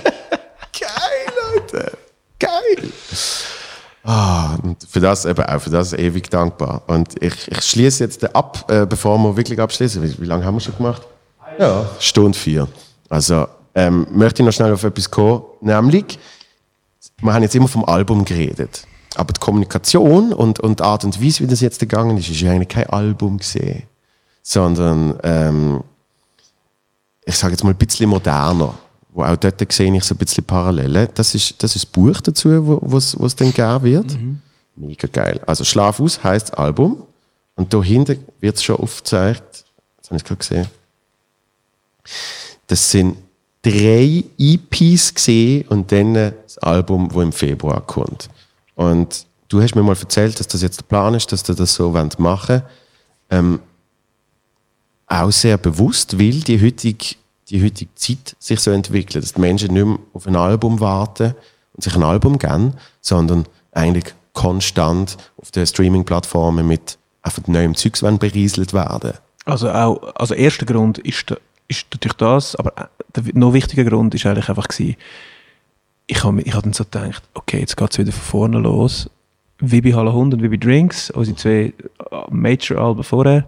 [2.39, 2.91] Geil.
[4.03, 6.83] Ah, und für das eben auch, für das ewig dankbar.
[6.87, 10.03] Und ich, ich schließe jetzt ab, äh, bevor wir wirklich abschließen.
[10.03, 11.01] Wie, wie lange haben wir schon gemacht?
[11.57, 12.67] Ja, Stunde vier.
[13.09, 15.43] Also, ähm, möchte ich noch schnell auf etwas kommen.
[15.61, 16.19] Nämlich,
[17.21, 18.85] wir haben jetzt immer vom Album geredet.
[19.15, 22.41] Aber die Kommunikation und, und die Art und Weise, wie das jetzt gegangen ist, ist
[22.41, 23.83] ja eigentlich kein Album gesehen.
[24.43, 25.83] Sondern, ähm,
[27.25, 28.75] ich sage jetzt mal ein bisschen moderner.
[29.15, 31.07] Wo auch dort sehe ich so ein bisschen Parallelen.
[31.15, 34.17] Das ist, das ist das Buch dazu, wo was dann geben wird.
[34.75, 35.39] Mega geil.
[35.47, 37.01] Also Schlaf aus heißt Album.
[37.55, 39.63] Und da hinten wird es schon aufgezeigt.
[39.95, 40.67] Jetzt habe ich es gerade gesehen.
[42.67, 43.15] Das sind
[43.61, 48.29] drei EPs gesehen und dann das Album, wo im Februar kommt.
[48.75, 51.73] Und du hast mir mal erzählt, dass das jetzt der Plan ist, dass du das
[51.73, 52.63] so machen wollt.
[53.29, 53.59] Ähm,
[55.07, 57.15] auch sehr bewusst, weil die heutige,
[57.49, 61.35] die heutige Zeit sich so entwickelt, dass die Menschen nicht mehr auf ein Album warten
[61.73, 68.01] und sich ein Album geben, sondern eigentlich konstant auf den Streaming-Plattformen mit einfach neuem Zeugs
[68.01, 69.13] berieselt werden.
[69.45, 71.35] Also auch, also erster Grund ist,
[71.67, 74.95] ist natürlich das, aber der noch wichtiger Grund ist eigentlich einfach gewesen,
[76.07, 79.09] ich habe ich hab dann so gedacht, okay, jetzt geht es wieder von vorne los,
[79.59, 81.73] wie bei Halle Hund und wie bei Drinks, unsere zwei
[82.29, 83.45] Major-Alben vorher.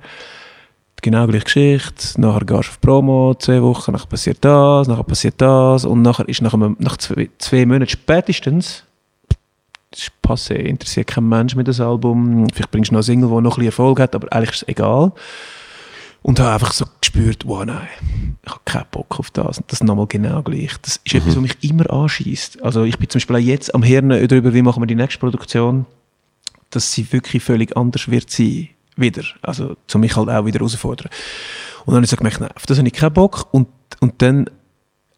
[1.02, 2.20] Genau gleiche Geschichte.
[2.20, 6.28] Nachher gehst du auf Promo, zwei Wochen, nachher passiert das, nachher passiert das und nachher
[6.28, 8.84] ist nach, einem, nach zwei, zwei Monaten spätestens
[9.91, 12.48] das ist passé, interessiert kein Mensch mehr das Album.
[12.54, 14.62] Vielleicht bringst du noch eine Single, die noch ein bisschen Erfolg hat, aber eigentlich ist
[14.64, 15.12] es egal.
[16.24, 17.88] Und habe einfach so gespürt, wow, nein,
[18.43, 19.60] ich habe keinen Bock auf das.
[19.60, 20.74] Und das nochmal genau gleich.
[20.82, 22.64] Das ist etwas, was mich immer anschießt.
[22.64, 25.20] Also ich bin zum Beispiel auch jetzt am Hirn darüber, wie machen wir die nächste
[25.20, 25.86] Produktion,
[26.70, 28.70] dass sie wirklich völlig anders wird sein.
[28.98, 29.24] Wieder.
[29.41, 31.10] Also, zu mich halt auch wieder herausfordern.
[31.86, 33.48] Und dann habe ich so gemerkt, nein, auf das habe ich keinen Bock.
[33.52, 33.70] Und,
[34.02, 34.50] und dann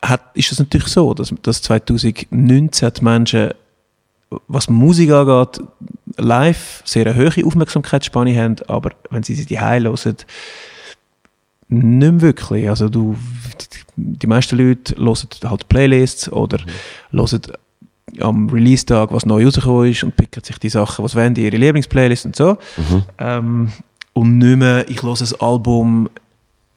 [0.01, 3.51] hat, ist es natürlich so, dass, dass 2019 die Menschen
[4.47, 5.61] was Musik angeht,
[6.17, 9.91] live sehr eine hohe Aufmerksamkeitsspanne haben, aber wenn sie sie die hören,
[11.67, 12.69] nicht mehr wirklich.
[12.69, 13.15] Also du,
[13.95, 17.19] die meisten Leute hören halt Playlists oder mhm.
[17.19, 17.41] hören
[18.19, 21.57] am Release-Tag, was neu rausgekommen ist und picken sich die Sachen, was wollen die, ihre
[21.57, 22.57] Lieblingsplaylist und so.
[22.77, 23.03] Mhm.
[23.17, 23.71] Ähm,
[24.13, 26.09] und nicht mehr, ich höre ein Album,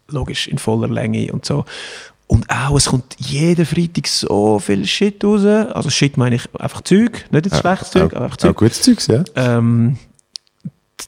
[0.09, 1.65] logisch, in voller Länge und so.
[2.27, 5.45] Und auch, es kommt jeden Freitag so viel Shit raus.
[5.45, 8.53] Also Shit meine ich einfach Zeug, nicht jetzt schlechtes Zeug, aber einfach Zeug.
[8.53, 9.25] Auch gutes Zeug, ja.
[9.35, 9.99] Ähm,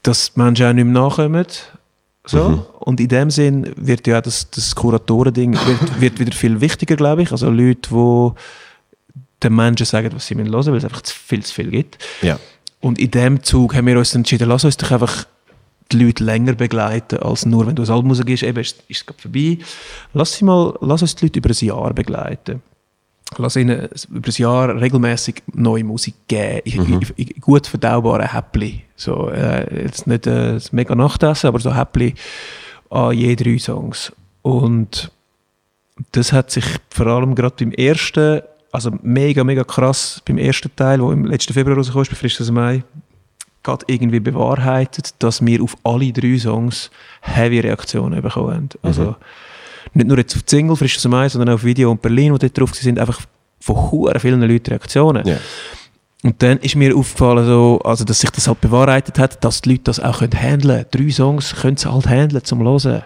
[0.02, 1.46] dass Menschen auch nicht mehr nachkommen.
[2.26, 2.48] So.
[2.48, 2.62] Mhm.
[2.80, 7.22] Und in dem Sinn wird ja das, das Kuratoren-Ding wird, wird wieder viel wichtiger, glaube
[7.22, 7.32] ich.
[7.32, 8.32] Also Leute, die
[9.44, 11.98] den Menschen sagen, was sie hören müssen, weil es einfach zu viel zu viel gibt.
[12.22, 12.38] Ja.
[12.80, 15.26] Und in dem Zug haben wir uns entschieden, lass uns doch einfach
[15.92, 19.06] die Leute länger begleiten, als nur, wenn du ein Album rausgehst, eben ist, ist es
[19.06, 19.58] gerade vorbei.
[20.12, 22.62] Lass, sie mal, lass uns die Leute über ein Jahr begleiten.
[23.38, 26.62] Lass ihnen über ein Jahr regelmäßig neue Musik geben.
[26.64, 27.00] Mhm.
[27.16, 28.82] In, in gut verdaubaren Häppchen.
[28.96, 32.14] So, äh, jetzt nicht äh, mega Nachtessen, aber so Häppchen
[32.90, 34.12] an je drei Songs.
[34.42, 35.10] Und
[36.12, 38.42] das hat sich vor allem gerade beim ersten,
[38.74, 42.50] also mega, mega krass, beim ersten Teil, wo im letzten Februar rausgekommen ist, bei Frisches
[42.50, 42.82] Mai,
[43.62, 46.90] gerade irgendwie bewahrheitet, dass wir auf alle drei Songs
[47.22, 48.64] heavy Reaktionen bekommen haben.
[48.64, 48.68] Mhm.
[48.82, 49.16] Also
[49.94, 52.02] nicht nur jetzt auf die Single «Frisch aus dem Mai», sondern auch auf Video und
[52.02, 53.20] Berlin, wo dort drauf sind, einfach
[53.60, 55.24] von hohen vielen Leuten Reaktionen.
[55.24, 55.38] Yeah.
[56.24, 59.72] Und dann ist mir aufgefallen, so, also, dass sich das halt bewahrheitet hat, dass die
[59.72, 61.06] Leute das auch können handeln können.
[61.06, 63.02] Drei Songs können sie halt handeln zum Hören.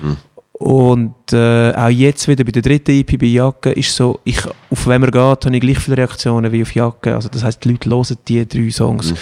[0.00, 0.16] Mhm.
[0.60, 4.86] Und äh, auch jetzt wieder bei der dritten EP bei Jacke ist so, ich, auf
[4.86, 7.14] wem er geht, habe ich gleich viele Reaktionen wie auf Jacke.
[7.14, 9.12] Also das heißt, die Leute hören die drei Songs.
[9.12, 9.16] Mhm.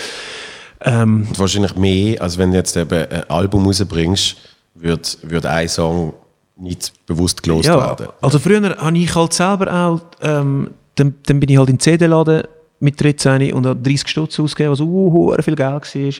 [0.80, 4.36] Ähm, wahrscheinlich mehr, als wenn du jetzt eben ein Album rausbringst,
[4.74, 6.12] wird, wird ein Song
[6.56, 8.08] nicht bewusst gelost ja, werden.
[8.20, 12.48] Also früher habe ich halt selber auch, ähm, dann, dann bin ich halt in CD-Laden
[12.80, 16.12] mit 13 und habe 30 Stutz ausgegeben, was uh, viel Geld war.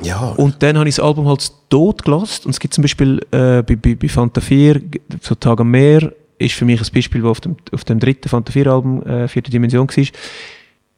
[0.00, 0.30] Ja.
[0.36, 2.46] Und dann habe ich das Album halt tot gelassen.
[2.46, 4.80] Und es gibt zum Beispiel äh, bei, bei, bei Fanta 4,
[5.20, 8.28] so Tag am Meer, ist für mich ein Beispiel, das auf dem, auf dem dritten
[8.28, 10.04] Fanta 4 Album, äh, vierte Dimension war.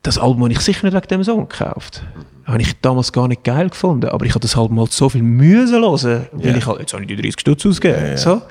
[0.03, 2.03] Das Album habe ich sicher nicht wegen dem Song gekauft
[2.51, 4.09] habe ich damals gar nicht geil gefunden.
[4.09, 6.57] Aber ich habe das halt mal so viel Mühe hören, weil yeah.
[6.57, 8.05] ich halt, jetzt habe ich die 30 Stutz ausgegeben.
[8.05, 8.42] Yeah, so.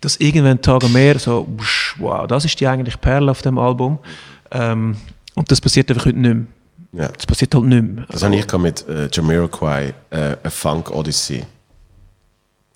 [0.00, 1.46] Dass irgendwann Tage mehr so,
[1.98, 3.98] wow, das ist die eigentliche Perle auf dem Album.
[4.50, 4.96] Ähm,
[5.34, 6.46] und das passiert einfach heute nicht mehr.
[6.92, 7.08] Ja.
[7.08, 8.06] Das passiert halt nicht mehr.
[8.10, 11.44] Das habe ich mit äh, Jamiroquai, äh, A Funk Odyssey.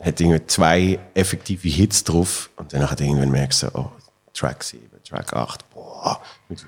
[0.01, 3.91] Hat irgendwie zwei effektive Hits drauf und dann hat irgendwann gemerkt, so, oh,
[4.35, 6.21] Track 7, Track 8, boah,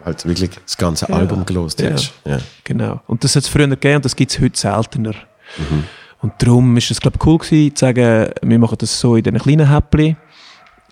[0.05, 2.39] halt wirklich das ganze ja, Album gelost ja, ja.
[2.63, 3.01] Genau.
[3.07, 5.15] Und das hat es früher gegeben und das gibt es heute seltener.
[5.59, 5.85] Mhm.
[6.23, 9.25] Und darum ist es, glaube ich, cool gewesen, zu sagen, wir machen das so in
[9.25, 10.17] diesen kleinen Häppchen.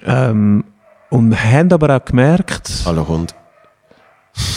[0.04, 0.64] Ähm,
[1.10, 2.70] und haben aber auch gemerkt...
[2.84, 3.34] Hallo Hund.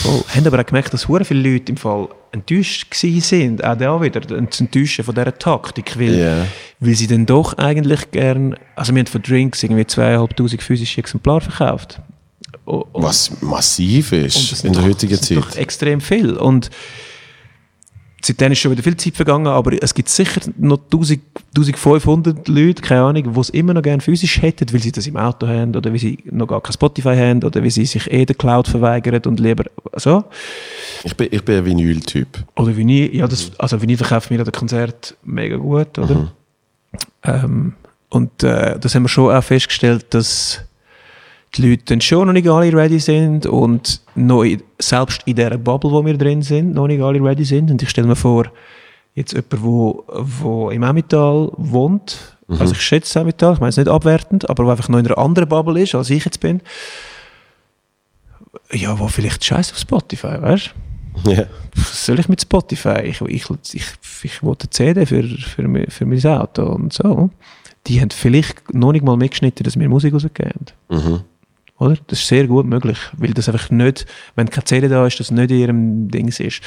[0.05, 4.01] Oh, haben aber auch gemerkt, dass sehr viele Leute im Fall enttäuscht sind, auch da
[4.01, 6.47] wieder, enttäuscht von dieser Taktik, weil, yeah.
[6.79, 11.41] weil sie dann doch eigentlich gern, also wir haben von Drinks irgendwie zweieinhalbtausend physische Exemplare
[11.41, 11.99] verkauft.
[12.65, 15.37] Und, Was massiv ist in der heutigen Zeit.
[15.37, 16.33] Doch extrem viel.
[16.33, 16.69] Und
[18.25, 21.21] seitdem ist schon wieder viel Zeit vergangen, aber es gibt sicher noch 1000,
[21.55, 25.17] 1500 Leute, keine Ahnung, die es immer noch gerne physisch hätten, weil sie das im
[25.17, 28.25] Auto haben oder weil sie noch gar kein Spotify haben oder weil sie sich eh
[28.25, 29.65] der Cloud verweigern und lieber
[29.95, 30.23] so.
[31.03, 32.27] Ich bin, ich bin ein Vinyl-Typ.
[32.55, 36.15] Oder Vinyl, ja, das, also Vinyl verkauft mir an den Konzert mega gut, oder?
[36.15, 36.27] Mhm.
[37.23, 37.73] Ähm,
[38.09, 40.61] und äh, das haben wir schon auch festgestellt, dass
[41.55, 45.57] die Leute dann schon noch nicht alle ready sind und noch in, selbst in dieser
[45.57, 47.71] Bubble, wo wir drin sind, noch nicht alle ready sind.
[47.71, 48.45] Und ich stelle mir vor,
[49.13, 52.59] jetzt jemand, wo, wo im Emmental wohnt, mhm.
[52.59, 55.17] also ich schätze Emmental, ich meine es nicht abwertend, aber wo einfach noch in einer
[55.17, 56.61] anderen Bubble ist, als ich jetzt bin,
[58.71, 60.85] ja, wo vielleicht Scheiß auf Spotify, weißt du?
[61.29, 61.47] Yeah.
[61.75, 63.01] Was soll ich mit Spotify?
[63.03, 63.85] Ich, ich, ich,
[64.23, 67.29] ich will eine CD für, für, für mein Auto und so.
[67.87, 70.65] Die haben vielleicht noch nicht mal mitgeschnitten, dass wir Musik rausgeben.
[70.89, 71.21] Mhm.
[71.77, 71.97] Oder?
[72.07, 75.31] Das ist sehr gut möglich, weil das einfach nicht, wenn keine CD da ist, das
[75.31, 76.61] nicht in ihrem Ding ist.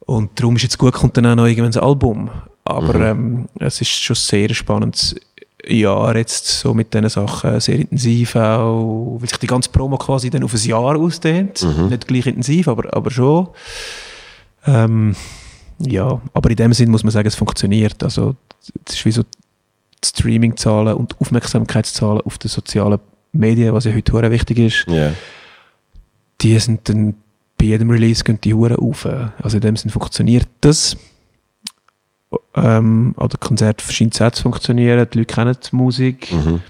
[0.00, 2.30] Und darum ist jetzt gut, kommt dann auch noch irgendwann ein Album.
[2.64, 5.14] Aber ähm, es ist schon sehr spannendes
[5.66, 10.30] Jahr jetzt so mit diesen Sachen, sehr intensiv auch, weil sich die ganze Promo quasi
[10.30, 11.62] dann auf ein Jahr ausdehnt.
[11.90, 13.48] Nicht gleich intensiv, aber, aber schon.
[14.66, 15.14] Ähm,
[15.78, 18.02] ja, aber in dem Sinn muss man sagen, es funktioniert.
[18.02, 18.34] Also
[18.86, 22.98] es ist wie so die Streaming-Zahlen und Aufmerksamkeitszahlen auf den sozialen
[23.32, 25.12] Medien, was ja heute hure wichtig ist, Ja.
[26.40, 27.14] die sind dann
[27.58, 29.04] bei jedem Release gehen die Huren auf.
[29.42, 30.96] Also in dem Sinn funktioniert das.
[32.54, 36.32] Ähm, oder Konzert verschiedene Sätze zu funktionieren, die Leute kennen die Musik.
[36.32, 36.60] Mhm.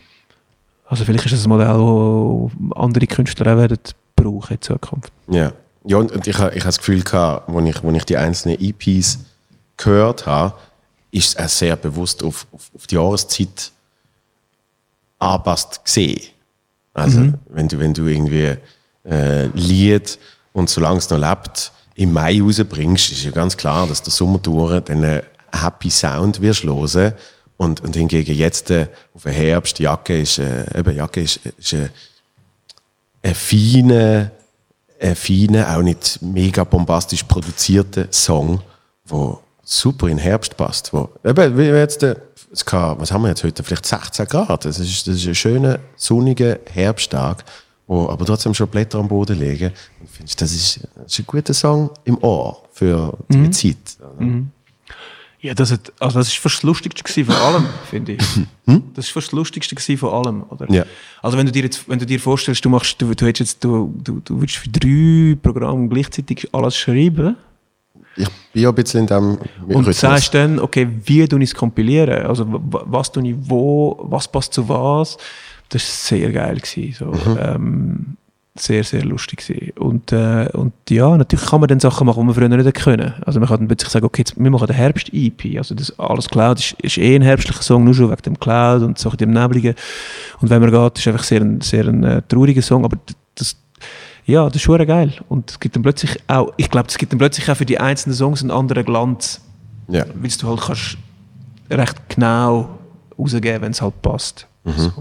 [0.86, 3.78] Also vielleicht ist das ein Modell, das andere Künstler auch werden
[4.16, 5.12] brauchen in Zukunft.
[5.28, 5.52] Ja.
[5.84, 8.58] Ja, und, und ich, ich habe das Gefühl gehabt, als ich, als ich die einzelnen
[8.60, 9.20] EPs
[9.76, 10.54] gehört habe,
[11.10, 13.72] ist es auch sehr bewusst auf, auf, auf die Jahreszeit
[15.18, 16.20] anpasst gesehen.
[16.98, 18.56] Also, wenn, du, wenn du irgendwie
[19.04, 20.18] äh, Lied
[20.52, 24.38] und solange es noch lebt, im Mai rausbringst, ist ja ganz klar, dass der Sommer
[24.38, 25.22] durch dann einen
[25.52, 27.14] Happy Sound wirst hören.
[27.56, 31.40] Und, und hingegen jetzt äh, auf den Herbst, die Jacke ist, äh, eben, Jacke ist,
[31.58, 31.88] ist äh,
[33.20, 34.30] ein feiner,
[35.00, 38.60] ein feiner, auch nicht mega bombastisch produzierter Song,
[39.10, 39.38] der
[39.68, 40.92] super in den Herbst passt.
[40.92, 42.16] Wo, eben, wie jetzt, äh,
[42.50, 43.62] es kann, was haben wir jetzt heute?
[43.62, 44.64] Vielleicht 16 Grad.
[44.64, 47.44] Das ist, das ist ein schöner, sonniger Herbsttag,
[47.86, 49.72] wo aber trotzdem schon Blätter am Boden liegen.
[50.00, 53.76] Und findest, das ist, das ist ein guter Song im Ohr für die Zeit.
[55.40, 58.22] Ja, das, hat, also das ist fast das Lustigste gewesen von allem, finde ich.
[58.94, 60.70] Das ist fast das Lustigste gewesen von allem, oder?
[60.70, 60.84] Ja.
[61.22, 63.94] Also wenn du dir jetzt, wenn du dir vorstellst, du machst, du, du jetzt, du,
[64.02, 67.36] du, du willst für drei Programme gleichzeitig alles schreiben
[68.18, 70.00] Ich bin ja ein bisschen in dem und Rhythmus.
[70.00, 72.26] sagst dann, okay, wie ich es kompilieren?
[72.26, 75.16] Also wa- was tue ich wo, was passt zu was?
[75.68, 77.12] Das war sehr geil gewesen, so.
[77.38, 78.16] Ähm,
[78.60, 79.70] sehr, sehr lustig gewesen.
[79.78, 83.14] Und, äh, und ja, natürlich kann man dann Sachen machen, die man früher nicht können.
[83.24, 85.56] Also man kann dann plötzlich sagen, okay, jetzt, wir machen den Herbst-EP.
[85.58, 88.82] Also das alles Cloud ist, ist eh ein herbstlicher Song, nur schon wegen dem Cloud
[88.82, 89.74] und so dem Nebligen.
[90.40, 92.96] Und wenn man geht, ist einfach sehr ein, sehr ein äh, trauriger Song, aber
[93.36, 93.56] das,
[94.28, 95.12] ja, das ist schon geil.
[95.28, 97.80] Und es gibt dann plötzlich auch, ich glaube, es gibt dann plötzlich auch für die
[97.80, 99.40] einzelnen Songs einen anderen Glanz,
[99.88, 100.04] Ja.
[100.14, 100.98] weil du halt kannst
[101.70, 102.78] recht genau
[103.18, 104.46] rausgeben, wenn es halt passt.
[104.64, 104.92] So.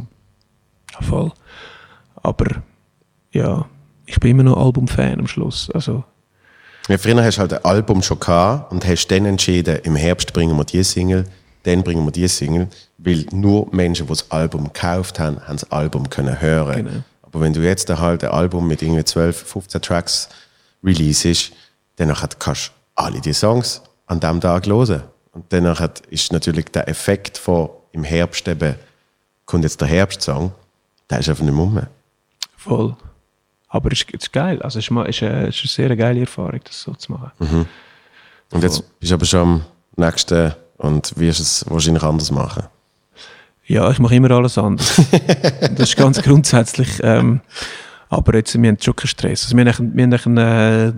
[0.93, 1.31] Ja, voll.
[2.23, 2.45] Aber
[3.31, 3.65] ja,
[4.05, 5.69] ich bin immer noch Album-Fan am Schluss.
[5.73, 6.03] Also,
[6.87, 10.31] Ja, früher hast du halt ein Album schon gehabt und hast dann entschieden, im Herbst
[10.31, 11.25] bringen wir die Single,
[11.63, 15.69] dann bringen wir die Single, weil nur Menschen, die das Album gekauft haben, haben das
[15.69, 16.85] Album können hören.
[16.85, 17.03] Genau.
[17.37, 20.27] Aber wenn du jetzt halt ein Album mit irgendwie 12, 15 Tracks
[20.83, 21.51] releases,
[21.97, 25.03] dann kannst du alle die Songs an diesem Tag hören.
[25.33, 28.73] Und danach ist natürlich der Effekt von im Herbst eben,
[29.45, 30.51] kommt jetzt der Herbstsong,
[31.11, 31.81] der ist einfach nicht mehr rum.
[32.55, 32.95] voll.
[33.67, 34.59] Aber es ist, geil.
[34.63, 37.67] Also, es ist, ist, eine, ist eine sehr geile Erfahrung, das so zu machen.
[38.51, 39.65] Und jetzt bist du aber schon am
[39.95, 42.63] nächsten und wirst es wahrscheinlich anders machen.
[43.67, 45.01] Ja, ich mache immer alles anders.
[45.75, 46.99] das ist ganz grundsätzlich.
[47.03, 47.41] Ähm,
[48.09, 49.43] aber jetzt, wir haben schon keinen Stress.
[49.43, 50.93] Also wir haben, wir haben äh,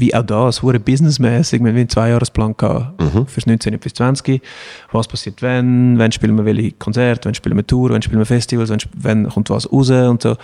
[0.00, 3.94] wie auch da, es wurde businessmäßig, wir haben einen Zweijahresplan gehabt, fürs 19 und fürs
[3.94, 4.42] 20.
[4.92, 8.26] Was passiert wenn, wenn spielen wir welche Konzerte, wenn spielen wir Tour, wenn spielen wir
[8.26, 10.36] Festivals, wenn, wenn kommt was raus und so.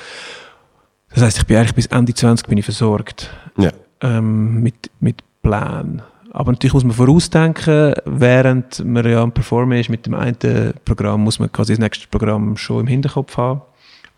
[1.15, 3.71] Das heisst, ich bin eigentlich bis Ende 20 bin ich versorgt Ja.
[4.03, 6.03] ähm, mit, mit Plänen.
[6.37, 11.23] Aber natürlich muss man vorausdenken, während man ja am Performen ist mit dem einen Programm,
[11.23, 13.63] muss man quasi das nächste Programm schon im Hinterkopf haben,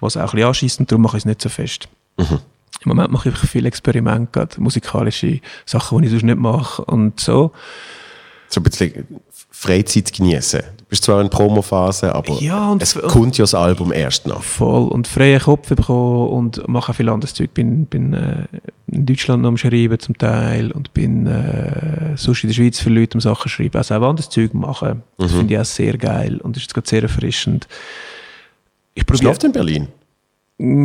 [0.00, 1.88] was auch ein bisschen anschießt und darum mache ich es nicht so fest.
[2.16, 2.26] Im
[2.86, 7.52] Moment mache ich viele Experimente, gerade musikalische Sachen, die ich sonst nicht mache und so.
[8.48, 9.06] So ein bisschen
[9.60, 10.60] Freizeit genießen.
[10.60, 14.40] Du bist zwar in Promophase, aber Ja, es kommt ja das Album erst noch.
[14.40, 17.52] voll und freien Kopf bekommen und mache viel anderes Zeug.
[17.54, 18.44] Bin, bin äh,
[18.86, 22.90] in Deutschland noch am Schreiben zum Teil und bin äh, sonst in der Schweiz für
[22.90, 23.76] Leute am Sachen schreiben.
[23.76, 25.02] Also auch anderes Zeug machen.
[25.18, 27.66] Das finde ich auch sehr geil und das ist jetzt gerade sehr erfrischend.
[28.94, 29.88] Ich probiere oft in Berlin?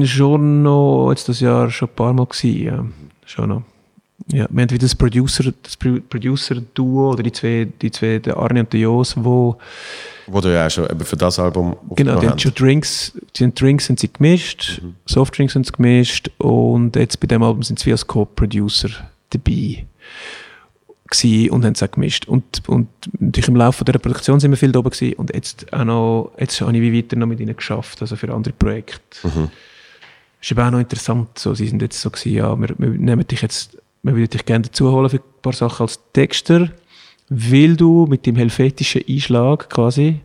[0.05, 2.85] schon noch, jetzt das Jahr schon ein paar Mal gewesen, ja.
[3.25, 3.61] Schon noch.
[4.31, 8.37] Ja, wir haben wieder das Producer, das Pro- Producer-Duo oder die zwei, die zwei, der
[8.37, 9.57] Arne und der Jos, wo
[10.27, 13.43] Wo du ja auch schon eben für das Album Genau, die haben schon Drinks, die
[13.43, 17.79] haben Drinks sind sie gemischt, Softdrinks sind sie gemischt und jetzt bei dem Album sind
[17.79, 18.89] sie als Co-Producer
[19.31, 19.85] dabei
[21.51, 22.27] und haben es auch gemischt.
[22.27, 22.87] Und, und
[23.19, 26.31] natürlich im Laufe der Produktion sind wir viel da oben gewesen und jetzt auch noch,
[26.39, 29.27] jetzt habe ich wie weiter noch mit ihnen geschafft, also für andere Projekte.
[30.41, 33.27] Ist eben auch noch interessant, so, sie sind jetzt so gewesen, ja, wir, wir nehmen
[33.27, 36.69] dich jetzt, wir würden dich gerne dazu holen für ein paar Sachen als Texter,
[37.30, 40.19] weil du mit dem helvetischen Einschlag quasi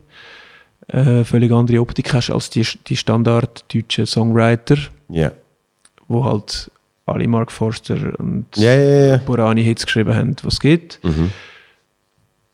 [0.87, 4.77] äh, völlig andere Optik hast als die, die standarddeutschen Songwriter,
[5.07, 5.31] Ja.
[6.07, 6.69] wo halt
[7.05, 9.17] alle Mark Forster und Ja, ja, ja.
[9.17, 10.99] Borani-Hits geschrieben haben, was es gibt.
[11.03, 11.31] Mhm.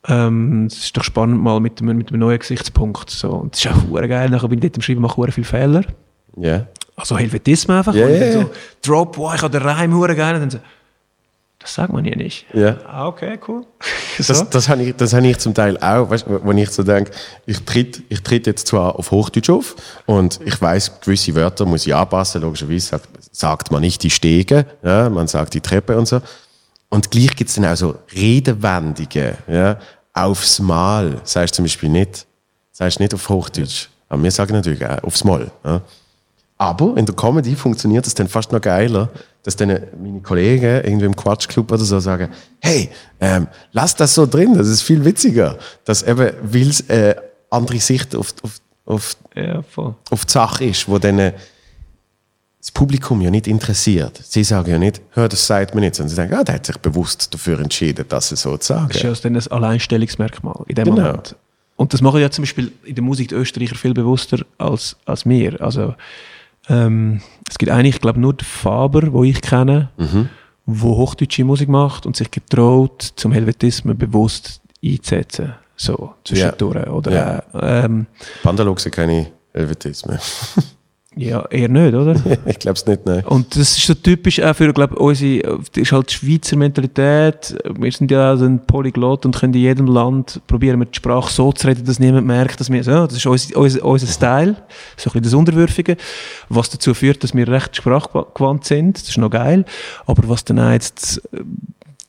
[0.08, 3.10] Ähm, es ist doch spannend mal mit einem, mit einem neuen Gesichtspunkt.
[3.10, 3.30] So.
[3.32, 4.30] Und es ist auch hure geil.
[4.30, 5.84] Nachher bin ich dort am Schreiben, mache hure viele Fehler.
[6.38, 6.68] Ja.
[6.96, 7.96] Also Helvetismus einfach.
[7.96, 8.50] Ja, und dann so,
[8.84, 10.36] Drop, wow, ich habe den Reim hure geil.
[10.36, 10.60] Und dann so,
[11.66, 12.46] das sagt man ja nicht.
[12.54, 12.78] Ja.
[12.86, 13.66] Ah, okay, cool.
[14.18, 14.46] Das, so.
[14.46, 17.12] das habe ich, das habe ich zum Teil auch, weißt, wenn ich so denke,
[17.48, 19.76] ich tritt, ich tritt jetzt zwar auf Hochdeutsch auf
[20.06, 24.68] und ich weiß, gewisse Wörter muss ich anpassen, logischerweise sagt, sagt man nicht die Stege,
[24.84, 26.22] ja, man sagt die Treppe und so.
[26.90, 29.80] Und gleich gibt es dann auch so Redewendungen, ja,
[30.14, 32.28] aufs Mal, sagst du zum Beispiel nicht,
[32.72, 33.90] sagst nicht auf Hochdeutsch.
[34.08, 35.52] Aber wir sagen natürlich auch aufs Mal.
[35.66, 35.82] Ja.
[36.66, 39.10] Aber in der Comedy funktioniert es dann fast noch geiler,
[39.44, 39.70] dass dann
[40.02, 42.30] meine Kollegen irgendwie im Quatschclub oder so sagen,
[42.60, 42.90] hey,
[43.20, 45.60] ähm, lass das so drin, das ist viel witziger.
[45.84, 47.16] Dass eben, weil es äh,
[47.52, 49.64] andere Sicht auf, auf, auf, ja,
[50.10, 51.34] auf die Sache ist, wo dann äh,
[52.60, 54.20] das Publikum ja nicht interessiert.
[54.24, 56.66] Sie sagen ja nicht, hör, das sagt mir nicht, sondern sie denken, ah, der hat
[56.66, 58.88] sich bewusst dafür entschieden, das so zu sagen.
[58.88, 61.02] Das ist ja dann ein Alleinstellungsmerkmal in dem Genau.
[61.02, 61.36] Moment.
[61.76, 65.28] Und das machen ja zum Beispiel in der Musik die Österreicher viel bewusster als, als
[65.28, 65.62] wir.
[65.62, 65.94] Also,
[66.70, 70.30] ähm, es gibt eigentlich, ich glaube, nur den Faber, wo ich kenne, Mhm.
[70.66, 75.54] wo hochdeutsche Musik macht und sich getraut, zum Helvetismus bewusst einzusetzen.
[75.76, 76.88] So, zwischendurch.
[76.88, 77.60] Oder, Ja.
[77.60, 78.08] äh, ähm,
[78.44, 80.18] Pandalog sind keine Helvetismen.
[81.18, 82.16] ja, eher nicht, oder?
[82.46, 83.24] ich glaube es nicht, nein.
[83.26, 87.56] Und das ist so typisch auch für, glaube unsere, das ist halt die Schweizer Mentalität.
[87.78, 91.32] Wir sind ja also ein Polyglot und können in jedem Land probieren, wir die Sprache
[91.32, 94.56] so zu reden, dass niemand merkt, dass wir, so, das ist unser, unser, unser Style,
[94.98, 95.96] so ein bisschen das Unterwürfige,
[96.50, 98.98] was dazu führt, dass wir recht sprachgewandt sind.
[98.98, 99.64] Das ist noch geil.
[100.06, 101.40] Aber was dann auch jetzt äh,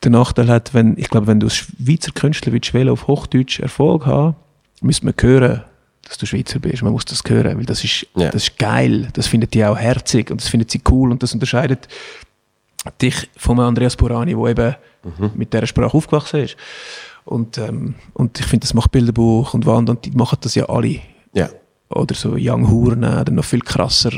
[0.04, 3.60] den Nachteil hat, wenn, ich glaube, wenn du als Schweizer Künstler willst, wählen, auf Hochdeutsch
[3.60, 4.34] Erfolg haben,
[4.80, 5.62] müsste man hören,
[6.08, 6.82] dass du Schweizer bist.
[6.82, 8.30] Man muss das hören, weil das ist, Ja.
[8.30, 9.08] das ist geil.
[9.12, 11.88] Das findet die auch herzig und das findet sie cool und das unterscheidet
[13.02, 14.74] dich von Andreas Burani, der eben
[15.34, 16.56] mit dieser Sprache aufgewachsen ist.
[17.24, 20.66] Und, ähm, und ich finde, das macht Bilderbuch und Wand und die machen das ja
[20.68, 21.00] alle.
[21.32, 21.48] Ja.
[21.88, 24.10] Oder so Young Huren oder noch viel krasser.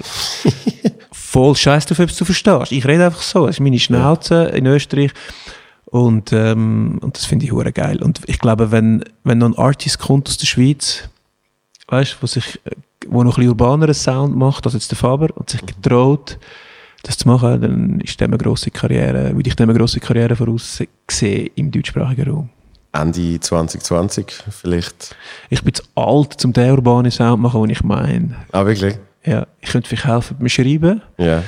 [1.12, 2.72] Voll scheiß drauf, ob du verstehst.
[2.72, 3.46] Ich rede einfach so.
[3.46, 5.12] Das ist meine Schnauze in Österreich.
[5.86, 8.02] Und, ähm, und das finde ich hure geil.
[8.02, 11.08] Und ich glaube, wenn, wenn noch ein Artist kommt aus der Schweiz,
[11.88, 12.70] weißt du, wo sich, äh,
[13.08, 16.38] wo noch ein bisschen urbaneren Sound macht, als jetzt der Faber, und sich getraut,
[17.04, 20.34] das zu machen, dann ist dem eine grosse Karriere, würde ich dem eine grosse Karriere
[20.36, 22.48] voraussehen im deutschsprachigen Raum.
[22.92, 25.14] Ende 2020 vielleicht.
[25.50, 28.34] Ich bin zu alt, um den urbanen Sound zu machen, den ich meine.
[28.52, 28.96] Ah, wirklich?
[29.24, 31.42] Ja, ich könnte vielleicht helfen beim Schreiben, Ja.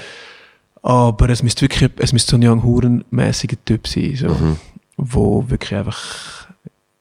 [0.82, 4.56] aber es müsste wirklich, es müsste so ein Young Huren-mäßiger Typ sein, so, Mhm.
[4.96, 6.46] wo wirklich einfach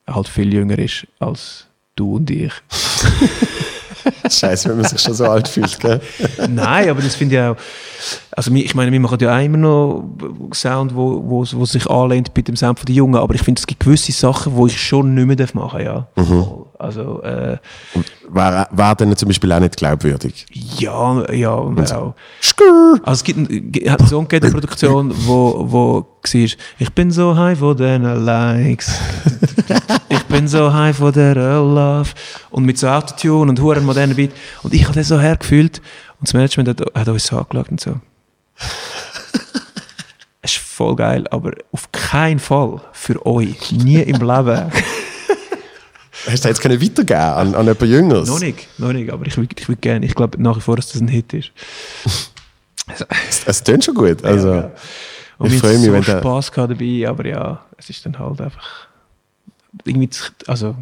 [0.07, 1.67] halt viel jünger ist als
[1.99, 2.53] du und ich.
[4.29, 5.99] Scheiße, wenn man sich schon so alt fühlt, gell?
[6.47, 7.57] Nein, aber das finde ich auch.
[8.39, 10.01] Also, ich meine, wir machen ja immer noch
[10.53, 13.59] Sound, wo, wo, wo sich anlehnt bei dem Sound von den Jungen, aber ich finde,
[13.59, 16.05] es gibt gewisse Sachen, wo ich schon nicht mehr machen darf.
[16.15, 16.23] Ja.
[16.23, 16.45] Mhm.
[16.77, 17.57] Also, äh,
[18.29, 20.45] War, war dann zum Beispiel auch nicht glaubwürdig.
[20.53, 22.13] ja, ja, und wer auch.
[22.41, 23.01] Skrrr.
[23.03, 26.41] Also es gibt, hat einen Song gegeben der Produktion, wo, wo war,
[26.79, 28.97] ich bin so high von den Likes,
[30.07, 32.11] ich bin so high von der Love
[32.51, 34.31] und mit so Autotune und huren modernen Beat
[34.63, 35.81] und ich habe das so hergefühlt
[36.21, 37.95] und das Management hat, hat uns so angeschaut und so.
[40.41, 44.71] Es ist voll geil, aber auf keinen Fall für euch, nie im Leben.
[46.25, 48.29] Hast du jetzt können weitergeben an, an jemand Jüngeres?
[48.29, 50.75] noch nicht, noch nicht, aber ich würde ich würd gerne, ich glaube nach wie vor,
[50.75, 51.51] dass das ein Hit ist.
[53.45, 54.23] Es, tönt schon gut.
[54.23, 54.71] Also, ja.
[55.37, 58.41] Und ich freue mich, so wenn Spaß gehabt dabei, aber ja, es ist dann halt
[58.41, 58.87] einfach
[59.85, 60.75] irgendwie, zu, also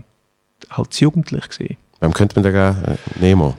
[0.70, 1.78] halt zu jugendlich gewesen.
[2.00, 2.86] wem könnte man da geben?
[2.94, 3.56] Äh, Nemo.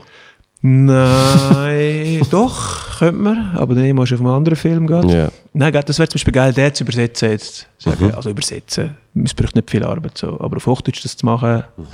[0.60, 5.05] Nein, doch, könnte man, aber dann immer schon auf einem anderen Film geht.
[5.10, 5.28] Ja.
[5.52, 7.66] Nein, das wäre zum Beispiel geil, den zu übersetzen jetzt.
[7.85, 8.12] Mhm.
[8.14, 10.40] Also übersetzen, es braucht nicht viel Arbeit, so.
[10.40, 11.85] aber auf Hochdeutsch das zu machen, Mhm.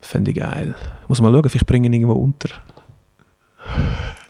[0.00, 0.74] fände ich geil.
[1.08, 2.50] Muss mal schauen, vielleicht bringen ihn irgendwo unter.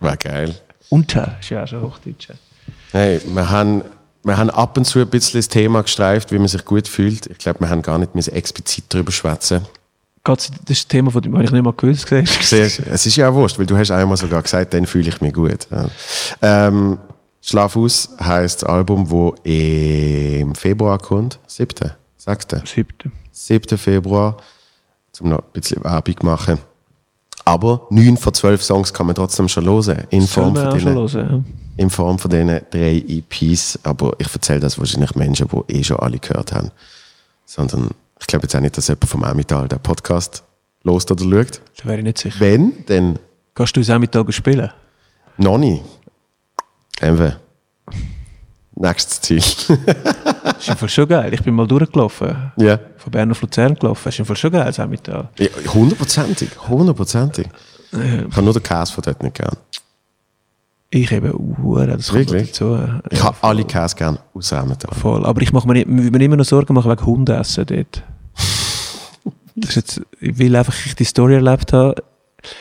[0.01, 0.55] War geil.
[0.89, 2.29] Unter ist ja auch schon Hochdeutsch.
[2.93, 3.83] Hey, wir haben,
[4.23, 7.27] wir haben ab und zu ein bisschen das Thema gestreift, wie man sich gut fühlt.
[7.27, 9.63] Ich glaube, wir haben gar nicht müssen explizit darüber schwätzen.
[10.25, 12.09] Das ist das Thema, von dem habe ich nicht mal gewusst.
[12.09, 15.21] Siehst, es ist ja auch wurscht, weil du hast einmal sogar gesagt, dann fühle ich
[15.21, 15.67] mich gut.
[15.71, 15.89] Ja.
[16.43, 16.99] Ähm,
[17.41, 21.39] Schlaf aus heisst das Album, wo im Februar kommt.
[21.47, 21.93] 7.
[22.19, 22.47] 6.
[22.65, 23.11] Siebte.
[23.33, 23.79] 7.
[23.79, 24.37] Februar,
[25.21, 26.59] um noch ein bisschen Werbung machen.
[27.45, 30.05] Aber 9 von 12 Songs kann man trotzdem schon hören.
[30.11, 31.45] In Form, von denen, hören,
[31.79, 33.79] in Form von diesen drei EPs.
[33.85, 36.71] Aber ich erzähle das wahrscheinlich Menschen, die eh schon alle gehört haben.
[37.47, 37.89] Sondern
[38.21, 40.43] ich glaube jetzt auch nicht, dass jemand vom Amital den Podcast
[40.83, 41.61] lost oder schaut.
[41.79, 42.41] Da wäre ich nicht sicher.
[42.41, 43.19] Wenn, dann
[43.55, 44.71] Kannst du es mit Tagen spielen?
[45.37, 45.83] noch nicht.
[47.01, 47.35] Eben.
[48.75, 49.39] nächstes Ziel.
[49.39, 51.33] Das ist im Fall schon geil.
[51.35, 52.53] Ich bin mal durchgelaufen.
[52.57, 52.79] ja.
[52.97, 54.03] Von Bern auf Luzern gelaufen.
[54.05, 55.29] Das ist im Fall schon geil, das Emmental.
[55.39, 57.47] Ja, Hundertprozentig, hundertprozentig.
[57.93, 57.99] Ich
[58.37, 59.57] habe nur den Käse von dort nicht gern.
[60.91, 62.49] Ich eben, uh, das kommt Wirklich?
[62.49, 62.79] dazu.
[63.11, 64.95] Ich habe alle Käse gern aus Emmental.
[64.95, 65.27] Voll.
[65.27, 68.03] Aber ich mache mir, mir immer noch Sorgen machen wegen Hundeessen dort.
[69.61, 72.01] Das ist jetzt, weil einfach ich die Story erlebt habe.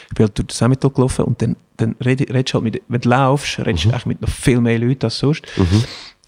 [0.09, 2.81] Ich bin halt durch das Emmental gelaufen und dann, dann red, redest du halt mit,
[2.87, 5.45] wenn du laufst, redest du eigentlich mit noch viel mehr Leuten als sonst.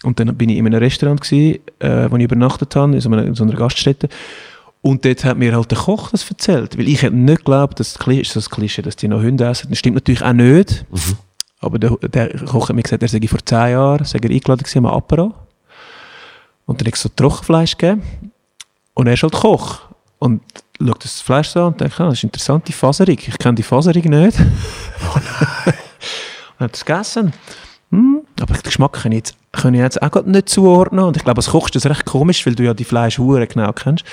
[0.04, 3.10] Und dann bin ich in einem Restaurant gewesen, äh, wo ich übernachtet habe, in so
[3.10, 4.10] einer, in so einer Gaststätte.
[4.82, 6.78] Und dort hat mir halt der Koch das erzählt.
[6.78, 9.70] Weil ich hätte nicht geglaubt, dass das Klischee, das Klischee, dass die noch Hunde essen.
[9.70, 10.86] Das stimmt natürlich auch nicht.
[11.60, 14.64] Aber der, der Koch hat mir gesagt, er sei vor zehn Jahren sei er eingeladen
[14.64, 15.34] gewesen am Apero.
[16.66, 18.04] Und dann hat es so Trockenfleisch gegeben.
[18.94, 19.82] Und er ist halt Koch.
[20.20, 20.42] Und
[20.80, 23.18] schaut das Fleisch so an und denkt, ah, das ist interessant, die Faserung.
[23.18, 24.38] Ich kenne die Faserung nicht.
[24.40, 25.20] Oh
[25.66, 25.76] nein.
[26.58, 27.34] und hat es gegessen.
[27.92, 31.06] Hm, aber den Geschmack kann ich jetzt, kann ich jetzt auch nicht zuordnen.
[31.06, 33.48] Und ich glaube, als Koch ist das recht komisch, weil du ja die Fleisch hure
[33.48, 34.06] genau kennst.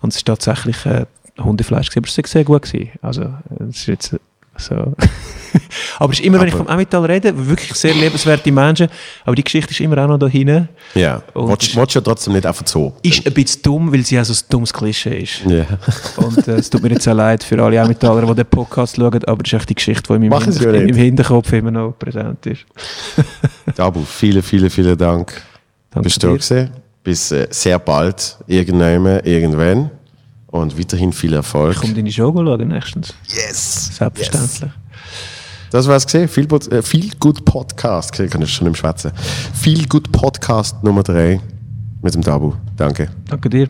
[0.00, 1.06] Und es ist tatsächlich äh,
[1.38, 2.62] Hundefleisch gewesen, aber es war sehr gut.
[2.62, 2.90] Gewesen.
[3.02, 3.34] Also,
[3.68, 4.16] es ist jetzt
[4.56, 4.74] so.
[5.98, 8.88] aber es ist immer, wenn ich Aber- vom Emmental rede, wirklich sehr lebenswerte Menschen,
[9.24, 10.68] aber die Geschichte ist immer auch noch da hinten.
[10.94, 11.22] Ja.
[11.34, 12.94] Willst ja trotzdem nicht einfach so?
[13.02, 15.42] Ist ein bisschen dumm, weil sie auch so ein dummes Klischee ist.
[15.46, 15.66] Ja.
[16.16, 19.24] Und äh, es tut mir jetzt auch leid für alle Emmentaler, die den Podcast schauen,
[19.24, 21.94] aber das ist echt die Geschichte, die in meinem, Hinter in meinem Hinterkopf immer noch
[21.98, 22.64] präsent ist.
[23.76, 25.42] Dabu, vielen, vielen, vielen Dank.
[25.90, 26.68] Danke Bist du da?
[27.04, 29.90] Bis äh, sehr bald, irgendwann, irgendwann
[30.52, 31.74] und weiterhin viel Erfolg.
[31.74, 33.14] Ich komme deine Show schauen nächstens.
[33.26, 33.96] Yes!
[33.96, 34.60] Selbstverständlich.
[34.60, 34.70] Yes.
[35.70, 36.28] Das war's gesehen.
[36.28, 38.20] Viel, äh, viel Good Podcast.
[38.20, 39.12] Ich kann ich schon im Schwätzen.
[39.54, 41.40] Viel Good Podcast Nummer 3
[42.02, 42.52] mit dem Tabu.
[42.76, 43.08] Danke.
[43.26, 43.68] Danke dir.